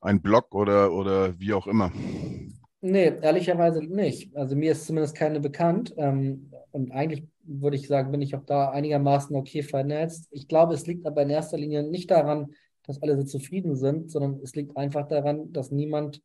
ein 0.00 0.22
Blog 0.22 0.54
oder, 0.54 0.92
oder 0.92 1.38
wie 1.38 1.52
auch 1.52 1.66
immer. 1.66 1.92
Nee, 2.80 3.12
ehrlicherweise 3.20 3.82
nicht. 3.82 4.34
Also 4.36 4.54
mir 4.54 4.72
ist 4.72 4.86
zumindest 4.86 5.16
keine 5.16 5.40
bekannt. 5.40 5.92
Ähm, 5.98 6.50
und 6.70 6.92
eigentlich 6.92 7.24
würde 7.46 7.76
ich 7.76 7.88
sagen, 7.88 8.10
bin 8.10 8.22
ich 8.22 8.34
auch 8.34 8.44
da 8.44 8.70
einigermaßen 8.70 9.34
okay 9.36 9.62
vernetzt. 9.62 10.28
Ich 10.30 10.48
glaube, 10.48 10.74
es 10.74 10.86
liegt 10.86 11.06
aber 11.06 11.22
in 11.22 11.30
erster 11.30 11.58
Linie 11.58 11.82
nicht 11.82 12.10
daran, 12.10 12.54
dass 12.84 13.02
alle 13.02 13.16
so 13.16 13.24
zufrieden 13.24 13.76
sind, 13.76 14.10
sondern 14.10 14.40
es 14.42 14.54
liegt 14.54 14.76
einfach 14.76 15.08
daran, 15.08 15.52
dass 15.52 15.70
niemand 15.70 16.22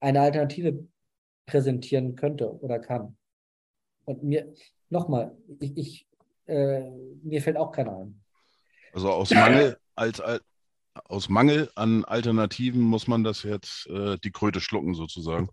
eine 0.00 0.20
Alternative 0.20 0.86
präsentieren 1.46 2.16
könnte 2.16 2.52
oder 2.60 2.78
kann. 2.78 3.16
Und 4.04 4.22
mir, 4.22 4.52
nochmal, 4.88 5.36
ich, 5.58 5.76
ich 5.76 6.08
äh, 6.46 6.90
mir 7.22 7.42
fällt 7.42 7.56
auch 7.56 7.72
keiner 7.72 7.96
ein. 7.96 8.20
Also 8.92 9.10
aus 9.10 9.30
Mangel, 9.30 9.76
als, 9.94 10.20
als, 10.20 10.42
aus 11.04 11.28
Mangel 11.28 11.70
an 11.76 12.04
Alternativen 12.04 12.80
muss 12.80 13.06
man 13.06 13.22
das 13.22 13.42
jetzt 13.44 13.86
äh, 13.88 14.18
die 14.18 14.32
Kröte 14.32 14.60
schlucken, 14.60 14.94
sozusagen. 14.94 15.48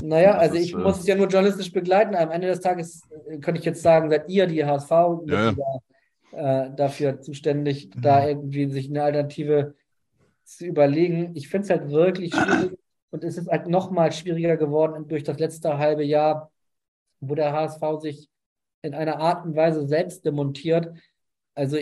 Naja, 0.00 0.38
also 0.38 0.56
ich 0.56 0.72
äh, 0.72 0.76
muss 0.76 1.00
es 1.00 1.06
ja 1.06 1.14
nur 1.14 1.28
journalistisch 1.28 1.72
begleiten. 1.72 2.14
Am 2.14 2.30
Ende 2.30 2.48
des 2.48 2.60
Tages 2.60 3.02
äh, 3.28 3.38
könnte 3.38 3.60
ich 3.60 3.66
jetzt 3.66 3.82
sagen, 3.82 4.08
seid 4.10 4.28
ihr 4.28 4.46
die 4.46 4.64
HSV 4.64 4.90
ja, 5.26 5.50
ja. 5.52 6.64
Äh, 6.64 6.74
dafür 6.74 7.20
zuständig, 7.20 7.94
mhm. 7.94 8.00
da 8.00 8.26
irgendwie 8.26 8.70
sich 8.70 8.88
eine 8.88 9.02
Alternative 9.02 9.74
zu 10.44 10.66
überlegen. 10.66 11.32
Ich 11.34 11.48
finde 11.48 11.64
es 11.64 11.70
halt 11.70 11.90
wirklich 11.90 12.34
schwierig 12.34 12.78
und 13.10 13.24
es 13.24 13.36
ist 13.36 13.48
halt 13.48 13.68
nochmal 13.68 14.12
schwieriger 14.12 14.56
geworden 14.56 15.08
durch 15.08 15.24
das 15.24 15.38
letzte 15.38 15.78
halbe 15.78 16.04
Jahr, 16.04 16.50
wo 17.20 17.34
der 17.34 17.52
HSV 17.52 17.82
sich 18.00 18.28
in 18.80 18.94
einer 18.94 19.18
Art 19.18 19.44
und 19.44 19.54
Weise 19.54 19.86
selbst 19.86 20.24
demontiert. 20.24 20.88
Also 21.54 21.76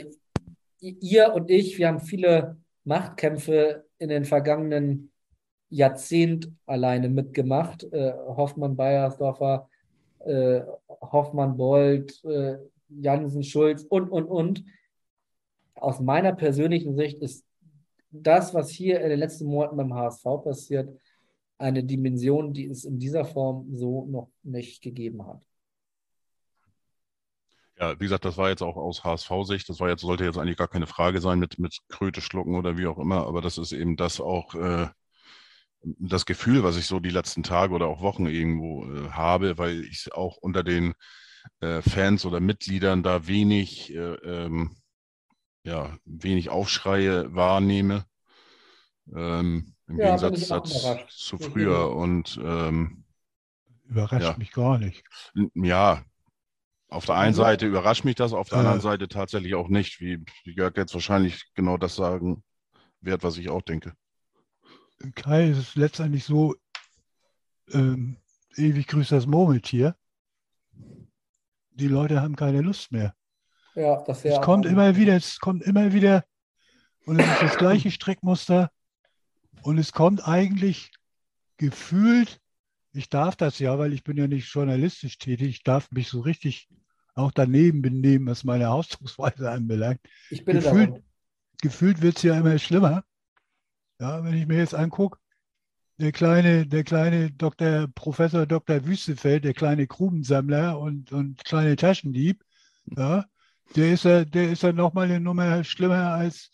ihr 0.81 1.33
und 1.33 1.51
ich, 1.51 1.79
wir 1.79 1.89
haben 1.89 2.01
viele 2.01 2.59
Machtkämpfe 2.85 3.85
in 3.99 4.09
den 4.09 4.25
vergangenen 4.25 5.13
Jahrzehnt 5.71 6.53
alleine 6.67 7.09
mitgemacht. 7.09 7.85
Äh, 7.85 8.13
Hoffmann, 8.13 8.77
Beiersdorfer, 8.77 9.69
äh, 10.21 10.61
Hoffmann, 10.89 11.57
Bold, 11.57 12.23
äh, 12.25 12.59
Jansen, 12.89 13.43
Schulz 13.43 13.85
und, 13.85 14.09
und, 14.11 14.27
und. 14.27 14.65
Aus 15.75 16.01
meiner 16.01 16.35
persönlichen 16.35 16.95
Sicht 16.95 17.23
ist 17.23 17.47
das, 18.11 18.53
was 18.53 18.71
hier 18.71 19.01
in 19.01 19.09
den 19.09 19.19
letzten 19.19 19.47
Monaten 19.47 19.77
beim 19.77 19.95
HSV 19.95 20.25
passiert, 20.45 21.01
eine 21.59 21.85
Dimension, 21.85 22.53
die 22.53 22.67
es 22.67 22.85
in 22.85 22.99
dieser 22.99 23.25
Form 23.25 23.67
so 23.73 24.07
noch 24.07 24.31
nicht 24.43 24.83
gegeben 24.83 25.27
hat. 25.27 25.41
Ja, 27.79 27.99
wie 27.99 28.05
gesagt, 28.05 28.27
das 28.27 28.37
war 28.37 28.51
jetzt 28.51 28.63
auch 28.63 28.77
aus 28.77 29.05
HSV-Sicht, 29.05 29.69
das 29.69 29.81
war 29.81 29.89
jetzt, 29.89 30.03
sollte 30.03 30.25
jetzt 30.25 30.37
eigentlich 30.37 30.59
gar 30.59 30.69
keine 30.69 30.87
Frage 30.87 31.21
sein 31.21 31.39
mit, 31.39 31.59
mit 31.59 31.79
Kröte 31.89 32.21
schlucken 32.21 32.55
oder 32.55 32.77
wie 32.77 32.87
auch 32.87 32.99
immer, 32.99 33.27
aber 33.27 33.41
das 33.41 33.57
ist 33.57 33.73
eben 33.73 33.97
das 33.97 34.21
auch, 34.21 34.55
äh, 34.55 34.89
das 35.83 36.27
Gefühl, 36.27 36.63
was 36.63 36.77
ich 36.77 36.87
so 36.87 37.01
die 37.01 37.11
letzten 37.11 37.43
Tage 37.43 37.75
oder 37.75 37.87
auch 37.87 38.03
Wochen 38.03 38.27
irgendwo 38.27 38.85
äh, 38.85 39.11
habe, 39.11 39.59
weil 39.59 39.85
ich 39.85 40.13
auch 40.13 40.37
unter 40.37 40.63
den 40.63 40.95
äh, 41.61 41.81
Fans 41.83 42.25
oder 42.27 42.41
Mitgliedern 42.41 43.03
da 43.03 43.27
wenig, 43.27 43.95
äh, 43.95 44.15
ähm, 44.15 44.77
ja, 45.65 45.97
wenig 46.05 46.51
Aufschreie 46.51 47.35
wahrnehme. 47.35 48.05
Ähm, 49.15 49.75
Im 49.87 49.99
ja, 49.99 50.17
Gegensatz 50.17 50.49
zu 51.09 51.39
früher. 51.39 51.91
Und 51.95 52.39
ähm, 52.43 53.05
überrascht 53.85 54.23
ja. 54.23 54.37
mich 54.37 54.53
gar 54.53 54.79
nicht. 54.79 55.05
Ja, 55.55 56.05
auf 56.89 57.07
der 57.07 57.17
einen 57.17 57.35
Seite 57.35 57.67
überrascht 57.67 58.05
mich 58.05 58.17
das, 58.17 58.33
auf 58.33 58.49
der 58.49 58.59
anderen 58.59 58.81
Seite 58.81 59.09
tatsächlich 59.09 59.55
auch 59.55 59.69
nicht, 59.69 60.01
wie 60.01 60.25
Jörg 60.45 60.77
jetzt 60.77 60.93
wahrscheinlich 60.93 61.45
genau 61.55 61.77
das 61.77 61.95
sagen 61.95 62.43
wird, 63.01 63.23
was 63.23 63.39
ich 63.39 63.49
auch 63.49 63.63
denke. 63.63 63.95
Kai, 65.15 65.49
es 65.49 65.59
ist 65.59 65.77
letztendlich 65.77 66.25
so, 66.25 66.55
ähm, 67.73 68.17
ewig 68.57 68.87
grüßt 68.87 69.13
das 69.13 69.27
Murmeltier. 69.27 69.97
Die 71.71 71.89
Leute 71.89 72.21
haben 72.21 72.37
keine 72.37 72.61
Lust 72.61 72.93
mehr. 72.93 73.15
Ja, 73.75 74.03
das 74.03 74.25
Es 74.25 74.41
kommt 74.41 74.67
immer 74.67 74.97
wieder, 74.97 75.17
es 75.17 75.39
kommt 75.39 75.63
immer 75.63 75.93
wieder 75.93 76.25
und 77.07 77.19
es 77.19 77.27
ist 77.27 77.43
das 77.43 77.57
gleiche 77.57 77.91
Strickmuster 77.91 78.71
und 79.63 79.79
es 79.79 79.93
kommt 79.93 80.27
eigentlich 80.27 80.91
gefühlt, 81.57 82.41
ich 82.93 83.09
darf 83.09 83.37
das 83.37 83.59
ja, 83.59 83.79
weil 83.79 83.93
ich 83.93 84.03
bin 84.03 84.17
ja 84.17 84.27
nicht 84.27 84.53
journalistisch 84.53 85.19
tätig, 85.19 85.49
ich 85.49 85.63
darf 85.63 85.91
mich 85.93 86.09
so 86.09 86.21
richtig 86.21 86.69
auch 87.15 87.31
daneben 87.31 87.83
benehmen, 87.83 88.27
was 88.27 88.45
meine 88.45 88.71
Ausdrucksweise 88.71 89.51
anbelangt. 89.51 90.01
Ich 90.31 90.45
bin 90.45 90.57
gefühlt, 90.57 91.03
gefühlt 91.63 92.03
wird 92.03 92.17
es 92.17 92.23
ja 92.23 92.39
immer 92.39 92.59
schlimmer. 92.59 93.05
Ja, 94.01 94.25
wenn 94.25 94.35
ich 94.35 94.47
mir 94.47 94.57
jetzt 94.59 94.75
angucke, 94.75 95.19
der 95.99 96.13
kleine, 96.13 96.67
der 96.67 96.85
kleine 96.85 97.31
Dr. 97.33 97.87
Professor 97.95 98.47
Dr. 98.47 98.87
Wüstefeld, 98.87 99.45
der 99.45 99.55
kleine 99.55 99.87
Grubensammler 99.87 100.79
und, 100.79 101.13
und 101.13 101.45
kleine 101.45 101.77
Taschendieb, 101.77 102.43
ja, 102.97 103.27
der 103.77 103.93
ist 103.93 104.05
ja, 104.05 104.25
der 104.25 104.51
ist 104.53 104.63
ja 104.63 104.73
nochmal 104.73 105.05
eine 105.07 105.21
Nummer 105.21 105.65
schlimmer 105.65 106.15
als, 106.15 106.51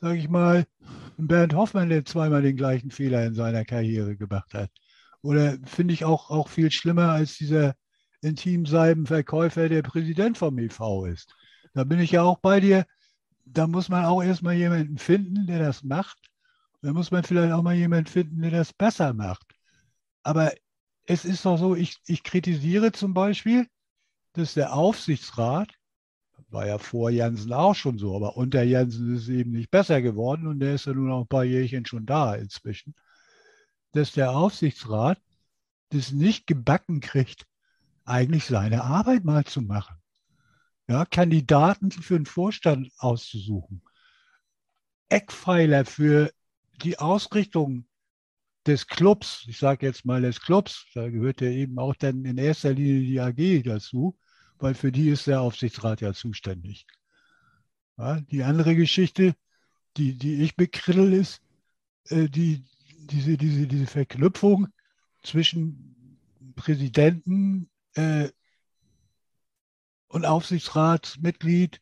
sage 0.00 0.18
ich 0.18 0.28
mal, 0.28 0.66
Bernd 1.16 1.54
Hoffmann, 1.54 1.88
der 1.88 2.04
zweimal 2.04 2.42
den 2.42 2.56
gleichen 2.56 2.90
Fehler 2.90 3.24
in 3.24 3.34
seiner 3.34 3.64
Karriere 3.64 4.16
gemacht 4.16 4.52
hat. 4.54 4.70
Oder 5.22 5.56
finde 5.64 5.94
ich 5.94 6.04
auch, 6.04 6.30
auch 6.30 6.48
viel 6.48 6.70
schlimmer 6.70 7.10
als 7.12 7.38
dieser 7.38 7.74
Intimseibenverkäufer, 8.20 9.68
der 9.70 9.82
Präsident 9.82 10.36
vom 10.36 10.58
EV 10.58 11.06
ist. 11.06 11.34
Da 11.74 11.84
bin 11.84 12.00
ich 12.00 12.12
ja 12.12 12.22
auch 12.22 12.38
bei 12.38 12.60
dir. 12.60 12.84
Da 13.46 13.66
muss 13.66 13.88
man 13.88 14.04
auch 14.04 14.22
erstmal 14.22 14.54
jemanden 14.54 14.98
finden, 14.98 15.46
der 15.46 15.58
das 15.58 15.82
macht. 15.84 16.31
Da 16.82 16.92
muss 16.92 17.10
man 17.10 17.22
vielleicht 17.24 17.52
auch 17.52 17.62
mal 17.62 17.74
jemanden 17.74 18.06
finden, 18.10 18.42
der 18.42 18.50
das 18.50 18.72
besser 18.72 19.14
macht. 19.14 19.46
Aber 20.22 20.52
es 21.06 21.24
ist 21.24 21.44
doch 21.44 21.56
so, 21.56 21.76
ich, 21.76 21.98
ich 22.06 22.22
kritisiere 22.22 22.92
zum 22.92 23.14
Beispiel, 23.14 23.66
dass 24.34 24.54
der 24.54 24.74
Aufsichtsrat, 24.74 25.72
war 26.48 26.66
ja 26.66 26.78
vor 26.78 27.10
Jansen 27.10 27.52
auch 27.52 27.74
schon 27.74 27.98
so, 27.98 28.14
aber 28.14 28.36
unter 28.36 28.62
Jansen 28.62 29.14
ist 29.16 29.22
es 29.22 29.28
eben 29.28 29.52
nicht 29.52 29.70
besser 29.70 30.02
geworden 30.02 30.46
und 30.46 30.60
der 30.60 30.74
ist 30.74 30.86
ja 30.86 30.92
nun 30.92 31.10
auch 31.10 31.22
ein 31.22 31.28
paar 31.28 31.44
Jährchen 31.44 31.86
schon 31.86 32.04
da 32.04 32.34
inzwischen, 32.34 32.94
dass 33.92 34.12
der 34.12 34.32
Aufsichtsrat 34.32 35.18
das 35.90 36.12
nicht 36.12 36.46
gebacken 36.46 37.00
kriegt, 37.00 37.46
eigentlich 38.04 38.44
seine 38.44 38.84
Arbeit 38.84 39.24
mal 39.24 39.44
zu 39.44 39.62
machen. 39.62 39.96
Ja, 40.88 41.06
Kandidaten 41.06 41.90
für 41.90 42.18
den 42.18 42.26
Vorstand 42.26 42.90
auszusuchen. 42.98 43.82
Eckpfeiler 45.08 45.84
für 45.84 46.32
die 46.82 46.98
Ausrichtung 46.98 47.86
des 48.66 48.86
Clubs, 48.86 49.44
ich 49.48 49.58
sage 49.58 49.86
jetzt 49.86 50.04
mal 50.04 50.22
des 50.22 50.40
Clubs, 50.40 50.86
da 50.94 51.08
gehört 51.08 51.40
ja 51.40 51.48
eben 51.48 51.78
auch 51.78 51.94
dann 51.94 52.24
in 52.24 52.38
erster 52.38 52.72
Linie 52.72 53.00
die 53.00 53.20
AG 53.20 53.62
dazu, 53.64 54.16
weil 54.58 54.74
für 54.74 54.92
die 54.92 55.08
ist 55.08 55.26
der 55.26 55.40
Aufsichtsrat 55.40 56.00
ja 56.00 56.12
zuständig. 56.12 56.86
Ja, 57.98 58.20
die 58.20 58.42
andere 58.42 58.76
Geschichte, 58.76 59.34
die, 59.96 60.16
die 60.16 60.42
ich 60.42 60.56
bekriddel, 60.56 61.12
ist 61.12 61.42
äh, 62.08 62.28
die, 62.28 62.64
diese, 63.10 63.36
diese, 63.36 63.66
diese 63.66 63.86
Verknüpfung 63.86 64.68
zwischen 65.22 66.18
Präsidenten 66.54 67.70
äh, 67.94 68.28
und 70.08 70.24
Aufsichtsratsmitglied, 70.24 71.80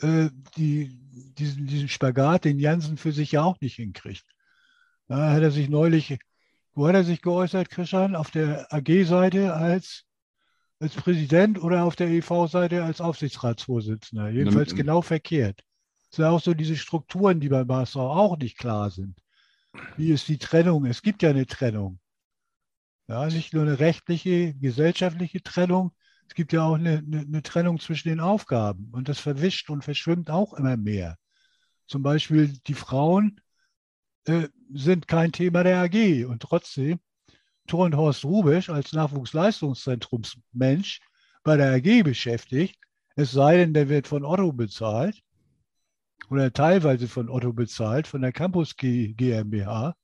äh, 0.00 0.30
die, 0.56 0.99
diesen, 1.12 1.66
diesen 1.66 1.88
Spagat, 1.88 2.44
den 2.44 2.58
Jansen 2.58 2.96
für 2.96 3.12
sich 3.12 3.32
ja 3.32 3.42
auch 3.42 3.60
nicht 3.60 3.76
hinkriegt. 3.76 4.24
Da 5.08 5.32
hat 5.32 5.42
er 5.42 5.50
sich 5.50 5.68
neulich, 5.68 6.18
wo 6.72 6.86
hat 6.86 6.94
er 6.94 7.04
sich 7.04 7.22
geäußert, 7.22 7.68
Christian? 7.70 8.14
Auf 8.14 8.30
der 8.30 8.72
AG-Seite 8.72 9.54
als, 9.54 10.04
als 10.78 10.94
Präsident 10.94 11.62
oder 11.62 11.84
auf 11.84 11.96
der 11.96 12.08
EV-Seite 12.08 12.84
als 12.84 13.00
Aufsichtsratsvorsitzender? 13.00 14.30
Jedenfalls 14.30 14.74
genau 14.74 15.02
verkehrt. 15.02 15.62
Es 16.10 16.16
sind 16.16 16.24
auch 16.26 16.40
so 16.40 16.54
diese 16.54 16.76
Strukturen, 16.76 17.40
die 17.40 17.48
beim 17.48 17.70
HSV 17.70 17.96
auch 17.96 18.36
nicht 18.36 18.58
klar 18.58 18.90
sind. 18.90 19.20
Wie 19.96 20.10
ist 20.10 20.28
die 20.28 20.38
Trennung? 20.38 20.84
Es 20.86 21.02
gibt 21.02 21.22
ja 21.22 21.30
eine 21.30 21.46
Trennung. 21.46 22.00
Ja, 23.08 23.26
nicht 23.26 23.52
nur 23.52 23.62
eine 23.62 23.78
rechtliche, 23.80 24.54
gesellschaftliche 24.54 25.42
Trennung, 25.42 25.92
es 26.30 26.34
gibt 26.34 26.52
ja 26.52 26.62
auch 26.62 26.74
eine, 26.74 26.98
eine, 26.98 27.20
eine, 27.22 27.42
Trennung 27.42 27.80
zwischen 27.80 28.08
den 28.08 28.20
Aufgaben 28.20 28.90
und 28.92 29.08
das 29.08 29.18
verwischt 29.18 29.68
und 29.68 29.82
verschwimmt 29.82 30.30
auch 30.30 30.54
immer 30.54 30.76
mehr. 30.76 31.18
Zum 31.88 32.04
Beispiel 32.04 32.56
die 32.68 32.74
Frauen 32.74 33.40
äh, 34.26 34.46
sind 34.72 35.08
kein 35.08 35.32
Thema 35.32 35.64
der 35.64 35.80
AG 35.80 36.26
und 36.26 36.40
trotzdem 36.40 37.00
Thor 37.66 37.90
Horst 37.90 38.24
Rubisch 38.24 38.70
als 38.70 38.92
Nachwuchsleistungszentrumsmensch 38.92 41.00
bei 41.42 41.56
der 41.56 41.74
AG 41.74 42.04
beschäftigt, 42.04 42.78
es 43.16 43.32
sei 43.32 43.56
denn, 43.56 43.74
der 43.74 43.88
wird 43.88 44.06
von 44.06 44.24
Otto 44.24 44.52
bezahlt 44.52 45.20
oder 46.28 46.52
teilweise 46.52 47.08
von 47.08 47.28
Otto 47.28 47.52
bezahlt, 47.52 48.06
von 48.06 48.22
der 48.22 48.30
Campus 48.30 48.76
GmbH. 48.76 49.96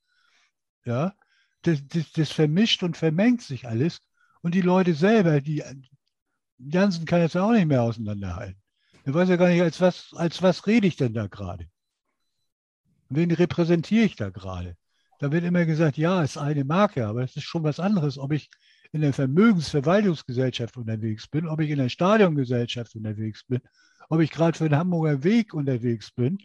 Ja, 0.83 1.13
das, 1.61 1.87
das, 1.87 2.11
das 2.11 2.31
vermischt 2.31 2.83
und 2.83 2.97
vermengt 2.97 3.43
sich 3.43 3.65
alles. 3.65 4.01
Und 4.41 4.55
die 4.55 4.61
Leute 4.61 4.93
selber, 4.93 5.39
die 5.39 5.63
Jansen 6.59 7.05
kann 7.05 7.21
jetzt 7.21 7.37
auch 7.37 7.51
nicht 7.51 7.67
mehr 7.67 7.83
auseinanderhalten. 7.83 8.61
Er 9.05 9.13
weiß 9.13 9.29
ja 9.29 9.35
gar 9.35 9.49
nicht, 9.49 9.61
als 9.61 9.79
was, 9.79 10.13
als 10.15 10.41
was 10.41 10.67
rede 10.67 10.87
ich 10.87 10.95
denn 10.95 11.13
da 11.13 11.27
gerade? 11.27 11.67
Wen 13.09 13.31
repräsentiere 13.31 14.05
ich 14.05 14.15
da 14.15 14.29
gerade? 14.29 14.75
Da 15.19 15.31
wird 15.31 15.43
immer 15.45 15.65
gesagt, 15.65 15.97
ja, 15.97 16.23
es 16.23 16.31
ist 16.31 16.37
eine 16.37 16.63
Marke, 16.63 17.07
aber 17.07 17.23
es 17.23 17.35
ist 17.35 17.45
schon 17.45 17.63
was 17.63 17.79
anderes, 17.79 18.17
ob 18.17 18.31
ich 18.33 18.49
in 18.91 19.01
der 19.01 19.13
Vermögensverwaltungsgesellschaft 19.13 20.77
unterwegs 20.77 21.27
bin, 21.27 21.47
ob 21.47 21.59
ich 21.61 21.69
in 21.69 21.79
der 21.79 21.89
Stadiongesellschaft 21.89 22.95
unterwegs 22.95 23.43
bin, 23.45 23.61
ob 24.09 24.19
ich 24.19 24.31
gerade 24.31 24.57
für 24.57 24.69
den 24.69 24.77
Hamburger 24.77 25.23
Weg 25.23 25.53
unterwegs 25.53 26.11
bin 26.11 26.37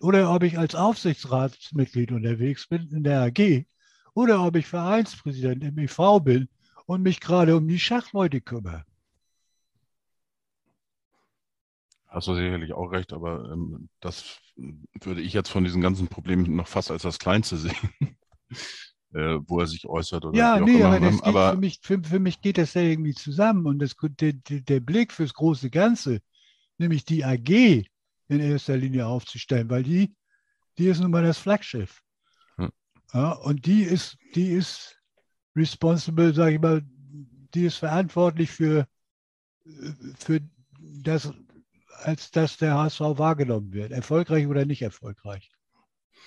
oder 0.00 0.32
ob 0.32 0.42
ich 0.42 0.58
als 0.58 0.74
Aufsichtsratsmitglied 0.74 2.12
unterwegs 2.12 2.66
bin 2.68 2.88
in 2.90 3.04
der 3.04 3.20
AG 3.22 3.66
oder 4.14 4.44
ob 4.44 4.56
ich 4.56 4.66
Vereinspräsident 4.66 5.62
im 5.64 5.78
EV 5.78 6.20
bin 6.20 6.48
und 6.86 7.02
mich 7.02 7.20
gerade 7.20 7.56
um 7.56 7.68
die 7.68 7.78
Schachleute 7.78 8.40
kümmere. 8.40 8.84
Hast 12.10 12.26
du 12.26 12.34
sicherlich 12.34 12.72
auch 12.72 12.90
recht, 12.90 13.12
aber 13.12 13.52
ähm, 13.52 13.88
das 14.00 14.40
würde 14.56 15.20
ich 15.20 15.32
jetzt 15.32 15.48
von 15.48 15.62
diesen 15.62 15.80
ganzen 15.80 16.08
Problemen 16.08 16.56
noch 16.56 16.66
fast 16.66 16.90
als 16.90 17.02
das 17.02 17.20
Kleinste 17.20 17.56
sehen, 17.56 18.16
äh, 19.12 19.38
wo 19.46 19.60
er 19.60 19.68
sich 19.68 19.86
äußert. 19.86 20.24
Oder 20.24 20.36
ja, 20.36 20.58
nee, 20.58 20.82
aber, 20.82 20.98
das 20.98 21.22
aber 21.22 21.52
für, 21.52 21.58
mich, 21.58 21.78
für, 21.80 22.02
für, 22.02 22.18
mich 22.18 22.40
geht 22.40 22.58
das 22.58 22.74
ja 22.74 22.82
irgendwie 22.82 23.14
zusammen 23.14 23.66
und 23.66 23.78
das, 23.78 23.94
der, 24.00 24.32
der 24.32 24.80
Blick 24.80 25.12
fürs 25.12 25.32
große 25.32 25.70
Ganze, 25.70 26.20
nämlich 26.78 27.04
die 27.04 27.24
AG 27.24 27.84
in 28.26 28.40
erster 28.40 28.76
Linie 28.76 29.06
aufzustellen, 29.06 29.70
weil 29.70 29.84
die, 29.84 30.12
die 30.78 30.88
ist 30.88 31.00
nun 31.00 31.12
mal 31.12 31.22
das 31.22 31.38
Flaggschiff. 31.38 32.02
Hm. 32.56 32.70
Ja, 33.14 33.32
und 33.34 33.66
die 33.66 33.82
ist, 33.82 34.16
die 34.34 34.50
ist 34.50 35.00
responsible, 35.54 36.34
sage 36.34 36.56
ich 36.56 36.60
mal, 36.60 36.82
die 37.54 37.66
ist 37.66 37.76
verantwortlich 37.76 38.50
für, 38.50 38.88
für 40.18 40.40
das 40.80 41.32
als 42.04 42.30
dass 42.30 42.56
der 42.56 42.74
HSV 42.74 43.00
wahrgenommen 43.00 43.72
wird, 43.72 43.92
erfolgreich 43.92 44.46
oder 44.46 44.64
nicht 44.64 44.82
erfolgreich. 44.82 45.50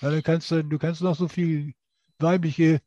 Ja, 0.00 0.10
dann 0.10 0.22
kannst 0.22 0.50
du, 0.50 0.62
du 0.62 0.78
kannst 0.78 1.02
noch 1.02 1.16
so 1.16 1.28
viel 1.28 1.74
weibliche 2.18 2.80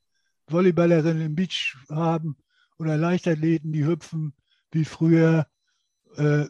Volleyballerinnen 0.47 1.25
im 1.25 1.35
Beach 1.35 1.75
haben 1.89 2.38
oder 2.77 2.97
Leichtathleten, 2.97 3.71
die 3.71 3.85
hüpfen 3.85 4.33
wie 4.71 4.85
früher. 4.85 5.47
Äh, 6.15 6.45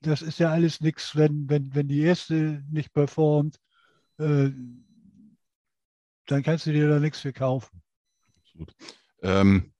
das 0.00 0.22
ist 0.22 0.38
ja 0.38 0.50
alles 0.50 0.80
nichts, 0.80 1.16
wenn, 1.16 1.48
wenn, 1.48 1.74
wenn 1.74 1.88
die 1.88 2.00
erste 2.00 2.64
nicht 2.70 2.92
performt, 2.92 3.60
äh, 4.18 4.50
dann 6.26 6.42
kannst 6.42 6.66
du 6.66 6.72
dir 6.72 6.88
da 6.88 7.00
nichts 7.00 7.20
für 7.20 7.32
kaufen. 7.32 7.82
Absolut. 8.36 8.74
Ähm, 9.22 9.72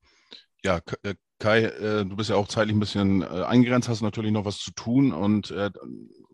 ja, 0.64 0.80
äh, 1.02 1.14
Kai, 1.38 1.62
äh, 1.64 2.04
du 2.04 2.16
bist 2.16 2.30
ja 2.30 2.36
auch 2.36 2.48
zeitlich 2.48 2.76
ein 2.76 2.80
bisschen 2.80 3.22
äh, 3.22 3.26
eingegrenzt, 3.26 3.88
hast 3.88 4.02
natürlich 4.02 4.32
noch 4.32 4.44
was 4.44 4.58
zu 4.58 4.72
tun 4.72 5.12
und 5.12 5.50
äh, 5.52 5.70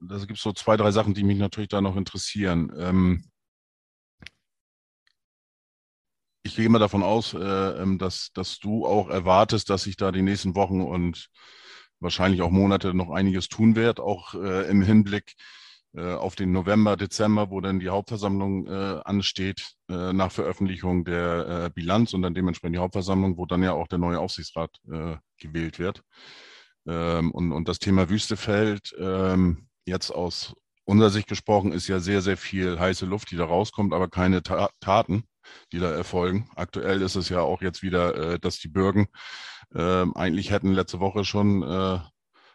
da 0.01 0.19
gibt 0.19 0.39
es 0.39 0.43
so 0.43 0.53
zwei, 0.53 0.77
drei 0.77 0.91
Sachen, 0.93 1.15
die 1.15 1.25
mich 1.25 1.39
natürlich 1.39 1.69
da 1.69 1.81
noch 1.81 1.97
interessieren. 1.97 2.73
Ähm, 2.79 3.25
ich 6.43 6.57
gehe 6.57 6.69
mal 6.69 6.79
davon 6.79 7.03
aus, 7.03 7.35
äh, 7.35 7.39
ähm, 7.39 7.99
dass, 7.99 8.31
dass 8.33 8.59
du 8.59 8.87
auch 8.87 9.09
erwartest, 9.09 9.71
dass 9.71 9.85
sich 9.85 9.97
da 9.97 10.13
die 10.13 10.23
nächsten 10.23 10.55
Wochen 10.55 10.81
und 10.81 11.31
wahrscheinlich 12.01 12.43
auch 12.43 12.51
Monate 12.51 12.95
noch 12.95 13.11
einiges 13.11 13.49
tun 13.49 13.77
wird, 13.77 14.01
auch 14.01 14.35
äh, 14.35 14.69
im 14.69 14.83
Hinblick 14.83 15.35
auf 16.01 16.35
den 16.35 16.53
November, 16.53 16.97
Dezember, 16.97 17.51
wo 17.51 17.61
dann 17.61 17.79
die 17.79 17.89
Hauptversammlung 17.89 18.67
äh, 18.67 19.01
ansteht, 19.05 19.75
äh, 19.89 20.13
nach 20.13 20.33
Veröffentlichung 20.33 21.05
der 21.05 21.67
äh, 21.67 21.71
Bilanz 21.73 22.15
und 22.15 22.23
dann 22.23 22.35
dementsprechend 22.35 22.77
die 22.77 22.81
Hauptversammlung, 22.81 23.39
wo 23.39 23.47
dann 23.47 23.63
ja 23.63 23.73
auch 23.73 23.87
der 23.87 23.99
neue 23.99 24.19
Aufsichtsrat 24.19 24.71
äh, 24.91 25.17
gewählt 25.39 25.79
wird. 25.79 26.03
Ähm, 26.87 27.31
und, 27.31 27.53
und 27.53 27.69
das 27.69 27.79
Thema 27.79 28.09
Wüstefeld, 28.11 28.95
ähm, 28.99 29.69
jetzt 29.87 30.11
aus 30.11 30.55
unserer 30.85 31.11
Sicht 31.11 31.29
gesprochen, 31.29 31.73
ist 31.73 31.89
ja 31.89 32.01
sehr, 32.01 32.21
sehr 32.23 32.37
viel 32.37 32.79
heiße 32.79 33.07
Luft, 33.07 33.31
die 33.31 33.37
da 33.37 33.45
rauskommt, 33.45 33.95
aber 33.95 34.09
keine 34.09 34.43
Ta 34.43 34.71
Taten, 34.81 35.25
die 35.73 35.79
da 35.79 35.91
erfolgen. 35.91 36.51
Aktuell 36.57 37.03
ist 37.03 37.15
es 37.15 37.29
ja 37.29 37.41
auch 37.41 37.63
jetzt 37.63 37.83
wieder, 37.83 38.17
äh, 38.17 38.39
dass 38.39 38.59
die 38.59 38.69
Bürgen 38.69 39.07
ähm, 39.75 40.15
eigentlich 40.17 40.51
hätten 40.51 40.73
letzte 40.73 41.01
Woche 41.01 41.25
schon 41.25 41.63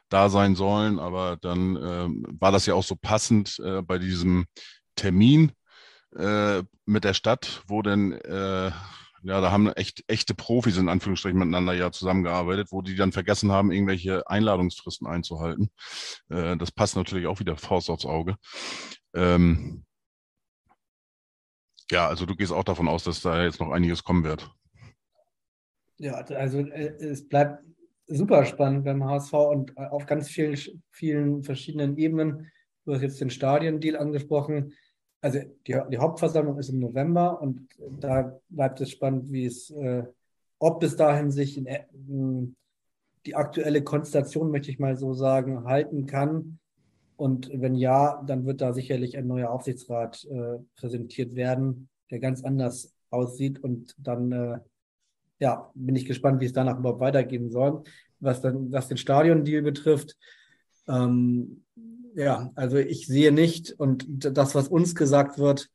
da 0.09 0.29
sein 0.29 0.55
sollen. 0.55 0.99
Aber 0.99 1.37
dann 1.37 1.75
äh, 1.75 2.07
war 2.39 2.51
das 2.51 2.65
ja 2.65 2.73
auch 2.73 2.83
so 2.83 2.95
passend 2.95 3.59
äh, 3.63 3.81
bei 3.81 3.97
diesem 3.97 4.45
Termin 4.95 5.51
äh, 6.15 6.63
mit 6.85 7.03
der 7.03 7.13
Stadt, 7.13 7.63
wo 7.67 7.81
dann, 7.81 8.11
äh, 8.13 8.71
ja, 9.21 9.41
da 9.41 9.51
haben 9.51 9.67
echt 9.73 10.03
echte 10.07 10.33
Profis 10.33 10.77
in 10.77 10.89
Anführungsstrichen 10.89 11.37
miteinander 11.37 11.73
ja 11.73 11.91
zusammengearbeitet, 11.91 12.69
wo 12.71 12.81
die 12.81 12.95
dann 12.95 13.11
vergessen 13.11 13.51
haben, 13.51 13.71
irgendwelche 13.71 14.29
Einladungsfristen 14.29 15.07
einzuhalten. 15.07 15.69
Äh, 16.29 16.57
das 16.57 16.71
passt 16.71 16.95
natürlich 16.95 17.27
auch 17.27 17.39
wieder 17.39 17.57
Faust 17.57 17.89
aufs 17.89 18.05
Auge. 18.05 18.35
Ähm, 19.13 19.85
Ja, 21.91 22.07
also 22.07 22.25
du 22.25 22.35
gehst 22.35 22.51
auch 22.51 22.63
davon 22.63 22.87
aus, 22.87 23.03
dass 23.03 23.21
da 23.21 23.43
jetzt 23.43 23.59
noch 23.59 23.71
einiges 23.71 24.03
kommen 24.03 24.23
wird. 24.23 24.51
Ja, 25.97 26.13
also 26.13 26.59
äh, 26.59 26.95
es 27.03 27.27
bleibt 27.27 27.63
super 28.09 28.45
spannend 28.45 28.85
beim 28.85 29.03
HSV 29.03 29.33
und 29.33 29.77
äh, 29.77 29.85
auf 29.85 30.05
ganz 30.05 30.29
vielen, 30.29 30.57
vielen 30.89 31.43
verschiedenen 31.43 31.97
Ebenen. 31.97 32.51
Du 32.85 32.93
hast 32.93 33.01
jetzt 33.01 33.21
den 33.21 33.29
Stadiendeal 33.29 33.97
angesprochen. 33.97 34.73
Also 35.21 35.39
die, 35.67 35.77
die 35.91 35.97
Hauptversammlung 35.97 36.57
ist 36.57 36.69
im 36.69 36.79
November 36.79 37.41
und 37.41 37.67
da 37.99 38.39
bleibt 38.49 38.81
es 38.81 38.91
spannend, 38.91 39.31
wie 39.31 39.45
es, 39.45 39.69
äh, 39.69 40.03
ob 40.59 40.79
bis 40.79 40.95
dahin 40.95 41.31
sich 41.31 41.57
in, 41.57 41.65
in 41.65 42.55
die 43.25 43.35
aktuelle 43.35 43.83
Konstellation, 43.83 44.51
möchte 44.51 44.71
ich 44.71 44.79
mal 44.79 44.97
so 44.97 45.13
sagen, 45.13 45.65
halten 45.65 46.05
kann. 46.05 46.59
Und 47.17 47.49
wenn 47.53 47.75
ja, 47.75 48.23
dann 48.25 48.45
wird 48.45 48.61
da 48.61 48.71
sicherlich 48.73 49.17
ein 49.17 49.27
neuer 49.27 49.49
Aufsichtsrat 49.49 50.25
äh, 50.25 50.59
präsentiert 50.77 51.35
werden, 51.35 51.89
der 52.11 52.19
ganz 52.19 52.43
anders 52.45 52.95
aussieht. 53.09 53.59
Und 53.59 53.93
dann 53.97 54.31
äh, 54.31 54.59
ja, 55.39 55.71
bin 55.73 55.95
ich 55.95 56.05
gespannt, 56.05 56.41
wie 56.41 56.45
es 56.45 56.53
danach 56.53 56.77
überhaupt 56.77 56.99
weitergehen 56.99 57.49
soll. 57.49 57.83
Was, 58.19 58.41
dann, 58.41 58.71
was 58.71 58.89
den 58.89 58.97
Stadion-Deal 58.97 59.61
betrifft, 59.61 60.17
ähm, 60.87 61.63
ja, 62.15 62.51
also 62.55 62.77
ich 62.77 63.07
sehe 63.07 63.31
nicht 63.31 63.71
und 63.79 64.05
das, 64.09 64.55
was 64.55 64.67
uns 64.67 64.95
gesagt 64.95 65.39
wird, 65.39 65.69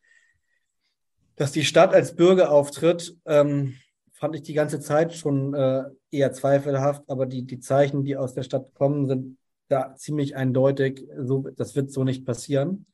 dass 1.36 1.52
die 1.52 1.64
Stadt 1.64 1.94
als 1.94 2.14
Bürger 2.14 2.50
auftritt, 2.50 3.16
ähm, 3.24 3.74
fand 4.12 4.36
ich 4.36 4.42
die 4.42 4.54
ganze 4.54 4.80
Zeit 4.80 5.14
schon 5.14 5.54
äh, 5.54 5.84
eher 6.10 6.32
zweifelhaft, 6.32 7.02
aber 7.08 7.26
die, 7.26 7.42
die 7.44 7.60
Zeichen, 7.60 8.04
die 8.04 8.16
aus 8.16 8.34
der 8.34 8.42
Stadt 8.42 8.72
kommen, 8.74 9.06
sind 9.06 9.38
da 9.68 9.94
ziemlich 9.96 10.36
eindeutig. 10.36 11.06
So, 11.18 11.48
das 11.56 11.74
wird 11.74 11.90
so 11.90 12.04
nicht 12.04 12.24
passieren. 12.24 12.86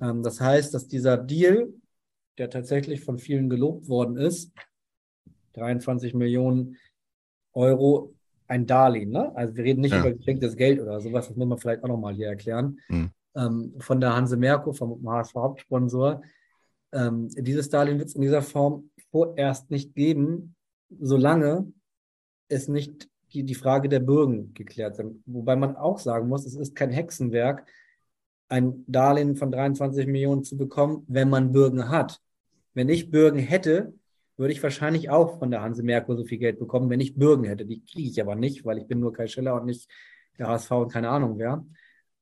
Ähm, 0.00 0.22
das 0.22 0.40
heißt, 0.40 0.72
dass 0.74 0.86
dieser 0.86 1.16
Deal, 1.16 1.72
der 2.38 2.50
tatsächlich 2.50 3.02
von 3.02 3.18
vielen 3.18 3.48
gelobt 3.48 3.88
worden 3.88 4.16
ist, 4.16 4.52
23 5.54 6.14
Millionen 6.14 6.76
Euro 7.52 8.14
ein 8.46 8.66
Darlehen. 8.66 9.10
Ne? 9.10 9.34
Also 9.34 9.56
wir 9.56 9.64
reden 9.64 9.80
nicht 9.80 9.92
ja. 9.92 10.00
über 10.00 10.12
geschenktes 10.12 10.56
Geld 10.56 10.80
oder 10.80 11.00
sowas, 11.00 11.28
das 11.28 11.36
muss 11.36 11.48
man 11.48 11.58
vielleicht 11.58 11.82
auch 11.82 11.88
nochmal 11.88 12.14
hier 12.14 12.28
erklären. 12.28 12.78
Mhm. 12.88 13.10
Ähm, 13.36 13.74
von 13.78 14.00
der 14.00 14.14
Hanse 14.14 14.36
Merkur, 14.36 14.74
vom 14.74 15.08
HSV 15.08 15.34
Hauptsponsor. 15.34 16.22
Ähm, 16.92 17.28
dieses 17.36 17.68
Darlehen 17.68 17.98
wird 17.98 18.08
es 18.08 18.14
in 18.14 18.22
dieser 18.22 18.42
Form 18.42 18.90
vorerst 19.10 19.70
nicht 19.70 19.94
geben, 19.94 20.54
solange 21.00 21.72
es 22.48 22.68
nicht 22.68 23.08
die, 23.32 23.42
die 23.42 23.54
Frage 23.54 23.88
der 23.88 24.00
Bürgen 24.00 24.54
geklärt 24.54 24.96
sind. 24.96 25.22
Wobei 25.26 25.56
man 25.56 25.76
auch 25.76 25.98
sagen 25.98 26.28
muss, 26.28 26.46
es 26.46 26.54
ist 26.54 26.76
kein 26.76 26.90
Hexenwerk, 26.90 27.66
ein 28.48 28.84
Darlehen 28.86 29.34
von 29.34 29.50
23 29.50 30.06
Millionen 30.06 30.44
zu 30.44 30.56
bekommen, 30.56 31.04
wenn 31.08 31.30
man 31.30 31.50
Bürgen 31.50 31.88
hat. 31.88 32.20
Wenn 32.74 32.88
ich 32.88 33.10
Bürgen 33.10 33.38
hätte, 33.38 33.94
würde 34.36 34.52
ich 34.52 34.62
wahrscheinlich 34.62 35.10
auch 35.10 35.38
von 35.38 35.50
der 35.50 35.62
Hanse 35.62 35.82
Merkur 35.82 36.16
so 36.16 36.24
viel 36.24 36.38
Geld 36.38 36.58
bekommen, 36.58 36.90
wenn 36.90 37.00
ich 37.00 37.14
Bürgen 37.14 37.44
hätte. 37.44 37.66
Die 37.66 37.84
kriege 37.84 38.08
ich 38.08 38.20
aber 38.20 38.34
nicht, 38.34 38.64
weil 38.64 38.78
ich 38.78 38.86
bin 38.86 39.00
nur 39.00 39.12
Kai 39.12 39.26
Schiller 39.26 39.54
und 39.54 39.66
nicht 39.66 39.88
der 40.38 40.48
HSV 40.48 40.70
und 40.72 40.92
keine 40.92 41.08
Ahnung 41.08 41.38
wer. 41.38 41.64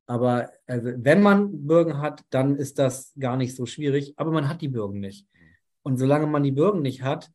Aber 0.07 0.51
also, 0.67 0.91
wenn 0.97 1.23
man 1.23 1.67
Bürgen 1.67 1.99
hat, 1.99 2.23
dann 2.31 2.57
ist 2.57 2.79
das 2.79 3.13
gar 3.19 3.37
nicht 3.37 3.57
so 3.57 3.67
schwierig, 3.67 4.15
aber 4.17 4.31
man 4.31 4.49
hat 4.49 4.61
die 4.61 4.69
Bürgen 4.69 5.01
nicht. 5.01 5.27
Und 5.83 5.97
solange 5.99 6.27
man 6.27 6.43
die 6.43 6.53
Bürgen 6.53 6.83
nicht 6.83 7.03
hat, 7.03 7.31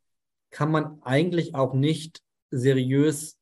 kann 0.52 0.72
man 0.72 1.02
eigentlich 1.02 1.56
auch 1.56 1.74
nicht 1.74 2.22
seriös 2.52 3.38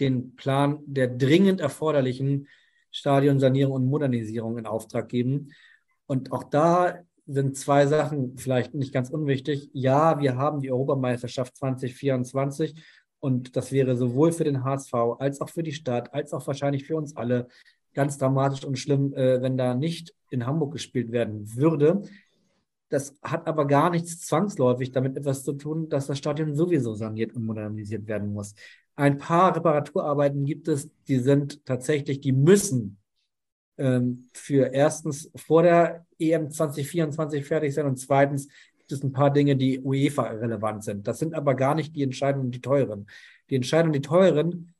den 0.00 0.34
Plan 0.36 0.80
der 0.86 1.08
dringend 1.08 1.60
erforderlichen 1.60 2.48
Stadionsanierung 2.90 3.74
und 3.74 3.86
Modernisierung 3.86 4.58
in 4.58 4.66
Auftrag 4.66 5.08
geben. 5.08 5.52
Und 6.06 6.32
auch 6.32 6.44
da 6.44 6.98
sind 7.32 7.56
zwei 7.56 7.86
Sachen 7.86 8.36
vielleicht 8.36 8.74
nicht 8.74 8.92
ganz 8.92 9.10
unwichtig. 9.10 9.70
Ja, 9.72 10.20
wir 10.20 10.36
haben 10.36 10.60
die 10.60 10.70
Europameisterschaft 10.70 11.56
2024 11.56 12.82
und 13.20 13.56
das 13.56 13.72
wäre 13.72 13.96
sowohl 13.96 14.32
für 14.32 14.44
den 14.44 14.64
HSV 14.64 14.94
als 15.18 15.40
auch 15.40 15.48
für 15.48 15.62
die 15.62 15.72
Stadt, 15.72 16.12
als 16.12 16.32
auch 16.32 16.46
wahrscheinlich 16.46 16.84
für 16.84 16.96
uns 16.96 17.16
alle 17.16 17.48
ganz 17.94 18.18
dramatisch 18.18 18.64
und 18.64 18.78
schlimm, 18.78 19.12
äh, 19.14 19.40
wenn 19.42 19.56
da 19.56 19.74
nicht 19.74 20.14
in 20.30 20.46
Hamburg 20.46 20.72
gespielt 20.72 21.12
werden 21.12 21.54
würde. 21.56 22.02
Das 22.88 23.16
hat 23.22 23.46
aber 23.46 23.66
gar 23.66 23.90
nichts 23.90 24.20
zwangsläufig 24.26 24.92
damit 24.92 25.16
etwas 25.16 25.44
zu 25.44 25.54
tun, 25.54 25.88
dass 25.88 26.06
das 26.06 26.18
Stadion 26.18 26.54
sowieso 26.54 26.94
saniert 26.94 27.34
und 27.34 27.44
modernisiert 27.44 28.06
werden 28.06 28.32
muss. 28.32 28.54
Ein 28.96 29.18
paar 29.18 29.56
Reparaturarbeiten 29.56 30.44
gibt 30.44 30.68
es, 30.68 30.90
die 31.08 31.18
sind 31.18 31.64
tatsächlich, 31.64 32.20
die 32.20 32.32
müssen 32.32 32.98
ähm, 33.82 34.28
für 34.32 34.72
erstens 34.72 35.30
vor 35.34 35.64
der 35.64 36.06
EM 36.18 36.50
2024 36.50 37.44
fertig 37.44 37.74
sein 37.74 37.86
und 37.86 37.96
zweitens 37.96 38.48
gibt 38.78 38.92
es 38.92 39.02
ein 39.02 39.12
paar 39.12 39.32
Dinge, 39.32 39.56
die 39.56 39.80
UEFA 39.80 40.28
relevant 40.28 40.84
sind. 40.84 41.06
Das 41.08 41.18
sind 41.18 41.34
aber 41.34 41.54
gar 41.54 41.74
nicht 41.74 41.96
die 41.96 42.02
entscheidenden, 42.02 42.52
die 42.52 42.60
teuren. 42.60 43.06
Die 43.50 43.56
entscheidenden, 43.56 43.94
die 43.94 44.06
teuren 44.06 44.72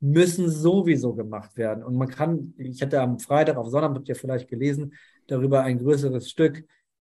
müssen 0.00 0.50
sowieso 0.50 1.14
gemacht 1.14 1.56
werden. 1.56 1.82
Und 1.82 1.96
man 1.96 2.08
kann, 2.08 2.52
ich 2.58 2.82
hatte 2.82 3.00
am 3.00 3.18
Freitag 3.18 3.56
auf 3.56 3.72
habt 3.72 4.08
ihr 4.08 4.16
vielleicht 4.16 4.48
gelesen, 4.48 4.92
darüber 5.26 5.62
ein 5.62 5.78
größeres 5.78 6.28
Stück, 6.28 6.64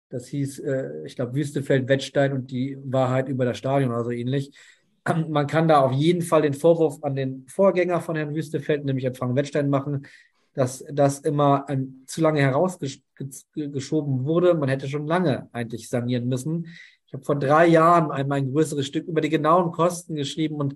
das 0.09 0.27
hieß, 0.27 0.59
äh, 0.59 1.05
ich 1.05 1.15
glaube, 1.15 1.35
Wüstefeld, 1.35 1.87
Wettstein 1.87 2.33
und 2.33 2.49
die 2.49 2.77
Wahrheit 2.83 3.29
über 3.29 3.45
das 3.45 3.57
Stadion 3.57 3.91
oder 3.91 4.03
so 4.03 4.11
ähnlich. 4.11 4.51
Man 5.29 5.47
kann 5.47 5.67
da 5.67 5.81
auf 5.81 5.91
jeden 5.91 6.21
Fall 6.21 6.41
den 6.41 6.53
Vorwurf 6.53 7.03
an 7.03 7.15
den 7.15 7.45
Vorgänger 7.47 8.01
von 8.01 8.15
Herrn 8.15 8.35
Wüstefeld, 8.35 8.83
nämlich 8.83 9.05
an 9.07 9.15
Frank 9.15 9.35
Wettstein, 9.35 9.69
machen, 9.69 10.05
dass 10.57 10.83
das 10.91 11.19
immer 11.19 11.69
ein, 11.69 12.01
zu 12.07 12.19
lange 12.19 12.41
herausgeschoben 12.41 14.25
wurde. 14.25 14.55
Man 14.55 14.69
hätte 14.69 14.87
schon 14.87 15.05
lange 15.05 15.49
eigentlich 15.51 15.87
sanieren 15.87 16.27
müssen. 16.27 16.65
Ich 17.05 17.13
habe 17.13 17.23
vor 17.23 17.35
drei 17.35 17.67
Jahren 17.67 18.09
einmal 18.09 18.39
ein 18.39 18.51
größeres 18.51 18.87
Stück 18.87 19.07
über 19.07 19.21
die 19.21 19.29
genauen 19.29 19.71
Kosten 19.71 20.15
geschrieben 20.15 20.55
und 20.55 20.75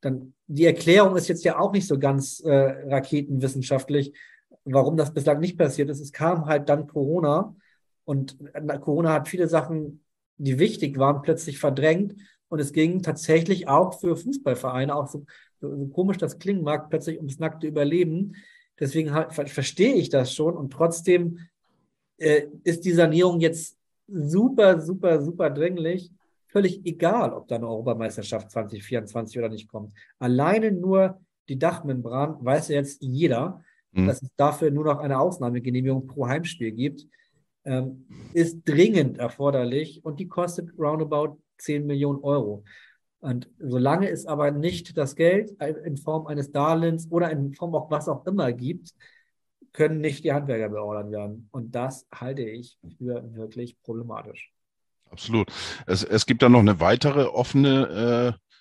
dann 0.00 0.32
die 0.46 0.64
Erklärung 0.64 1.16
ist 1.16 1.26
jetzt 1.26 1.42
ja 1.42 1.58
auch 1.58 1.72
nicht 1.72 1.88
so 1.88 1.98
ganz 1.98 2.38
äh, 2.38 2.52
raketenwissenschaftlich, 2.52 4.12
warum 4.64 4.96
das 4.96 5.12
bislang 5.12 5.40
nicht 5.40 5.58
passiert 5.58 5.90
ist. 5.90 5.98
Es 5.98 6.12
kam 6.12 6.46
halt 6.46 6.68
dann 6.68 6.86
Corona 6.86 7.56
und 8.04 8.38
Corona 8.80 9.12
hat 9.12 9.26
viele 9.26 9.48
Sachen, 9.48 10.04
die 10.36 10.60
wichtig 10.60 10.98
waren, 10.98 11.22
plötzlich 11.22 11.58
verdrängt 11.58 12.14
und 12.46 12.60
es 12.60 12.72
ging 12.72 13.02
tatsächlich 13.02 13.66
auch 13.66 13.98
für 13.98 14.16
Fußballvereine, 14.16 14.94
auch 14.94 15.08
so, 15.08 15.26
so 15.60 15.88
komisch 15.88 16.18
das 16.18 16.38
klingen 16.38 16.62
mag, 16.62 16.90
plötzlich 16.90 17.16
ums 17.16 17.40
nackte 17.40 17.66
Überleben. 17.66 18.36
Deswegen 18.78 19.10
verstehe 19.30 19.94
ich 19.94 20.10
das 20.10 20.34
schon 20.34 20.54
und 20.54 20.72
trotzdem 20.72 21.38
äh, 22.18 22.42
ist 22.64 22.84
die 22.84 22.92
Sanierung 22.92 23.40
jetzt 23.40 23.76
super, 24.06 24.80
super, 24.80 25.22
super 25.22 25.50
dringlich. 25.50 26.10
Völlig 26.48 26.84
egal, 26.86 27.32
ob 27.32 27.48
da 27.48 27.56
eine 27.56 27.68
Europameisterschaft 27.68 28.50
2024 28.50 29.38
oder 29.38 29.48
nicht 29.48 29.68
kommt. 29.68 29.92
Alleine 30.18 30.72
nur 30.72 31.20
die 31.48 31.58
Dachmembran 31.58 32.36
weiß 32.40 32.68
jetzt 32.68 33.02
jeder, 33.02 33.62
mhm. 33.92 34.06
dass 34.06 34.22
es 34.22 34.28
dafür 34.36 34.70
nur 34.70 34.84
noch 34.84 34.98
eine 34.98 35.18
Ausnahmegenehmigung 35.18 36.06
pro 36.06 36.26
Heimspiel 36.26 36.72
gibt, 36.72 37.06
ähm, 37.64 38.06
ist 38.32 38.62
dringend 38.64 39.18
erforderlich 39.18 40.04
und 40.04 40.20
die 40.20 40.28
kostet 40.28 40.70
roundabout 40.78 41.38
10 41.58 41.86
Millionen 41.86 42.22
Euro. 42.22 42.64
Und 43.26 43.50
solange 43.58 44.08
es 44.08 44.24
aber 44.24 44.52
nicht 44.52 44.96
das 44.96 45.16
Geld 45.16 45.50
in 45.60 45.96
Form 45.96 46.28
eines 46.28 46.52
Darlehens 46.52 47.08
oder 47.10 47.28
in 47.28 47.54
Form 47.54 47.74
auch 47.74 47.90
was 47.90 48.08
auch 48.08 48.24
immer 48.24 48.52
gibt, 48.52 48.92
können 49.72 50.00
nicht 50.00 50.22
die 50.22 50.32
Handwerker 50.32 50.68
beordert 50.68 51.10
werden. 51.10 51.48
Und 51.50 51.74
das 51.74 52.06
halte 52.14 52.42
ich 52.42 52.78
für 52.98 53.24
wirklich 53.34 53.82
problematisch. 53.82 54.52
Absolut. 55.10 55.50
Es, 55.88 56.04
es 56.04 56.24
gibt 56.26 56.40
da 56.40 56.48
noch 56.48 56.60
eine 56.60 56.78
weitere 56.78 57.24
offene, 57.24 58.36
äh, 58.38 58.54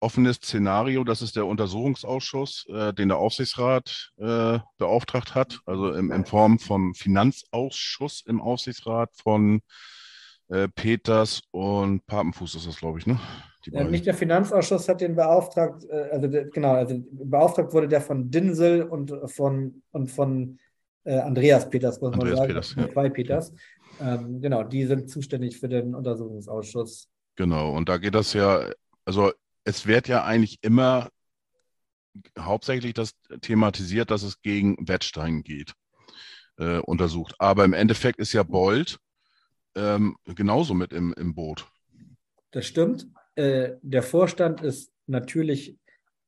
offenes 0.00 0.38
Szenario. 0.38 1.04
Das 1.04 1.22
ist 1.22 1.36
der 1.36 1.46
Untersuchungsausschuss, 1.46 2.66
äh, 2.68 2.94
den 2.94 3.10
der 3.10 3.18
Aufsichtsrat 3.18 4.10
äh, 4.16 4.58
beauftragt 4.76 5.36
hat. 5.36 5.60
Also 5.66 5.92
in, 5.92 6.10
in 6.10 6.26
Form 6.26 6.58
vom 6.58 6.94
Finanzausschuss 6.94 8.24
im 8.26 8.40
Aufsichtsrat 8.40 9.10
von 9.14 9.62
äh, 10.48 10.68
Peters 10.68 11.42
und 11.50 12.06
Papenfuß 12.06 12.54
ist 12.54 12.66
das, 12.66 12.76
glaube 12.76 12.98
ich, 12.98 13.06
ne? 13.06 13.18
Ja, 13.72 13.82
nicht 13.82 14.06
der 14.06 14.14
Finanzausschuss 14.14 14.88
hat 14.88 15.00
den 15.00 15.16
beauftragt, 15.16 15.84
äh, 15.90 16.08
also 16.12 16.28
der, 16.28 16.44
genau, 16.46 16.74
also 16.74 17.02
beauftragt 17.10 17.72
wurde 17.72 17.88
der 17.88 18.00
von 18.00 18.30
Dinsel 18.30 18.82
und 18.82 19.12
von, 19.26 19.82
und 19.90 20.08
von 20.08 20.58
äh, 21.04 21.18
Andreas 21.18 21.68
Peters, 21.68 22.00
muss 22.00 22.12
Andreas 22.12 22.38
man 22.38 22.38
sagen. 22.38 22.48
Peters, 22.48 22.74
ja. 22.76 22.92
Zwei 22.92 23.08
Peters. 23.10 23.52
Ähm, 24.00 24.40
genau, 24.40 24.62
die 24.62 24.86
sind 24.86 25.10
zuständig 25.10 25.58
für 25.58 25.68
den 25.68 25.94
Untersuchungsausschuss. 25.94 27.08
Genau, 27.34 27.74
und 27.74 27.88
da 27.88 27.98
geht 27.98 28.14
das 28.14 28.32
ja, 28.32 28.70
also 29.04 29.32
es 29.64 29.86
wird 29.86 30.06
ja 30.06 30.24
eigentlich 30.24 30.58
immer 30.62 31.08
hauptsächlich 32.38 32.94
das 32.94 33.12
thematisiert, 33.40 34.10
dass 34.10 34.22
es 34.22 34.40
gegen 34.42 34.76
Wettstein 34.88 35.42
geht, 35.42 35.74
äh, 36.58 36.78
untersucht. 36.78 37.34
Aber 37.38 37.64
im 37.64 37.72
Endeffekt 37.72 38.18
ist 38.20 38.32
ja 38.32 38.42
Bold 38.42 38.98
ähm, 39.76 40.16
genauso 40.24 40.74
mit 40.74 40.92
im, 40.92 41.12
im 41.14 41.34
Boot. 41.34 41.66
Das 42.50 42.66
stimmt. 42.66 43.06
Äh, 43.34 43.74
der 43.82 44.02
Vorstand 44.02 44.62
ist 44.62 44.90
natürlich 45.06 45.76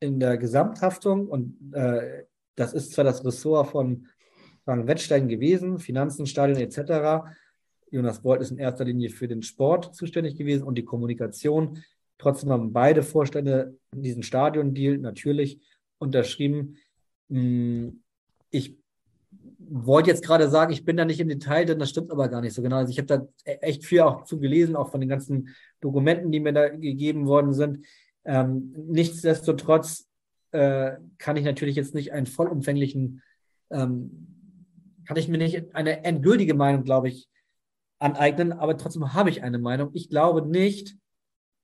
in 0.01 0.21
der 0.21 0.37
Gesamthaftung 0.37 1.27
und 1.27 1.73
äh, 1.73 2.25
das 2.55 2.73
ist 2.73 2.93
zwar 2.93 3.05
das 3.05 3.25
Ressort 3.25 3.71
von 3.71 4.07
Frank 4.65 4.87
Wettstein 4.87 5.29
gewesen, 5.29 5.79
Finanzen, 5.79 6.27
Stadion 6.27 6.59
etc. 6.59 7.27
Jonas 7.91 8.21
Bolt 8.21 8.43
ist 8.43 8.51
in 8.51 8.59
erster 8.59 8.85
Linie 8.85 9.11
für 9.11 9.29
den 9.29 9.43
Sport 9.43 9.95
zuständig 9.95 10.37
gewesen 10.37 10.65
und 10.65 10.77
die 10.77 10.85
Kommunikation. 10.85 11.83
Trotzdem 12.19 12.51
haben 12.51 12.73
beide 12.73 13.03
Vorstände 13.03 13.79
diesen 13.95 14.23
Stadion-Deal 14.23 14.99
natürlich 14.99 15.61
unterschrieben. 15.99 16.77
Hm, 17.31 18.03
ich 18.51 18.78
wollte 19.71 20.11
jetzt 20.11 20.25
gerade 20.25 20.49
sagen, 20.49 20.73
ich 20.73 20.85
bin 20.85 20.97
da 20.97 21.05
nicht 21.05 21.21
im 21.21 21.29
Detail 21.29 21.65
denn 21.65 21.79
das 21.79 21.91
stimmt 21.91 22.11
aber 22.11 22.29
gar 22.29 22.41
nicht 22.41 22.55
so 22.55 22.63
genau. 22.63 22.77
Also 22.77 22.91
ich 22.91 22.99
habe 22.99 23.07
da 23.07 23.27
echt 23.45 23.85
viel 23.85 24.01
auch 24.01 24.25
zu 24.25 24.39
gelesen, 24.39 24.77
auch 24.77 24.91
von 24.91 25.01
den 25.01 25.09
ganzen 25.09 25.55
Dokumenten, 25.81 26.33
die 26.33 26.41
mir 26.41 26.53
da 26.53 26.69
gegeben 26.69 27.27
worden 27.27 27.53
sind. 27.53 27.87
Ähm, 28.25 28.75
nichtsdestotrotz 28.89 30.09
äh, 30.53 30.93
kann 31.19 31.37
ich 31.37 31.45
natürlich 31.45 31.77
jetzt 31.77 31.95
nicht 31.95 32.13
einen 32.13 32.27
vollumfänglichen, 32.27 33.23
ähm, 33.71 35.01
kann 35.07 35.17
ich 35.17 35.29
mir 35.29 35.39
nicht 35.39 35.75
eine 35.75 36.05
endgültige 36.05 36.55
Meinung, 36.55 36.85
glaube 36.85 37.09
ich, 37.09 37.29
aneignen, 37.99 38.53
aber 38.53 38.77
trotzdem 38.77 39.15
habe 39.15 39.31
ich 39.31 39.43
eine 39.43 39.59
Meinung. 39.59 39.91
Ich 39.93 40.09
glaube 40.09 40.47
nicht, 40.47 40.97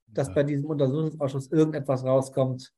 dass 0.06 0.32
bei 0.34 0.42
diesem 0.42 0.66
Untersuchungsausschuss 0.66 1.50
irgendetwas 1.50 2.04
rauskommt, 2.04 2.72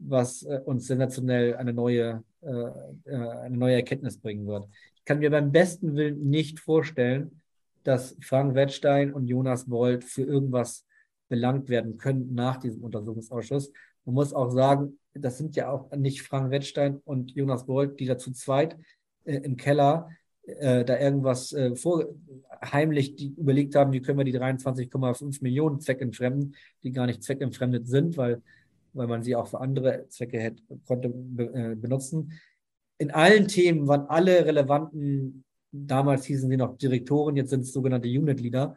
was 0.00 0.42
äh, 0.42 0.60
uns 0.64 0.86
sensationell 0.86 1.56
eine 1.56 1.72
neue, 1.72 2.24
äh, 2.42 2.50
äh, 2.50 3.14
eine 3.14 3.56
neue 3.56 3.74
Erkenntnis 3.74 4.18
bringen 4.18 4.46
wird. 4.46 4.68
Ich 4.94 5.04
kann 5.04 5.18
mir 5.18 5.30
beim 5.30 5.52
besten 5.52 5.94
Willen 5.94 6.28
nicht 6.28 6.60
vorstellen, 6.60 7.40
dass 7.84 8.16
Frank 8.20 8.54
Wettstein 8.54 9.12
und 9.12 9.26
Jonas 9.26 9.70
Wold 9.70 10.04
für 10.04 10.22
irgendwas 10.22 10.86
belangt 11.28 11.68
werden 11.68 11.96
können 11.96 12.34
nach 12.34 12.56
diesem 12.58 12.82
Untersuchungsausschuss. 12.82 13.72
Man 14.04 14.14
muss 14.14 14.32
auch 14.32 14.50
sagen, 14.50 14.98
das 15.14 15.38
sind 15.38 15.56
ja 15.56 15.70
auch 15.70 15.90
nicht 15.92 16.22
Frank 16.22 16.50
Wettstein 16.50 17.00
und 17.04 17.32
Jonas 17.32 17.68
Wold, 17.68 18.00
die 18.00 18.06
da 18.06 18.18
zu 18.18 18.32
zweit 18.32 18.76
äh, 19.24 19.36
im 19.36 19.56
Keller 19.56 20.10
äh, 20.46 20.84
da 20.84 20.98
irgendwas 20.98 21.52
äh, 21.52 21.76
vor, 21.76 22.06
heimlich 22.64 23.16
die 23.16 23.34
überlegt 23.36 23.74
haben, 23.74 23.92
wie 23.92 24.02
können 24.02 24.18
wir 24.18 24.24
die 24.24 24.36
23,5 24.36 25.42
Millionen 25.42 25.80
zweckentfremden, 25.80 26.56
die 26.82 26.92
gar 26.92 27.06
nicht 27.06 27.22
zweckentfremdet 27.22 27.86
sind, 27.86 28.16
weil 28.16 28.42
weil 28.92 29.06
man 29.06 29.22
sie 29.22 29.36
auch 29.36 29.48
für 29.48 29.60
andere 29.60 30.06
Zwecke 30.08 30.38
hätte, 30.38 30.62
konnte 30.86 31.08
äh, 31.08 31.74
benutzen. 31.74 32.32
In 32.98 33.10
allen 33.10 33.48
Themen 33.48 33.88
waren 33.88 34.06
alle 34.06 34.44
relevanten, 34.44 35.44
damals 35.72 36.24
hießen 36.26 36.50
sie 36.50 36.56
noch 36.56 36.76
Direktoren, 36.76 37.36
jetzt 37.36 37.50
sind 37.50 37.62
es 37.62 37.72
sogenannte 37.72 38.08
Unit 38.08 38.40
Leader, 38.40 38.76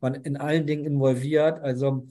waren 0.00 0.14
in 0.14 0.36
allen 0.36 0.66
Dingen 0.66 0.84
involviert. 0.84 1.60
Also 1.60 2.06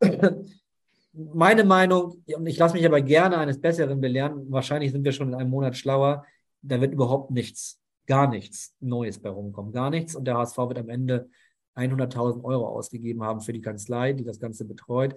meine 1.12 1.64
Meinung, 1.64 2.22
und 2.34 2.46
ich 2.46 2.58
lasse 2.58 2.74
mich 2.74 2.84
aber 2.84 3.00
gerne 3.00 3.38
eines 3.38 3.60
Besseren 3.60 4.00
belehren, 4.00 4.50
wahrscheinlich 4.50 4.92
sind 4.92 5.04
wir 5.04 5.12
schon 5.12 5.28
in 5.28 5.34
einem 5.34 5.50
Monat 5.50 5.76
schlauer, 5.76 6.24
da 6.62 6.80
wird 6.80 6.92
überhaupt 6.92 7.30
nichts, 7.30 7.80
gar 8.06 8.28
nichts 8.28 8.74
Neues 8.80 9.18
bei 9.18 9.30
rumkommen, 9.30 9.72
gar 9.72 9.90
nichts. 9.90 10.14
Und 10.14 10.26
der 10.26 10.36
HSV 10.36 10.58
wird 10.58 10.78
am 10.78 10.90
Ende 10.90 11.30
100.000 11.76 12.44
Euro 12.44 12.68
ausgegeben 12.68 13.22
haben 13.22 13.40
für 13.40 13.52
die 13.52 13.62
Kanzlei, 13.62 14.12
die 14.12 14.24
das 14.24 14.40
Ganze 14.40 14.66
betreut 14.66 15.14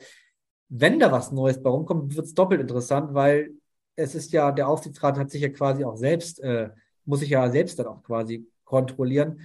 wenn 0.69 0.99
da 0.99 1.11
was 1.11 1.31
Neues 1.31 1.61
bei 1.61 1.69
rumkommt, 1.69 2.15
wird 2.15 2.25
es 2.25 2.33
doppelt 2.33 2.61
interessant, 2.61 3.13
weil 3.13 3.51
es 3.95 4.15
ist 4.15 4.31
ja, 4.31 4.51
der 4.51 4.67
Aufsichtsrat 4.67 5.17
hat 5.17 5.29
sich 5.29 5.41
ja 5.41 5.49
quasi 5.49 5.83
auch 5.83 5.95
selbst, 5.95 6.39
äh, 6.41 6.69
muss 7.05 7.19
sich 7.19 7.29
ja 7.29 7.49
selbst 7.49 7.77
dann 7.79 7.87
auch 7.87 8.01
quasi 8.01 8.47
kontrollieren, 8.63 9.41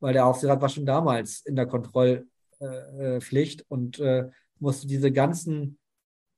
weil 0.00 0.12
der 0.12 0.26
Aufsichtsrat 0.26 0.60
war 0.60 0.68
schon 0.68 0.86
damals 0.86 1.40
in 1.46 1.54
der 1.54 1.66
Kontrollpflicht 1.66 3.60
äh, 3.60 3.64
und 3.68 3.98
äh, 4.00 4.28
musste 4.58 4.86
diese 4.86 5.12
ganzen 5.12 5.78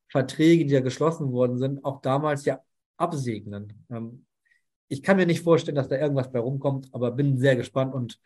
Verträge, 0.09 0.67
die 0.67 0.75
ja 0.75 0.81
geschlossen 0.81 1.33
worden 1.33 1.59
sind, 1.59 1.85
auch 1.85 2.01
damals 2.01 2.45
ja 2.45 2.61
absegnen. 2.97 3.85
Ähm, 3.91 4.27
ich 4.89 5.03
kann 5.03 5.17
mir 5.17 5.27
nicht 5.27 5.43
vorstellen, 5.43 5.75
dass 5.75 5.89
da 5.89 5.97
irgendwas 5.97 6.31
bei 6.31 6.39
rumkommt, 6.39 6.89
aber 6.93 7.11
bin 7.11 7.39
sehr 7.39 7.57
gespannt 7.57 7.95
und 7.95 8.21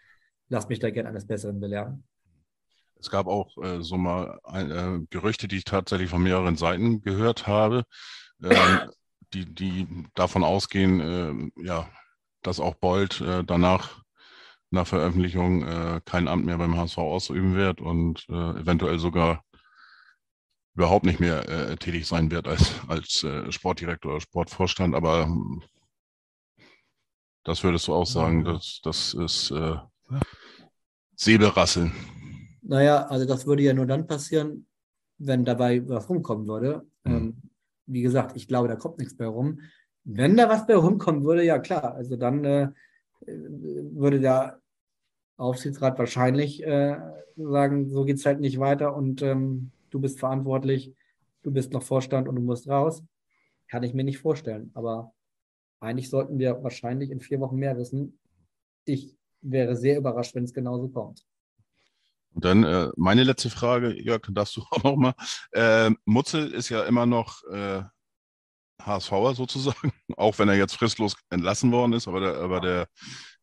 lass 0.49 0.69
mich 0.69 0.81
da 0.81 0.91
gerne 0.91 1.09
eines 1.09 1.27
Besseren 1.27 1.61
belehren. 1.61 2.05
Es 3.01 3.11
gab 3.11 3.27
auch 3.27 3.57
äh, 3.59 3.83
so 3.83 3.97
mal 3.97 4.41
äh, 4.53 5.07
Gerüchte, 5.11 5.49
die 5.49 5.59
ich 5.59 5.65
tatsächlich 5.65 6.11
von 6.11 6.23
mehreren 6.23 6.57
Seiten 6.57 7.01
gehört 7.03 7.47
habe, 7.47 7.85
äh, 8.43 8.55
die, 9.35 9.45
die 9.47 9.87
davon 10.15 10.43
ausgehen, 10.43 11.01
äh, 11.57 11.63
ja, 11.65 11.89
dass 12.43 12.61
auch 12.61 12.75
Bold 12.75 13.21
äh, 13.21 13.45
danach 13.45 14.03
nach 14.71 14.87
Veröffentlichung 14.87 15.63
äh, 15.67 16.01
kein 16.05 16.29
Amt 16.29 16.45
mehr 16.45 16.59
beim 16.59 16.77
HSV 16.77 16.99
ausüben 16.99 17.55
wird 17.55 17.81
und 17.81 18.29
eventuell 18.29 18.99
sogar 18.99 19.43
überhaupt 20.75 21.07
nicht 21.07 21.21
mehr 21.21 21.79
tätig 21.79 22.07
sein 22.07 22.31
wird 22.31 22.47
als, 22.47 22.75
als 22.87 23.27
Sportdirektor 23.49 24.13
oder 24.13 24.21
Sportvorstand. 24.21 24.95
Aber 24.95 25.25
hm, 25.25 25.63
das 27.45 27.65
würdest 27.65 27.89
du 27.89 27.95
auch 27.95 28.07
sagen, 28.07 28.45
das, 28.45 28.81
das 28.85 29.15
ist 29.15 29.53
Säbelrasseln. 31.17 31.93
Naja, 32.69 33.07
also 33.07 33.25
das 33.25 33.47
würde 33.47 33.63
ja 33.63 33.73
nur 33.73 33.87
dann 33.87 34.07
passieren, 34.07 34.67
wenn 35.17 35.45
dabei 35.45 35.89
was 35.89 36.09
rumkommen 36.09 36.47
würde. 36.47 36.87
Mhm. 37.05 37.13
Ähm, 37.13 37.43
wie 37.87 38.03
gesagt, 38.03 38.37
ich 38.37 38.47
glaube, 38.47 38.69
da 38.69 38.77
kommt 38.77 38.99
nichts 38.99 39.17
bei 39.17 39.27
rum. 39.27 39.61
Wenn 40.05 40.37
da 40.37 40.51
was 40.51 40.67
bei 40.67 40.77
rumkommen 40.77 41.25
würde, 41.25 41.45
ja 41.45 41.59
klar, 41.59 41.95
also 41.95 42.17
dann 42.17 42.45
äh, 42.45 42.69
würde 43.27 44.21
der 44.21 44.61
Aufsichtsrat 45.39 45.99
wahrscheinlich 45.99 46.63
äh, 46.63 46.99
sagen, 47.37 47.89
so 47.89 48.05
geht 48.05 48.19
es 48.19 48.27
halt 48.27 48.41
nicht 48.41 48.59
weiter 48.61 48.95
und 48.95 49.23
ähm, 49.23 49.71
du 49.89 49.99
bist 49.99 50.19
verantwortlich, 50.19 50.95
du 51.43 51.51
bist 51.51 51.73
noch 51.73 51.83
Vorstand 51.83 52.29
und 52.29 52.37
du 52.37 52.43
musst 52.43 52.69
raus. 52.69 53.03
Kann 53.71 53.83
ich 53.83 53.95
mir 53.95 54.05
nicht 54.05 54.19
vorstellen. 54.19 54.71
Aber 54.75 55.15
eigentlich 55.81 56.11
sollten 56.11 56.39
wir 56.39 56.63
wahrscheinlich 56.63 57.11
in 57.11 57.21
vier 57.21 57.41
Wochen 57.41 57.57
mehr 57.57 57.79
wissen. 57.79 58.19
Ich 58.85 59.17
wäre 59.41 59.75
sehr 59.75 59.97
überrascht, 59.97 60.35
wenn 60.35 60.45
es 60.45 60.53
genauso 60.53 60.89
kommt. 60.89 61.25
Und 62.39 62.45
dann 62.45 62.63
äh, 62.63 62.89
meine 62.97 63.25
letzte 63.25 63.51
Frage, 63.51 64.01
Jörg, 64.01 64.23
darfst 64.29 64.57
du 64.57 64.63
auch 64.71 64.85
noch 64.85 64.95
mal. 64.95 65.15
Äh, 65.51 65.91
Mutzel 66.05 66.53
ist 66.53 66.69
ja 66.69 66.85
immer 66.85 67.05
noch 67.05 67.43
äh, 67.51 67.83
HSVer 68.81 69.35
sozusagen, 69.35 69.93
auch 70.17 70.39
wenn 70.39 70.49
er 70.49 70.55
jetzt 70.55 70.77
fristlos 70.77 71.17
entlassen 71.31 71.73
worden 71.73 71.95
ist, 71.95 72.07
aber 72.07 72.21
der, 72.21 72.37
aber 72.37 72.61
der 72.61 72.89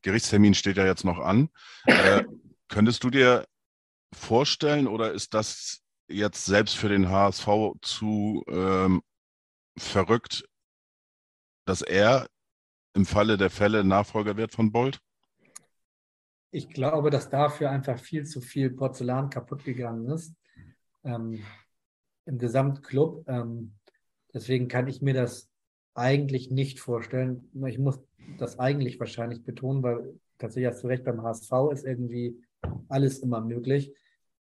Gerichtstermin 0.01 0.53
steht 0.53 0.77
ja 0.77 0.85
jetzt 0.85 1.03
noch 1.03 1.19
an. 1.19 1.49
Äh, 1.87 2.23
könntest 2.69 3.03
du 3.03 3.09
dir 3.09 3.45
vorstellen 4.13 4.87
oder 4.87 5.11
ist 5.11 5.33
das 5.33 5.81
jetzt 6.07 6.45
selbst 6.45 6.77
für 6.77 6.87
den 6.87 7.09
HSV 7.09 7.47
zu 7.81 8.45
ähm, 8.47 9.01
verrückt, 9.77 10.45
dass 11.65 11.81
er 11.81 12.29
im 12.93 13.05
Falle 13.05 13.35
der 13.35 13.49
Fälle 13.49 13.83
Nachfolger 13.83 14.37
wird 14.37 14.53
von 14.53 14.71
Bolt? 14.71 15.01
Ich 16.55 16.69
glaube, 16.69 17.09
dass 17.09 17.29
dafür 17.29 17.69
einfach 17.69 17.99
viel 17.99 18.25
zu 18.25 18.39
viel 18.39 18.69
Porzellan 18.69 19.29
kaputt 19.29 19.65
gegangen 19.65 20.09
ist 20.09 20.33
ähm, 21.03 21.43
im 22.25 22.37
Gesamtclub. 22.37 23.27
Ähm, 23.27 23.73
deswegen 24.33 24.69
kann 24.69 24.87
ich 24.87 25.01
mir 25.01 25.13
das 25.13 25.49
eigentlich 25.95 26.51
nicht 26.51 26.79
vorstellen. 26.79 27.49
Ich 27.67 27.77
muss 27.77 27.99
das 28.37 28.57
eigentlich 28.57 29.01
wahrscheinlich 29.01 29.43
betonen, 29.43 29.83
weil 29.83 30.17
tatsächlich 30.37 30.71
hast 30.71 30.83
du 30.83 30.87
recht, 30.87 31.03
beim 31.03 31.23
HSV 31.23 31.51
ist 31.73 31.83
irgendwie 31.83 32.41
alles 32.87 33.19
immer 33.19 33.41
möglich. 33.41 33.93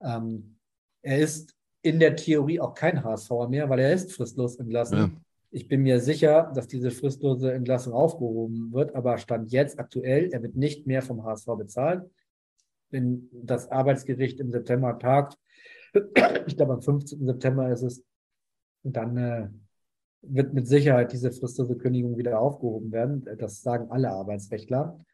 Ähm, 0.01 0.57
er 1.03 1.21
ist 1.21 1.55
in 1.83 2.01
der 2.01 2.17
Theorie 2.17 2.59
auch 2.59 2.75
kein 2.75 3.05
HSVer 3.05 3.49
mehr, 3.49 3.71
weil 3.71 3.79
er 3.79 3.93
ist 3.93 4.13
fristlos 4.13 4.57
entlassen. 4.57 4.99
Ich 5.55 5.69
bin 5.69 5.83
mir 5.83 6.01
sicher, 6.01 6.51
dass 6.55 6.67
diese 6.67 6.91
fristlose 6.91 7.53
Entlassung 7.53 7.93
aufgehoben 7.93 8.73
wird, 8.73 8.95
aber 8.95 9.19
Stand 9.19 9.53
jetzt 9.53 9.79
aktuell, 9.79 10.31
er 10.33 10.43
wird 10.43 10.57
nicht 10.57 10.87
mehr 10.87 11.03
vom 11.03 11.25
HSV 11.25 11.47
bezahlt. 11.59 12.11
Wenn 12.89 13.29
das 13.33 13.71
Arbeitsgericht 13.71 14.41
im 14.41 14.51
September 14.51 14.99
tagt, 14.99 15.37
ich 16.47 16.57
glaube 16.57 16.73
am 16.73 16.81
15. 16.81 17.27
September 17.27 17.71
ist 17.71 17.83
es, 17.83 18.03
dann 18.83 19.17
äh, 19.19 19.49
wird 20.23 20.55
mit 20.55 20.67
Sicherheit 20.67 21.13
diese 21.13 21.31
fristlose 21.31 21.77
Kündigung 21.77 22.17
wieder 22.17 22.41
aufgehoben 22.41 22.91
werden. 22.91 23.29
Das 23.37 23.61
sagen 23.61 23.91
alle 23.91 24.11
Arbeitsrechtler. 24.11 25.05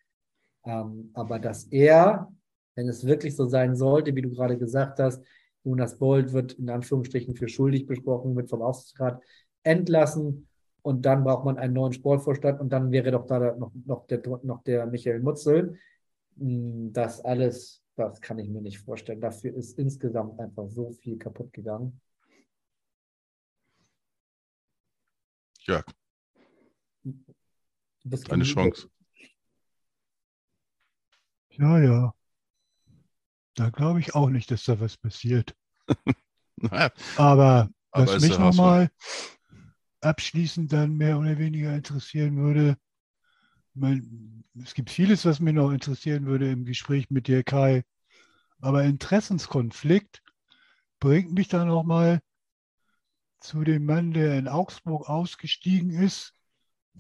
Ähm, 0.64 1.11
aber 1.14 1.41
dass 1.41 1.64
er, 1.64 2.32
wenn 2.76 2.89
es 2.89 3.05
wirklich 3.05 3.34
so 3.34 3.47
sein 3.47 3.74
sollte, 3.74 4.14
wie 4.14 4.22
du 4.22 4.30
gerade 4.30 4.57
gesagt 4.57 5.01
hast, 5.01 5.20
Jonas 5.64 5.99
Bold 5.99 6.32
wird 6.32 6.53
in 6.53 6.70
Anführungsstrichen 6.70 7.34
für 7.34 7.49
schuldig 7.49 7.86
besprochen, 7.86 8.36
wird 8.36 8.49
vom 8.49 8.62
Aufsichtsrat 8.62 9.20
entlassen 9.63 10.49
und 10.83 11.03
dann 11.03 11.25
braucht 11.25 11.45
man 11.45 11.59
einen 11.59 11.75
neuen 11.75 11.93
Sportvorstand 11.93 12.61
und 12.61 12.71
dann 12.71 12.91
wäre 12.91 13.11
doch 13.11 13.27
da 13.27 13.55
noch, 13.57 13.73
noch, 13.85 14.07
der, 14.07 14.23
noch 14.43 14.63
der 14.63 14.87
Michael 14.87 15.21
Mutzel. 15.21 15.79
Hm, 16.39 16.93
das 16.93 17.25
alles, 17.25 17.83
das 17.97 18.21
kann 18.21 18.39
ich 18.39 18.49
mir 18.49 18.63
nicht 18.63 18.79
vorstellen. 18.79 19.21
Dafür 19.21 19.55
ist 19.55 19.79
insgesamt 19.79 20.39
einfach 20.41 20.69
so 20.69 20.93
viel 20.93 21.19
kaputt 21.19 21.53
gegangen. 21.53 22.01
Jörg. 25.61 25.85
Eine 28.31 28.45
Chance. 28.45 28.89
Ja, 31.51 31.79
ja. 31.81 32.15
Da 33.55 33.71
glaube 33.71 34.01
ich 34.01 34.15
auch 34.15 34.31
nicht, 34.31 34.51
dass 34.51 34.65
da 34.65 34.79
was 34.79 34.97
passiert. 34.97 35.55
naja. 36.57 36.91
Aber, 37.17 37.69
Aber 37.91 38.07
was 38.07 38.23
mich 38.23 38.39
nochmal 38.39 38.89
abschließend 40.01 40.73
dann 40.73 40.97
mehr 40.97 41.19
oder 41.19 41.39
weniger 41.39 41.75
interessieren 41.75 42.37
würde, 42.37 42.77
mein, 43.75 44.45
es 44.63 44.75
gibt 44.75 44.91
vieles, 44.91 45.25
was 45.25 45.41
mir 45.41 45.53
noch 45.53 45.71
interessieren 45.71 46.27
würde 46.27 46.51
im 46.51 46.65
Gespräch 46.65 47.11
mit 47.11 47.29
dir, 47.29 47.45
Kai, 47.45 47.85
Aber 48.61 48.85
Interessenskonflikt 48.85 50.23
bringt 51.01 51.33
mich 51.33 51.49
dann 51.49 51.71
auch 51.71 51.85
mal 51.85 52.21
zu 53.41 53.63
dem 53.63 53.85
Mann, 53.85 54.13
der 54.13 54.37
in 54.39 54.49
Augsburg 54.49 55.09
ausgestiegen 55.09 55.91
ist 55.91 56.35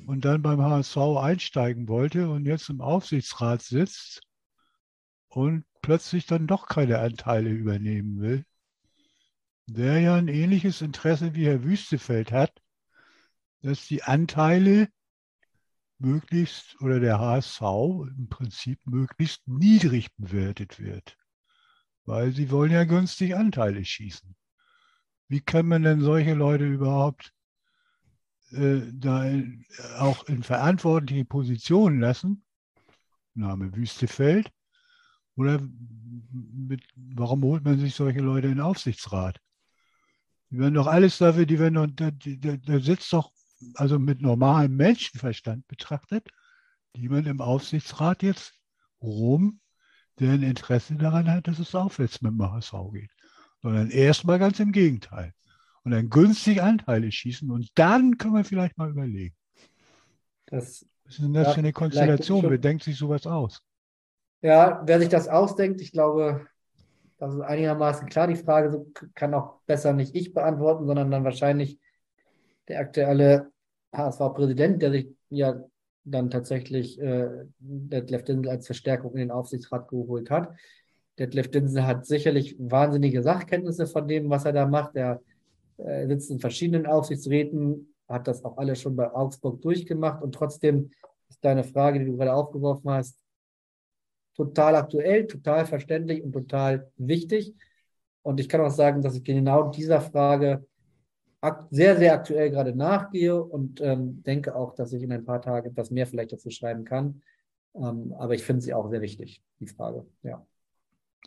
und 0.06 0.24
dann 0.24 0.42
beim 0.42 0.62
HSV 0.62 0.96
einsteigen 0.96 1.88
wollte 1.88 2.30
und 2.30 2.46
jetzt 2.46 2.68
im 2.70 2.80
Aufsichtsrat 2.80 3.62
sitzt 3.62 4.22
und 5.28 5.64
plötzlich 5.82 6.26
dann 6.26 6.46
doch 6.46 6.66
keine 6.68 7.00
Anteile 7.00 7.50
übernehmen 7.50 8.20
will. 8.20 8.44
Der 9.66 10.00
ja 10.00 10.14
ein 10.14 10.28
ähnliches 10.28 10.80
Interesse 10.80 11.34
wie 11.34 11.46
Herr 11.46 11.64
Wüstefeld 11.64 12.32
hat, 12.32 12.62
dass 13.62 13.86
die 13.86 14.02
Anteile 14.02 14.88
möglichst 15.98 16.80
oder 16.80 17.00
der 17.00 17.18
HSV 17.18 17.60
im 18.16 18.28
Prinzip 18.28 18.80
möglichst 18.86 19.46
niedrig 19.46 20.08
bewertet 20.16 20.78
wird, 20.78 21.16
weil 22.04 22.32
sie 22.32 22.50
wollen 22.50 22.70
ja 22.70 22.84
günstig 22.84 23.34
Anteile 23.34 23.84
schießen. 23.84 24.36
Wie 25.28 25.40
kann 25.40 25.66
man 25.66 25.82
denn 25.82 26.00
solche 26.00 26.34
Leute 26.34 26.66
überhaupt 26.66 27.32
äh, 28.52 28.80
da 28.92 29.24
in, 29.24 29.66
auch 29.98 30.24
in 30.24 30.42
verantwortliche 30.42 31.24
Positionen 31.24 32.00
lassen? 32.00 32.44
Name 33.34 33.74
Wüstefeld. 33.74 34.50
Oder 35.36 35.60
mit, 36.32 36.82
warum 36.96 37.42
holt 37.42 37.64
man 37.64 37.78
sich 37.78 37.94
solche 37.94 38.20
Leute 38.20 38.48
in 38.48 38.54
den 38.54 38.60
Aufsichtsrat? 38.60 39.40
Die 40.50 40.58
werden 40.58 40.74
doch 40.74 40.86
alles 40.86 41.18
dafür, 41.18 41.46
die 41.46 41.58
werden 41.58 41.74
doch, 41.74 41.86
da, 41.86 42.10
da, 42.10 42.56
da 42.56 42.80
sitzt 42.80 43.12
doch, 43.12 43.30
also 43.74 43.98
mit 43.98 44.20
normalem 44.20 44.76
Menschenverstand 44.76 45.66
betrachtet, 45.68 46.28
jemand 46.94 47.26
im 47.26 47.40
Aufsichtsrat 47.40 48.22
jetzt 48.22 48.54
rum, 49.02 49.60
der 50.18 50.32
ein 50.32 50.42
Interesse 50.42 50.94
daran 50.94 51.30
hat, 51.30 51.46
dass 51.46 51.58
es 51.58 51.74
aufwärts 51.74 52.22
mit 52.22 52.32
dem 52.32 52.42
HSV 52.42 52.74
geht. 52.92 53.10
Sondern 53.62 53.90
erstmal 53.90 54.38
ganz 54.38 54.60
im 54.60 54.72
Gegenteil. 54.72 55.32
Und 55.84 55.92
dann 55.92 56.10
günstig 56.10 56.60
Anteile 56.60 57.10
schießen 57.10 57.50
und 57.50 57.70
dann 57.74 58.18
können 58.18 58.34
wir 58.34 58.44
vielleicht 58.44 58.76
mal 58.78 58.90
überlegen. 58.90 59.34
Das, 60.46 60.84
Was 61.04 61.14
ist 61.14 61.22
denn 61.22 61.32
das 61.32 61.54
für 61.54 61.60
eine 61.60 61.72
Konstellation? 61.72 62.48
Wer 62.48 62.58
denkt 62.58 62.82
sich 62.82 62.96
sowas 62.96 63.26
aus? 63.26 63.62
Ja, 64.40 64.82
wer 64.86 65.00
sich 65.00 65.08
das 65.08 65.28
ausdenkt, 65.28 65.80
ich 65.80 65.92
glaube, 65.92 66.46
das 67.18 67.34
ist 67.34 67.40
einigermaßen 67.40 68.08
klar. 68.08 68.28
Die 68.28 68.36
Frage 68.36 68.86
kann 69.14 69.34
auch 69.34 69.60
besser 69.66 69.92
nicht 69.92 70.14
ich 70.14 70.32
beantworten, 70.32 70.86
sondern 70.86 71.10
dann 71.10 71.24
wahrscheinlich 71.24 71.80
der 72.68 72.80
aktuelle 72.80 73.50
HSV-Präsident, 73.94 74.82
der 74.82 74.92
sich 74.92 75.08
ja 75.30 75.62
dann 76.04 76.30
tatsächlich 76.30 77.00
äh, 77.00 77.46
Detlef 77.58 78.24
Dinsel 78.24 78.50
als 78.50 78.66
Verstärkung 78.66 79.12
in 79.12 79.18
den 79.18 79.30
Aufsichtsrat 79.30 79.88
geholt 79.88 80.30
hat. 80.30 80.50
Detlef 81.18 81.50
Dinsel 81.50 81.86
hat 81.86 82.06
sicherlich 82.06 82.56
wahnsinnige 82.58 83.22
Sachkenntnisse 83.22 83.86
von 83.86 84.06
dem, 84.06 84.30
was 84.30 84.44
er 84.44 84.52
da 84.52 84.66
macht. 84.66 84.96
Er 84.96 85.20
äh, 85.78 86.06
sitzt 86.06 86.30
in 86.30 86.40
verschiedenen 86.40 86.86
Aufsichtsräten, 86.86 87.94
hat 88.08 88.26
das 88.28 88.44
auch 88.44 88.56
alles 88.56 88.80
schon 88.80 88.96
bei 88.96 89.12
Augsburg 89.12 89.60
durchgemacht 89.60 90.22
und 90.22 90.34
trotzdem 90.34 90.90
ist 91.28 91.44
deine 91.44 91.64
Frage, 91.64 91.98
die 91.98 92.06
du 92.06 92.16
gerade 92.16 92.32
aufgeworfen 92.32 92.90
hast, 92.90 93.18
total 94.34 94.76
aktuell, 94.76 95.26
total 95.26 95.66
verständlich 95.66 96.22
und 96.22 96.32
total 96.32 96.90
wichtig. 96.96 97.54
Und 98.22 98.40
ich 98.40 98.48
kann 98.48 98.60
auch 98.60 98.70
sagen, 98.70 99.02
dass 99.02 99.16
ich 99.16 99.24
genau 99.24 99.70
dieser 99.70 100.00
Frage 100.00 100.66
sehr, 101.70 101.96
sehr 101.96 102.14
aktuell 102.14 102.50
gerade 102.50 102.74
nachgehe 102.74 103.40
und 103.42 103.80
ähm, 103.80 104.22
denke 104.24 104.56
auch, 104.56 104.74
dass 104.74 104.92
ich 104.92 105.02
in 105.02 105.12
ein 105.12 105.24
paar 105.24 105.40
Tagen 105.40 105.70
etwas 105.70 105.90
mehr 105.90 106.06
vielleicht 106.06 106.32
dazu 106.32 106.50
schreiben 106.50 106.84
kann. 106.84 107.22
Ähm, 107.74 108.14
aber 108.18 108.34
ich 108.34 108.42
finde 108.42 108.62
sie 108.62 108.74
auch 108.74 108.90
sehr 108.90 109.00
wichtig, 109.00 109.42
die 109.60 109.68
Frage. 109.68 110.06
Ja. 110.22 110.44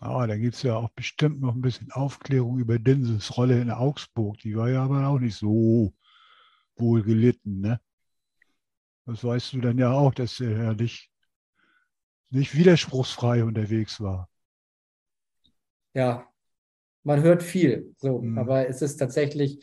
Ah, 0.02 0.26
da 0.28 0.36
gibt 0.38 0.56
es 0.56 0.64
ja 0.64 0.76
auch 0.76 0.90
bestimmt 0.90 1.42
noch 1.42 1.54
ein 1.54 1.62
bisschen 1.62 1.92
Aufklärung 1.92 2.60
über 2.60 2.80
Dinsels 2.80 3.38
Rolle 3.38 3.62
in 3.62 3.72
Augsburg. 3.72 4.38
Die 4.40 4.56
war 4.56 4.70
ja 4.70 4.84
aber 4.84 5.08
auch 5.08 5.20
nicht 5.20 5.36
so 5.36 5.94
wohl 6.76 7.04
gelitten, 7.04 7.62
ne? 7.62 7.80
Das 9.06 9.24
weißt 9.24 9.54
du 9.54 9.62
dann 9.62 9.78
ja 9.78 9.92
auch, 9.92 10.14
dass 10.14 10.40
er 10.40 10.52
ja 10.52 10.74
nicht 10.74 11.12
nicht 12.32 12.56
widerspruchsfrei 12.56 13.44
unterwegs 13.44 14.00
war. 14.00 14.30
Ja, 15.94 16.26
man 17.04 17.22
hört 17.22 17.44
viel, 17.44 17.94
so, 17.98 18.22
mhm. 18.22 18.38
aber 18.38 18.68
es 18.68 18.82
ist 18.82 18.98
tatsächlich, 18.98 19.60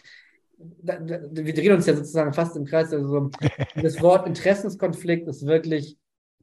wir 0.59 1.55
drehen 1.55 1.73
uns 1.73 1.87
ja 1.87 1.95
sozusagen 1.95 2.33
fast 2.33 2.57
im 2.57 2.65
Kreis. 2.65 2.93
Also 2.93 3.31
das 3.77 4.01
Wort 4.03 4.27
Interessenskonflikt 4.27 5.29
ist 5.29 5.47
wirklich 5.47 5.97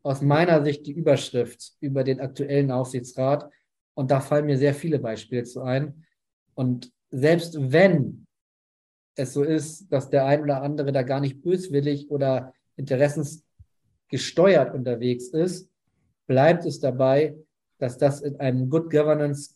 aus 0.03 0.21
meiner 0.21 0.63
Sicht 0.63 0.85
die 0.85 0.93
Überschrift 0.93 1.73
über 1.79 2.03
den 2.03 2.19
aktuellen 2.19 2.71
Aufsichtsrat. 2.71 3.49
Und 3.93 4.11
da 4.11 4.19
fallen 4.19 4.45
mir 4.45 4.57
sehr 4.57 4.73
viele 4.73 4.99
Beispiele 4.99 5.43
zu 5.43 5.61
ein. 5.61 6.05
Und 6.53 6.91
selbst 7.11 7.57
wenn 7.59 8.27
es 9.15 9.33
so 9.33 9.43
ist, 9.43 9.91
dass 9.91 10.09
der 10.09 10.25
ein 10.25 10.43
oder 10.43 10.61
andere 10.61 10.91
da 10.91 11.01
gar 11.03 11.21
nicht 11.21 11.41
böswillig 11.41 12.09
oder 12.09 12.53
interessensgesteuert 12.75 14.73
unterwegs 14.73 15.29
ist, 15.29 15.69
bleibt 16.27 16.65
es 16.65 16.79
dabei, 16.79 17.35
dass 17.77 17.97
das 17.97 18.21
in 18.21 18.39
einem 18.39 18.69
Good 18.69 18.91
Governance 18.91 19.55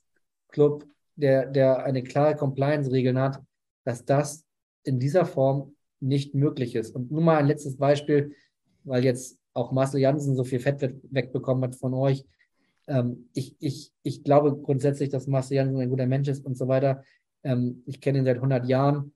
Club, 0.50 0.86
der, 1.16 1.46
der 1.46 1.84
eine 1.84 2.04
klare 2.04 2.36
Compliance-Regeln 2.36 3.20
hat, 3.20 3.42
dass 3.84 4.06
das 4.06 4.46
in 4.84 5.00
dieser 5.00 5.26
Form 5.26 5.76
nicht 6.00 6.34
möglich 6.34 6.76
ist. 6.76 6.96
Und 6.96 7.12
nur 7.12 7.22
mal 7.22 7.38
ein 7.38 7.48
letztes 7.48 7.78
Beispiel, 7.78 8.34
weil 8.84 9.04
jetzt 9.04 9.38
auch 9.54 9.72
Marcel 9.72 10.00
Janssen 10.00 10.36
so 10.36 10.44
viel 10.44 10.60
Fett 10.60 10.82
wegbekommen 11.12 11.64
hat 11.64 11.76
von 11.76 11.94
euch. 11.94 12.26
Ähm, 12.88 13.30
ich, 13.34 13.56
ich, 13.60 13.92
ich 14.04 14.24
glaube 14.24 14.58
grundsätzlich, 14.58 15.10
dass 15.10 15.28
Marcel 15.28 15.58
Janssen 15.58 15.80
ein 15.80 15.90
guter 15.90 16.08
Mensch 16.08 16.28
ist 16.28 16.46
und 16.46 16.58
so 16.58 16.68
weiter. 16.68 17.04
Ähm, 17.44 17.84
ich 17.86 18.02
kenne 18.02 18.20
ihn 18.20 18.26
seit 18.26 18.38
100 18.38 18.68
Jahren. 18.68 19.14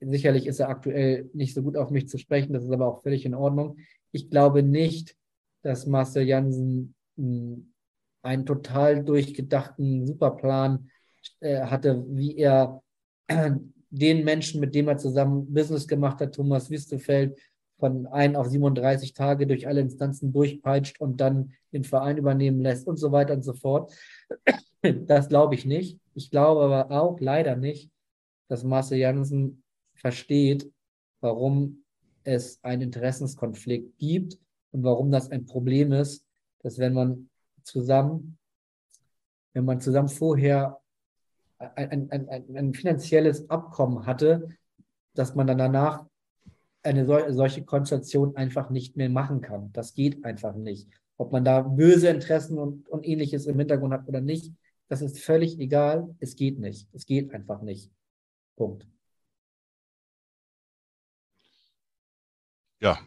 Sicherlich 0.00 0.46
ist 0.46 0.60
er 0.60 0.68
aktuell 0.68 1.30
nicht 1.32 1.54
so 1.54 1.62
gut 1.62 1.76
auf 1.76 1.90
mich 1.90 2.08
zu 2.08 2.18
sprechen, 2.18 2.52
das 2.52 2.64
ist 2.64 2.70
aber 2.70 2.86
auch 2.86 3.02
völlig 3.02 3.24
in 3.24 3.34
Ordnung. 3.34 3.78
Ich 4.12 4.28
glaube 4.28 4.62
nicht, 4.62 5.16
dass 5.62 5.86
Marcel 5.86 6.24
Janssen 6.24 6.94
einen 7.16 8.44
total 8.44 9.02
durchgedachten 9.02 10.06
Superplan 10.06 10.90
äh, 11.40 11.62
hatte, 11.62 12.04
wie 12.08 12.36
er 12.36 12.82
den 13.90 14.24
Menschen, 14.24 14.60
mit 14.60 14.74
dem 14.74 14.88
er 14.88 14.98
zusammen 14.98 15.52
Business 15.52 15.86
gemacht 15.86 16.20
hat, 16.20 16.34
Thomas 16.34 16.70
Wistefeld, 16.70 17.38
von 17.78 18.06
1 18.06 18.36
auf 18.36 18.48
37 18.48 19.12
Tage 19.12 19.46
durch 19.46 19.68
alle 19.68 19.80
Instanzen 19.80 20.32
durchpeitscht 20.32 21.00
und 21.00 21.20
dann 21.20 21.52
den 21.72 21.84
Verein 21.84 22.16
übernehmen 22.16 22.60
lässt 22.60 22.86
und 22.86 22.96
so 22.96 23.12
weiter 23.12 23.34
und 23.34 23.42
so 23.42 23.54
fort. 23.54 23.92
Das 25.06 25.28
glaube 25.28 25.56
ich 25.56 25.64
nicht. 25.64 25.98
Ich 26.14 26.30
glaube 26.30 26.62
aber 26.62 26.92
auch 26.92 27.18
leider 27.18 27.56
nicht, 27.56 27.90
dass 28.46 28.62
Marcel 28.62 28.98
Janssen 28.98 29.64
versteht, 29.94 30.70
warum 31.20 31.82
es 32.22 32.62
einen 32.62 32.82
Interessenskonflikt 32.82 33.98
gibt 33.98 34.38
und 34.70 34.84
warum 34.84 35.10
das 35.10 35.32
ein 35.32 35.44
Problem 35.44 35.90
ist, 35.90 36.24
dass 36.62 36.78
wenn 36.78 36.92
man 36.92 37.30
zusammen, 37.64 38.38
wenn 39.54 39.64
man 39.64 39.80
zusammen 39.80 40.08
vorher 40.08 40.78
ein, 41.58 42.10
ein, 42.10 42.28
ein, 42.28 42.56
ein 42.56 42.74
finanzielles 42.74 43.48
Abkommen 43.50 44.06
hatte, 44.06 44.48
dass 45.14 45.34
man 45.34 45.46
dann 45.46 45.58
danach 45.58 46.04
eine 46.82 47.04
sol 47.04 47.32
solche 47.32 47.64
Konstellation 47.64 48.36
einfach 48.36 48.70
nicht 48.70 48.96
mehr 48.96 49.10
machen 49.10 49.40
kann. 49.40 49.72
Das 49.72 49.94
geht 49.94 50.24
einfach 50.24 50.54
nicht. 50.54 50.88
Ob 51.16 51.32
man 51.32 51.44
da 51.44 51.62
böse 51.62 52.08
Interessen 52.08 52.58
und, 52.58 52.88
und 52.88 53.06
ähnliches 53.06 53.46
im 53.46 53.58
Hintergrund 53.58 53.92
hat 53.92 54.06
oder 54.06 54.20
nicht, 54.20 54.52
das 54.88 55.02
ist 55.02 55.18
völlig 55.18 55.58
egal. 55.58 56.14
Es 56.20 56.36
geht 56.36 56.58
nicht. 56.58 56.88
Es 56.92 57.06
geht 57.06 57.32
einfach 57.32 57.62
nicht. 57.62 57.90
Punkt. 58.56 58.86
Ja. 62.80 62.98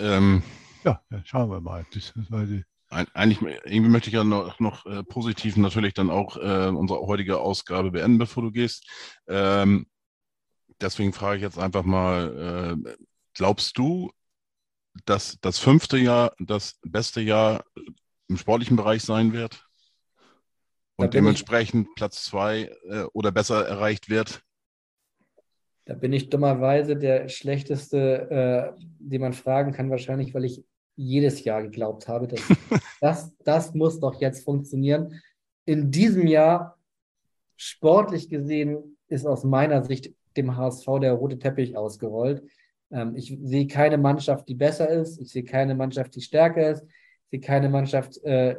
Ähm, 0.00 0.42
ja, 0.84 1.02
schauen 1.24 1.50
wir 1.50 1.60
mal. 1.60 1.86
Das, 1.92 2.12
weil 2.28 2.64
eigentlich, 2.90 3.40
irgendwie 3.64 3.90
möchte 3.90 4.08
ich 4.08 4.14
ja 4.14 4.24
noch, 4.24 4.60
noch 4.60 4.86
äh, 4.86 5.02
positiv 5.02 5.56
natürlich 5.56 5.94
dann 5.94 6.10
auch 6.10 6.36
äh, 6.36 6.68
unsere 6.68 7.00
heutige 7.00 7.38
Ausgabe 7.38 7.90
beenden, 7.90 8.18
bevor 8.18 8.42
du 8.42 8.50
gehst. 8.50 8.88
Ähm, 9.26 9.86
deswegen 10.80 11.12
frage 11.12 11.36
ich 11.36 11.42
jetzt 11.42 11.58
einfach 11.58 11.84
mal, 11.84 12.80
äh, 12.86 12.94
glaubst 13.34 13.76
du, 13.76 14.10
dass 15.04 15.38
das 15.40 15.58
fünfte 15.58 15.98
Jahr 15.98 16.32
das 16.38 16.78
beste 16.82 17.20
Jahr 17.20 17.64
im 18.28 18.36
sportlichen 18.36 18.76
Bereich 18.76 19.02
sein 19.02 19.32
wird? 19.32 19.64
Und 20.96 21.14
dementsprechend 21.14 21.94
Platz 21.94 22.24
zwei 22.24 22.72
äh, 22.88 23.04
oder 23.12 23.30
besser 23.30 23.64
erreicht 23.64 24.08
wird? 24.08 24.42
Da 25.84 25.94
bin 25.94 26.12
ich 26.12 26.28
dummerweise 26.28 26.96
der 26.96 27.28
schlechteste, 27.28 28.74
äh, 28.76 28.82
den 28.98 29.20
man 29.20 29.32
fragen 29.32 29.72
kann, 29.72 29.90
wahrscheinlich, 29.90 30.34
weil 30.34 30.44
ich 30.44 30.64
jedes 30.98 31.44
Jahr 31.44 31.62
geglaubt 31.62 32.08
habe, 32.08 32.26
dass 32.26 32.40
das, 33.00 33.32
das 33.44 33.74
muss 33.74 34.00
doch 34.00 34.20
jetzt 34.20 34.44
funktionieren. 34.44 35.20
In 35.64 35.90
diesem 35.90 36.26
Jahr, 36.26 36.76
sportlich 37.56 38.28
gesehen, 38.28 38.96
ist 39.06 39.26
aus 39.26 39.44
meiner 39.44 39.84
Sicht 39.84 40.12
dem 40.36 40.56
HSV 40.56 40.86
der 41.00 41.12
rote 41.12 41.38
Teppich 41.38 41.76
ausgerollt. 41.76 42.42
Ähm, 42.90 43.14
ich 43.16 43.36
sehe 43.42 43.66
keine 43.66 43.96
Mannschaft, 43.96 44.48
die 44.48 44.54
besser 44.54 44.88
ist. 44.88 45.20
Ich 45.20 45.30
sehe 45.30 45.44
keine 45.44 45.74
Mannschaft, 45.74 46.14
die 46.16 46.20
stärker 46.20 46.70
ist. 46.70 46.82
Ich 46.82 47.30
sehe 47.30 47.40
keine 47.40 47.68
Mannschaft, 47.68 48.22
äh, 48.24 48.56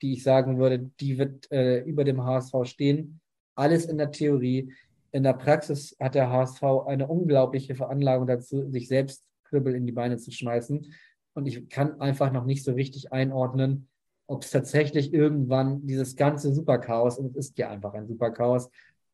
die 0.00 0.14
ich 0.14 0.22
sagen 0.22 0.58
würde, 0.58 0.90
die 1.00 1.18
wird 1.18 1.50
äh, 1.50 1.80
über 1.80 2.04
dem 2.04 2.24
HSV 2.24 2.54
stehen. 2.64 3.20
Alles 3.54 3.86
in 3.86 3.98
der 3.98 4.10
Theorie. 4.10 4.72
In 5.10 5.22
der 5.22 5.32
Praxis 5.34 5.96
hat 6.00 6.14
der 6.14 6.30
HSV 6.30 6.62
eine 6.86 7.08
unglaubliche 7.08 7.74
Veranlagung 7.74 8.26
dazu, 8.26 8.70
sich 8.70 8.88
selbst 8.88 9.24
Kribbel 9.44 9.74
in 9.74 9.86
die 9.86 9.92
Beine 9.92 10.18
zu 10.18 10.30
schmeißen. 10.30 10.92
Und 11.38 11.46
ich 11.46 11.68
kann 11.68 12.00
einfach 12.00 12.32
noch 12.32 12.46
nicht 12.46 12.64
so 12.64 12.72
richtig 12.72 13.12
einordnen, 13.12 13.86
ob 14.26 14.42
es 14.42 14.50
tatsächlich 14.50 15.14
irgendwann 15.14 15.86
dieses 15.86 16.16
ganze 16.16 16.52
Superchaos, 16.52 17.16
und 17.16 17.36
es 17.36 17.50
ist 17.50 17.58
ja 17.58 17.70
einfach 17.70 17.94
ein 17.94 18.08
Superchaos, 18.08 18.68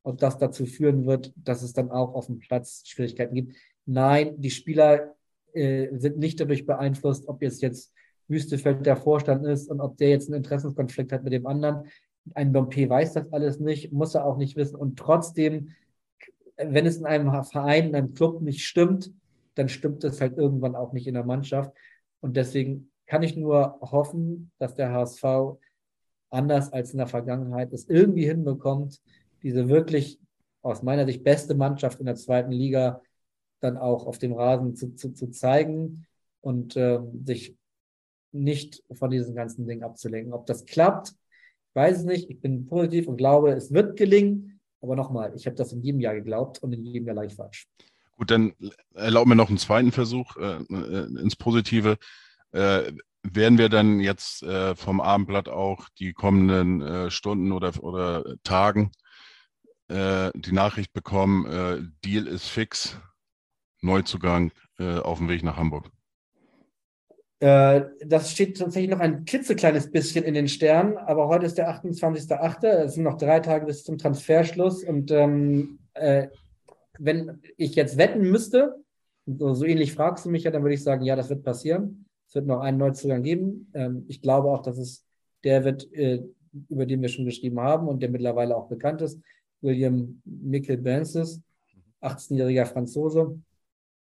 ob 0.04 0.16
das 0.16 0.38
dazu 0.38 0.64
führen 0.64 1.04
wird, 1.04 1.34
dass 1.36 1.60
es 1.60 1.74
dann 1.74 1.90
auch 1.90 2.14
auf 2.14 2.24
dem 2.28 2.38
Platz 2.38 2.82
Schwierigkeiten 2.86 3.34
gibt. 3.34 3.56
Nein, 3.84 4.40
die 4.40 4.50
Spieler 4.50 5.14
äh, 5.52 5.88
sind 5.98 6.16
nicht 6.16 6.40
dadurch 6.40 6.64
beeinflusst, 6.64 7.28
ob 7.28 7.42
jetzt 7.42 7.60
jetzt 7.60 7.92
Wüstefeld 8.26 8.86
der 8.86 8.96
Vorstand 8.96 9.44
ist 9.44 9.70
und 9.70 9.82
ob 9.82 9.98
der 9.98 10.08
jetzt 10.08 10.30
einen 10.30 10.38
Interessenskonflikt 10.38 11.12
hat 11.12 11.24
mit 11.24 11.34
dem 11.34 11.46
anderen. 11.46 11.88
Ein 12.32 12.54
Dompe 12.54 12.88
weiß 12.88 13.12
das 13.12 13.30
alles 13.34 13.60
nicht, 13.60 13.92
muss 13.92 14.14
er 14.14 14.24
auch 14.24 14.38
nicht 14.38 14.56
wissen. 14.56 14.76
Und 14.76 14.98
trotzdem, 14.98 15.72
wenn 16.56 16.86
es 16.86 16.96
in 16.96 17.04
einem 17.04 17.44
Verein, 17.44 17.88
in 17.88 17.94
einem 17.94 18.14
Club 18.14 18.40
nicht 18.40 18.64
stimmt, 18.64 19.12
dann 19.56 19.68
stimmt 19.68 20.04
es 20.04 20.22
halt 20.22 20.38
irgendwann 20.38 20.74
auch 20.74 20.94
nicht 20.94 21.06
in 21.06 21.14
der 21.14 21.24
Mannschaft. 21.24 21.70
Und 22.24 22.38
deswegen 22.38 22.90
kann 23.04 23.22
ich 23.22 23.36
nur 23.36 23.78
hoffen, 23.82 24.50
dass 24.56 24.74
der 24.74 24.90
HSV 24.90 25.58
anders 26.30 26.72
als 26.72 26.92
in 26.92 26.96
der 26.96 27.06
Vergangenheit 27.06 27.70
es 27.74 27.86
irgendwie 27.86 28.24
hinbekommt, 28.24 29.02
diese 29.42 29.68
wirklich 29.68 30.18
aus 30.62 30.82
meiner 30.82 31.04
Sicht 31.04 31.22
beste 31.22 31.54
Mannschaft 31.54 32.00
in 32.00 32.06
der 32.06 32.14
zweiten 32.14 32.50
Liga 32.50 33.02
dann 33.60 33.76
auch 33.76 34.06
auf 34.06 34.16
dem 34.16 34.32
Rasen 34.32 34.74
zu, 34.74 34.94
zu, 34.94 35.12
zu 35.12 35.32
zeigen 35.32 36.06
und 36.40 36.78
ähm, 36.78 37.26
sich 37.26 37.58
nicht 38.32 38.82
von 38.90 39.10
diesen 39.10 39.34
ganzen 39.34 39.66
Dingen 39.66 39.82
abzulenken. 39.82 40.32
Ob 40.32 40.46
das 40.46 40.64
klappt, 40.64 41.10
ich 41.10 41.74
weiß 41.74 41.98
es 41.98 42.04
nicht. 42.04 42.30
Ich 42.30 42.40
bin 42.40 42.64
positiv 42.64 43.06
und 43.06 43.18
glaube, 43.18 43.52
es 43.52 43.70
wird 43.70 43.98
gelingen. 43.98 44.62
Aber 44.80 44.96
nochmal, 44.96 45.34
ich 45.36 45.44
habe 45.44 45.56
das 45.56 45.74
in 45.74 45.82
jedem 45.82 46.00
Jahr 46.00 46.14
geglaubt 46.14 46.62
und 46.62 46.72
in 46.72 46.86
jedem 46.86 47.06
Jahr 47.06 47.16
leicht 47.16 47.36
falsch. 47.36 47.68
Gut, 48.16 48.30
dann 48.30 48.54
erlaub 48.94 49.26
mir 49.26 49.34
noch 49.34 49.48
einen 49.48 49.58
zweiten 49.58 49.92
Versuch 49.92 50.36
äh, 50.36 50.58
äh, 50.62 51.20
ins 51.20 51.36
Positive. 51.36 51.98
Äh, 52.52 52.92
werden 53.24 53.58
wir 53.58 53.68
dann 53.68 54.00
jetzt 54.00 54.42
äh, 54.42 54.76
vom 54.76 55.00
Abendblatt 55.00 55.48
auch 55.48 55.88
die 55.98 56.12
kommenden 56.12 56.82
äh, 56.82 57.10
Stunden 57.10 57.52
oder, 57.52 57.72
oder 57.82 58.36
Tagen 58.44 58.92
äh, 59.88 60.30
die 60.34 60.52
Nachricht 60.52 60.92
bekommen, 60.92 61.92
Deal 62.04 62.26
ist 62.26 62.48
fix, 62.48 62.98
Neuzugang 63.80 64.52
auf 64.78 65.18
dem 65.18 65.28
Weg 65.28 65.42
nach 65.44 65.56
Hamburg? 65.56 65.90
Das 67.38 68.30
steht 68.30 68.58
tatsächlich 68.58 68.90
noch 68.90 69.00
ein 69.00 69.26
klitzekleines 69.26 69.90
bisschen 69.90 70.24
in 70.24 70.32
den 70.32 70.48
Sternen, 70.48 70.96
aber 70.96 71.28
heute 71.28 71.44
ist 71.44 71.58
der 71.58 71.68
28.08. 71.70 72.66
Es 72.66 72.94
sind 72.94 73.04
noch 73.04 73.18
drei 73.18 73.40
Tage 73.40 73.66
bis 73.66 73.84
zum 73.84 73.98
Transferschluss 73.98 74.82
und 74.82 75.10
ähm, 75.10 75.80
äh, 75.92 76.28
wenn 76.98 77.40
ich 77.56 77.74
jetzt 77.74 77.96
wetten 77.96 78.30
müsste, 78.30 78.76
so, 79.26 79.54
so, 79.54 79.64
ähnlich 79.64 79.94
fragst 79.94 80.26
du 80.26 80.30
mich 80.30 80.44
ja, 80.44 80.50
dann 80.50 80.62
würde 80.62 80.74
ich 80.74 80.82
sagen, 80.82 81.04
ja, 81.04 81.16
das 81.16 81.30
wird 81.30 81.42
passieren. 81.42 82.06
Es 82.28 82.34
wird 82.34 82.46
noch 82.46 82.60
einen 82.60 82.78
Neuzugang 82.78 83.22
geben. 83.22 83.70
Ähm, 83.74 84.04
ich 84.08 84.20
glaube 84.20 84.48
auch, 84.48 84.60
dass 84.60 84.76
es 84.76 85.04
der 85.44 85.64
wird, 85.64 85.90
äh, 85.92 86.22
über 86.68 86.86
den 86.86 87.00
wir 87.00 87.08
schon 87.08 87.24
geschrieben 87.24 87.60
haben 87.60 87.88
und 87.88 88.02
der 88.02 88.10
mittlerweile 88.10 88.56
auch 88.56 88.68
bekannt 88.68 89.02
ist, 89.02 89.20
William 89.60 90.20
Mikkel 90.24 90.76
Bensis, 90.76 91.40
18-jähriger 92.02 92.66
Franzose. 92.66 93.38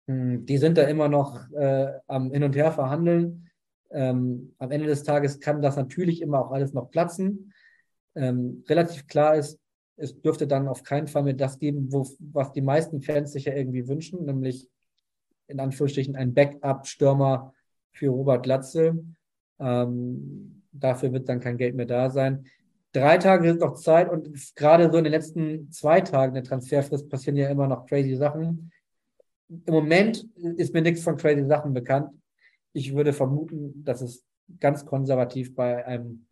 Hm, 0.08 0.44
die 0.44 0.58
sind 0.58 0.76
da 0.76 0.82
immer 0.84 1.08
noch 1.08 1.50
äh, 1.52 1.92
am 2.06 2.32
Hin 2.32 2.42
und 2.42 2.56
Her 2.56 2.72
verhandeln. 2.72 3.48
Ähm, 3.90 4.54
am 4.58 4.70
Ende 4.70 4.86
des 4.86 5.04
Tages 5.04 5.38
kann 5.38 5.62
das 5.62 5.76
natürlich 5.76 6.20
immer 6.20 6.40
auch 6.40 6.50
alles 6.50 6.72
noch 6.72 6.90
platzen. 6.90 7.52
Ähm, 8.14 8.64
relativ 8.68 9.06
klar 9.06 9.36
ist, 9.36 9.58
es 9.96 10.20
dürfte 10.20 10.46
dann 10.46 10.68
auf 10.68 10.82
keinen 10.82 11.06
Fall 11.06 11.22
mehr 11.22 11.34
das 11.34 11.58
geben, 11.58 11.92
wo, 11.92 12.06
was 12.18 12.52
die 12.52 12.60
meisten 12.60 13.00
Fans 13.00 13.32
sich 13.32 13.44
ja 13.44 13.54
irgendwie 13.54 13.86
wünschen, 13.88 14.24
nämlich 14.24 14.68
in 15.46 15.60
Anführungsstrichen 15.60 16.16
ein 16.16 16.34
Backup-Stürmer 16.34 17.52
für 17.92 18.08
Robert 18.08 18.46
Latze. 18.46 19.04
Ähm, 19.58 20.62
dafür 20.72 21.12
wird 21.12 21.28
dann 21.28 21.40
kein 21.40 21.58
Geld 21.58 21.74
mehr 21.74 21.86
da 21.86 22.10
sein. 22.10 22.46
Drei 22.92 23.18
Tage 23.18 23.48
sind 23.48 23.60
noch 23.60 23.74
Zeit 23.74 24.10
und 24.10 24.54
gerade 24.54 24.90
so 24.90 24.98
in 24.98 25.04
den 25.04 25.12
letzten 25.12 25.70
zwei 25.70 26.00
Tagen 26.00 26.34
der 26.34 26.44
Transferfrist 26.44 27.08
passieren 27.08 27.36
ja 27.36 27.48
immer 27.48 27.66
noch 27.66 27.86
crazy 27.86 28.16
Sachen. 28.16 28.70
Im 29.48 29.74
Moment 29.74 30.26
ist 30.56 30.74
mir 30.74 30.82
nichts 30.82 31.02
von 31.02 31.16
crazy 31.16 31.44
Sachen 31.46 31.72
bekannt. 31.72 32.10
Ich 32.72 32.94
würde 32.94 33.12
vermuten, 33.12 33.84
dass 33.84 34.00
es 34.00 34.24
ganz 34.60 34.84
konservativ 34.84 35.54
bei 35.54 35.84
einem 35.86 36.26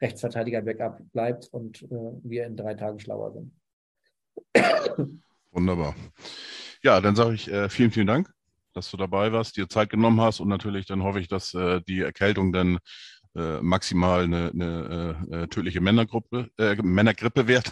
Rechtsverteidiger-Backup 0.00 1.12
bleibt 1.12 1.48
und 1.52 1.82
äh, 1.82 1.88
wir 2.22 2.46
in 2.46 2.56
drei 2.56 2.74
Tagen 2.74 3.00
schlauer 3.00 3.32
sind. 3.32 3.52
Wunderbar. 5.50 5.94
Ja, 6.82 7.00
dann 7.00 7.16
sage 7.16 7.34
ich 7.34 7.50
äh, 7.50 7.68
vielen, 7.68 7.90
vielen 7.90 8.06
Dank, 8.06 8.30
dass 8.74 8.90
du 8.90 8.96
dabei 8.96 9.32
warst, 9.32 9.56
dir 9.56 9.68
Zeit 9.68 9.88
genommen 9.88 10.20
hast 10.20 10.40
und 10.40 10.48
natürlich 10.48 10.86
dann 10.86 11.02
hoffe 11.02 11.20
ich, 11.20 11.28
dass 11.28 11.54
äh, 11.54 11.80
die 11.88 12.00
Erkältung 12.00 12.52
dann 12.52 12.78
äh, 13.36 13.60
maximal 13.60 14.24
eine, 14.24 14.50
eine 14.50 15.26
äh, 15.30 15.42
äh, 15.42 15.46
tödliche 15.48 15.82
Männergruppe, 15.82 16.48
Männergrippe 16.82 17.46
wird 17.46 17.70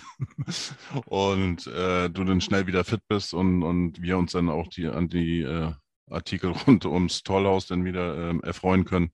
und 1.07 1.67
du 1.67 2.09
dann 2.25 2.41
schnell 2.43 2.67
wieder 2.67 2.85
fit 2.85 3.01
bist 3.09 3.33
und, 3.33 3.63
und 3.63 4.03
wir 4.03 4.19
uns 4.19 4.33
dann 4.33 4.51
auch 4.51 4.69
die, 4.69 4.87
an 4.87 5.09
die 5.09 5.43
Artikel 6.11 6.51
rund 6.67 6.85
ums 6.87 7.23
Tollhaus 7.23 7.67
dann 7.67 7.85
wieder 7.85 8.31
ähm, 8.31 8.43
erfreuen 8.43 8.85
können. 8.85 9.11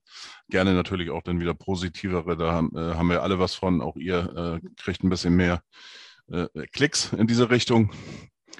Gerne 0.49 0.73
natürlich 0.73 1.09
auch 1.09 1.21
dann 1.23 1.39
wieder 1.39 1.53
positivere. 1.53 2.37
Da 2.37 2.51
haben, 2.51 2.71
äh, 2.75 2.95
haben 2.95 3.09
wir 3.09 3.23
alle 3.23 3.39
was 3.39 3.55
von. 3.55 3.81
Auch 3.81 3.95
ihr 3.95 4.61
äh, 4.63 4.67
kriegt 4.77 5.03
ein 5.03 5.09
bisschen 5.09 5.35
mehr 5.35 5.61
äh, 6.31 6.47
Klicks 6.71 7.13
in 7.13 7.27
diese 7.27 7.49
Richtung, 7.49 7.91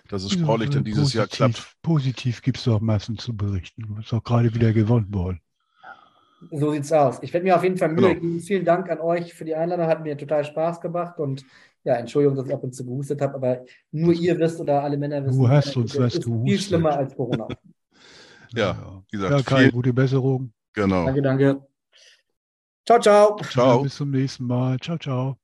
dass 0.10 0.24
es 0.24 0.32
sportlich 0.32 0.70
ja, 0.70 0.76
dann 0.76 0.84
dieses 0.84 1.04
positiv, 1.04 1.18
Jahr 1.18 1.28
klappt. 1.28 1.76
Positiv 1.82 2.42
gibt 2.42 2.58
es 2.58 2.68
auch 2.68 2.82
meistens 2.82 3.24
zu 3.24 3.36
berichten. 3.36 3.98
Ist 4.00 4.14
auch 4.14 4.24
gerade 4.24 4.54
wieder 4.54 4.74
gewonnen 4.74 5.14
worden. 5.14 5.42
So 6.50 6.72
sieht's 6.72 6.92
aus. 6.92 7.20
Ich 7.22 7.32
werde 7.34 7.44
mir 7.44 7.56
auf 7.56 7.64
jeden 7.64 7.78
Fall 7.78 7.90
Mühe 7.90 8.08
genau. 8.08 8.14
geben. 8.14 8.40
Vielen 8.40 8.66
Dank 8.66 8.90
an 8.90 9.00
euch 9.00 9.34
für 9.34 9.46
die 9.46 9.54
Einladung. 9.54 9.86
Hat 9.86 10.02
mir 10.02 10.18
total 10.18 10.44
Spaß 10.44 10.82
gemacht 10.82 11.20
und 11.20 11.46
ja, 11.84 11.96
Entschuldigung, 11.96 12.36
dass 12.36 12.48
ich 12.48 12.54
ab 12.54 12.64
und 12.64 12.74
zu 12.74 12.86
gehustet 12.86 13.22
habe, 13.22 13.36
aber 13.36 13.66
nur 13.92 14.14
ihr 14.14 14.38
wisst 14.38 14.60
oder 14.60 14.84
alle 14.84 14.98
Männer 14.98 15.26
wissen, 15.26 15.40
du 15.40 15.50
hast 15.50 15.76
uns 15.76 15.98
was 15.98 16.16
ist 16.16 16.26
viel 16.26 16.60
schlimmer 16.60 16.96
als 16.96 17.16
Corona. 17.16 17.48
Ja, 18.54 19.02
wie 19.10 19.18
gesagt. 19.18 19.32
Ja, 19.32 19.42
Kai, 19.44 19.64
viel, 19.64 19.72
gute 19.72 19.94
Besserung. 19.94 20.52
Genau. 20.74 21.06
Danke, 21.06 21.22
danke. 21.22 21.62
Ciao, 22.86 23.00
ciao. 23.00 23.38
Ciao. 23.50 23.78
Ja, 23.78 23.84
bis 23.84 23.96
zum 23.96 24.12
nächsten 24.12 24.46
Mal. 24.46 24.78
Ciao, 24.80 24.98
ciao. 24.98 25.38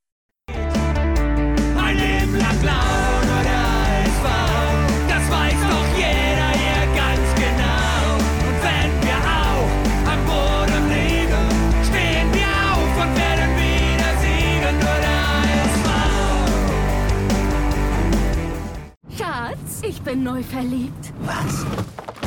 Ein 0.48 1.96
Leben 1.96 2.38
lang 2.38 2.60
blau 2.60 2.74
oder 2.74 3.60
es 4.04 4.24
war, 4.24 4.88
das 5.08 5.30
weiß 5.32 5.54
doch 5.54 5.88
jeder 5.96 6.52
hier 6.52 6.86
ganz 6.96 7.36
genau. 7.36 8.18
Und 8.48 8.58
wenn 8.66 8.92
wir 9.06 9.20
auch 9.24 9.72
am 10.12 10.22
Boden 10.26 10.84
liegen, 10.90 11.48
stehen 11.86 12.28
wir 12.34 12.52
auf 12.74 12.94
und 13.04 13.12
werden 13.16 13.52
wieder 13.56 14.12
siegen 14.20 14.78
oder 14.82 15.16
es 15.64 15.76
war. 19.20 19.52
Schatz, 19.54 19.82
ich 19.84 20.02
bin 20.02 20.24
neu 20.24 20.44
verliebt. 20.44 21.14
Was? 21.22 21.66